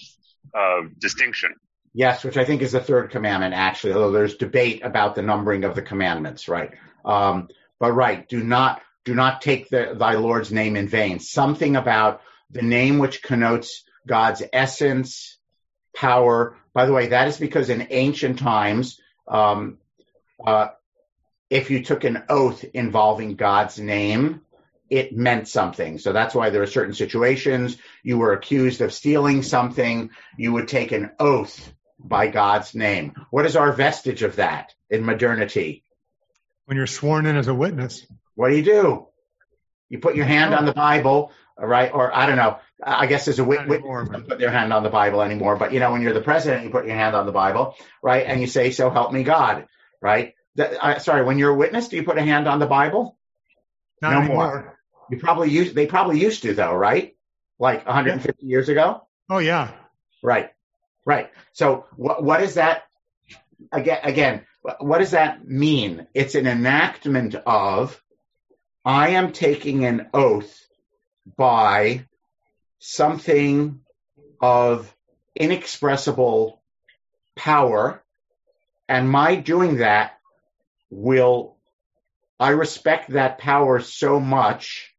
uh, 0.58 0.88
distinction. 0.98 1.54
Yes, 1.94 2.24
which 2.24 2.38
I 2.38 2.46
think 2.46 2.62
is 2.62 2.72
the 2.72 2.80
third 2.80 3.12
commandment, 3.12 3.54
actually, 3.54 3.94
although 3.94 4.12
there's 4.12 4.38
debate 4.38 4.82
about 4.84 5.16
the 5.16 5.22
numbering 5.22 5.66
of 5.66 5.76
the 5.76 5.82
commandments, 5.82 6.48
right? 6.48 6.72
Um, 7.04 7.50
but 7.82 7.94
right, 7.94 8.30
do 8.30 8.44
not 8.44 8.80
do 9.06 9.16
not 9.16 9.42
take 9.42 9.68
the, 9.70 9.96
thy 9.98 10.14
Lord's 10.14 10.52
name 10.52 10.76
in 10.76 10.88
vain. 10.88 11.20
Something 11.20 11.76
about 11.76 12.22
the 12.52 12.62
name 12.62 13.00
which 13.00 13.24
connotes 13.24 13.84
God's 14.08 14.44
essence, 14.54 15.40
power. 15.96 16.56
By 16.76 16.86
the 16.86 16.94
way, 16.94 17.08
that 17.08 17.28
is 17.28 17.40
because 17.40 17.72
in 17.72 17.88
ancient 17.90 18.38
times, 18.38 19.02
um, 19.28 19.80
uh, 20.46 20.68
if 21.50 21.72
you 21.72 21.84
took 21.84 22.04
an 22.04 22.24
oath 22.30 22.64
involving 22.64 23.36
God's 23.36 23.80
name, 23.80 24.42
it 24.92 25.18
meant 25.18 25.48
something. 25.48 25.98
So 25.98 26.14
that's 26.14 26.36
why 26.36 26.52
there 26.52 26.62
are 26.62 26.68
certain 26.68 26.94
situations 26.94 27.78
you 28.04 28.20
were 28.20 28.34
accused 28.34 28.82
of 28.82 28.94
stealing 28.94 29.42
something, 29.42 30.12
you 30.38 30.54
would 30.54 30.68
take 30.68 30.92
an 30.92 31.10
oath 31.20 31.74
by 31.98 32.28
God's 32.28 32.76
name. 32.76 33.14
What 33.32 33.48
is 33.48 33.56
our 33.56 33.74
vestige 33.74 34.22
of 34.22 34.36
that 34.36 34.76
in 34.92 35.04
modernity? 35.04 35.84
When 36.66 36.78
you're 36.78 36.88
sworn 36.88 37.26
in 37.26 37.36
as 37.36 37.47
a 37.47 37.53
witness. 37.53 38.05
What 38.36 38.49
do 38.49 38.55
you 38.55 38.64
do? 38.64 39.07
You 39.89 39.99
put 39.99 40.16
your 40.16 40.26
hand 40.26 40.53
on 40.53 40.66
the 40.66 40.74
Bible, 40.74 41.32
right? 41.57 41.91
Or 41.93 42.16
I 42.16 42.26
don't 42.26 42.38
know. 42.38 42.59
I 42.82 43.07
guess 43.07 43.26
there's 43.26 43.39
a 43.39 43.43
wit- 43.43 43.68
witness 43.68 44.09
doesn't 44.09 44.28
put 44.28 44.39
their 44.39 44.51
hand 44.51 44.72
on 44.72 44.84
the 44.84 44.89
Bible 44.89 45.22
anymore. 45.22 45.57
But 45.57 45.74
you 45.74 45.80
know, 45.80 45.91
when 45.91 46.01
you're 46.01 46.14
the 46.14 46.22
president, 46.22 46.64
you 46.64 46.70
put 46.70 46.86
your 46.86 46.95
hand 46.95 47.16
on 47.16 47.26
the 47.26 47.32
Bible, 47.32 47.76
right? 48.01 48.26
And 48.26 48.39
you 48.39 48.47
say, 48.47 48.72
"So 48.72 48.89
help 48.89 49.12
me 49.12 49.24
God," 49.24 49.68
right? 50.01 50.34
That, 50.55 50.84
uh, 50.84 50.99
sorry, 50.99 51.24
when 51.24 51.38
you're 51.38 51.51
a 51.51 51.55
witness, 51.55 51.89
do 51.89 51.97
you 51.97 52.03
put 52.03 52.18
a 52.18 52.22
hand 52.22 52.47
on 52.47 52.59
the 52.59 52.68
Bible? 52.68 53.18
Not 54.01 54.14
no 54.14 54.20
anymore. 54.20 54.36
more. 54.36 54.80
You 55.09 55.18
probably 55.18 55.49
used. 55.49 55.76
They 55.76 55.88
probably 55.88 56.20
used 56.20 56.43
to, 56.43 56.53
though, 56.53 56.74
right? 56.74 57.16
Like 57.59 57.86
150 57.86 58.45
yeah. 58.45 58.49
years 58.49 58.70
ago. 58.70 59.05
Oh 59.30 59.38
yeah. 59.39 59.72
Right. 60.24 60.49
Right. 61.05 61.32
So 61.53 61.86
what 61.97 62.24
what 62.24 62.41
is 62.41 62.55
that? 62.55 62.84
Again, 63.72 63.99
again, 64.03 64.45
what 64.80 64.99
does 64.99 65.12
that 65.12 65.47
mean? 65.47 66.07
It's 66.14 66.36
an 66.36 66.47
enactment 66.47 67.36
of 67.36 68.01
I 68.86 69.09
am 69.09 69.32
taking 69.32 69.86
an 69.86 70.07
oath 70.14 70.57
by 71.38 72.05
something 72.80 73.82
of 74.41 74.93
inexpressible 75.36 76.62
power, 77.36 78.03
and 78.88 79.09
my 79.09 79.36
doing 79.36 79.78
that 79.78 80.14
will, 80.89 81.57
I 82.39 82.49
respect 82.49 83.12
that 83.12 83.38
power 83.38 83.80
so 83.80 84.20
much 84.20 84.93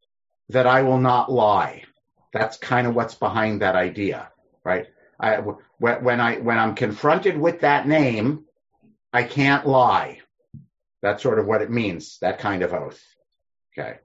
that 0.49 0.67
I 0.67 0.83
will 0.83 0.99
not 0.99 1.31
lie. 1.31 1.85
That's 2.33 2.57
kind 2.57 2.87
of 2.87 2.95
what's 2.95 3.15
behind 3.15 3.63
that 3.63 3.75
idea, 3.75 4.31
right? 4.65 4.87
I, 5.21 5.39
when 5.79 6.21
I 6.21 6.39
when 6.39 6.59
I'm 6.59 6.75
confronted 6.75 7.39
with 7.39 7.61
that 7.61 7.87
name, 7.87 8.45
I 9.13 9.25
can't 9.25 9.67
lie. 9.67 10.21
That's 11.03 11.23
sort 11.23 11.39
of 11.39 11.47
what 11.47 11.63
it 11.63 11.71
means. 11.71 12.19
That 12.21 12.39
kind 12.39 12.63
of 12.63 12.73
oath. 12.73 13.03
Okay. 13.77 13.99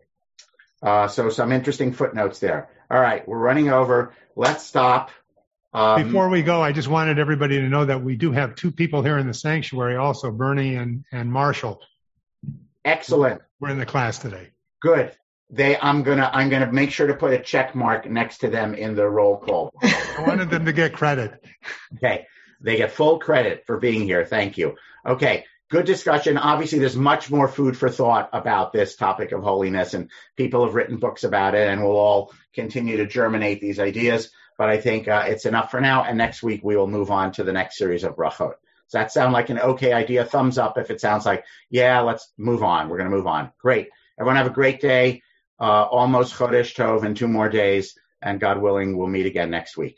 Uh, 0.82 1.08
so 1.08 1.30
some 1.30 1.52
interesting 1.52 1.94
footnotes 1.94 2.40
there. 2.40 2.70
All 2.90 3.00
right, 3.00 3.28
we're 3.28 3.38
running 3.38 3.70
over. 3.70 4.14
Let's 4.36 4.64
stop. 4.64 5.12
Um, 5.74 6.04
Before 6.04 6.30
we 6.30 6.42
go, 6.44 6.62
I 6.62 6.72
just 6.72 6.88
wanted 6.88 7.20
everybody 7.20 7.58
to 7.58 7.68
know 7.68 7.86
that 7.86 8.04
we 8.04 8.16
do 8.16 8.32
have 8.32 8.56
two 8.56 8.72
people 8.72 9.04
here 9.04 9.18
in 9.18 9.28
the 9.28 9.34
sanctuary, 9.34 9.96
also 9.96 10.32
Bernie 10.32 10.76
and, 10.76 11.04
and 11.12 11.32
Marshall. 11.32 11.82
Excellent. 12.86 13.42
We're 13.60 13.70
in 13.70 13.80
the 13.80 13.86
class 13.86 14.20
today. 14.20 14.50
Good. 14.82 15.12
They, 15.50 15.78
I'm 15.78 16.04
gonna, 16.04 16.30
I'm 16.32 16.50
gonna 16.50 16.72
make 16.72 16.92
sure 16.92 17.08
to 17.08 17.14
put 17.14 17.34
a 17.34 17.40
check 17.40 17.74
mark 17.74 18.10
next 18.10 18.40
to 18.40 18.50
them 18.50 18.76
in 18.76 18.96
the 18.96 19.08
roll 19.08 19.38
call. 19.38 19.74
I 19.82 20.24
wanted 20.26 20.50
them 20.50 20.66
to 20.66 20.74
get 20.74 20.94
credit. 20.94 21.44
Okay, 21.96 22.26
they 22.62 22.78
get 22.78 22.92
full 22.92 23.20
credit 23.20 23.64
for 23.66 23.78
being 23.78 24.04
here. 24.04 24.26
Thank 24.26 24.58
you. 24.58 24.76
Okay, 25.08 25.46
good 25.70 25.86
discussion. 25.86 26.38
Obviously, 26.38 26.80
there's 26.80 26.98
much 26.98 27.32
more 27.32 27.48
food 27.48 27.78
for 27.78 27.90
thought 27.90 28.30
about 28.34 28.74
this 28.74 28.98
topic 28.98 29.32
of 29.32 29.42
holiness, 29.42 29.94
and 29.94 30.12
people 30.36 30.66
have 30.66 30.76
written 30.76 30.98
books 30.98 31.24
about 31.24 31.56
it, 31.56 31.70
and 31.70 31.82
we'll 31.82 31.96
all 31.96 32.34
continue 32.54 32.98
to 32.98 33.08
germinate 33.08 33.62
these 33.62 33.80
ideas. 33.80 34.30
But 34.58 34.70
I 34.70 34.82
think 34.82 35.08
uh, 35.08 35.24
it's 35.28 35.46
enough 35.46 35.72
for 35.72 35.80
now, 35.80 36.04
and 36.04 36.18
next 36.18 36.44
week 36.44 36.62
we 36.64 36.76
will 36.76 36.88
move 36.88 37.10
on 37.10 37.32
to 37.34 37.44
the 37.44 37.54
next 37.54 37.78
series 37.78 38.04
of 38.04 38.16
brachot. 38.16 38.56
Does 38.88 38.94
that 38.94 39.12
sound 39.12 39.34
like 39.34 39.50
an 39.50 39.60
okay 39.60 39.94
idea? 39.94 40.26
Thumbs 40.26 40.58
up 40.58 40.78
if 40.78 40.92
it 40.92 41.00
sounds 41.00 41.26
like, 41.26 41.46
yeah, 41.70 42.02
let's 42.02 42.32
move 42.38 42.64
on. 42.64 42.90
We're 42.90 42.98
going 42.98 43.10
to 43.10 43.16
move 43.16 43.28
on. 43.28 43.52
Great. 43.60 43.90
Everyone 44.20 44.38
have 44.38 44.48
a 44.48 44.52
great 44.52 44.82
day. 44.82 45.22
Uh, 45.60 45.84
almost 45.84 46.34
Chodesh 46.34 46.76
Tov 46.76 47.04
in 47.04 47.16
two 47.16 47.28
more 47.28 47.50
days, 47.50 47.96
and 48.22 48.40
God 48.40 48.62
willing, 48.62 48.98
we'll 48.98 49.08
meet 49.08 49.26
again 49.26 49.52
next 49.52 49.78
week. 49.78 49.98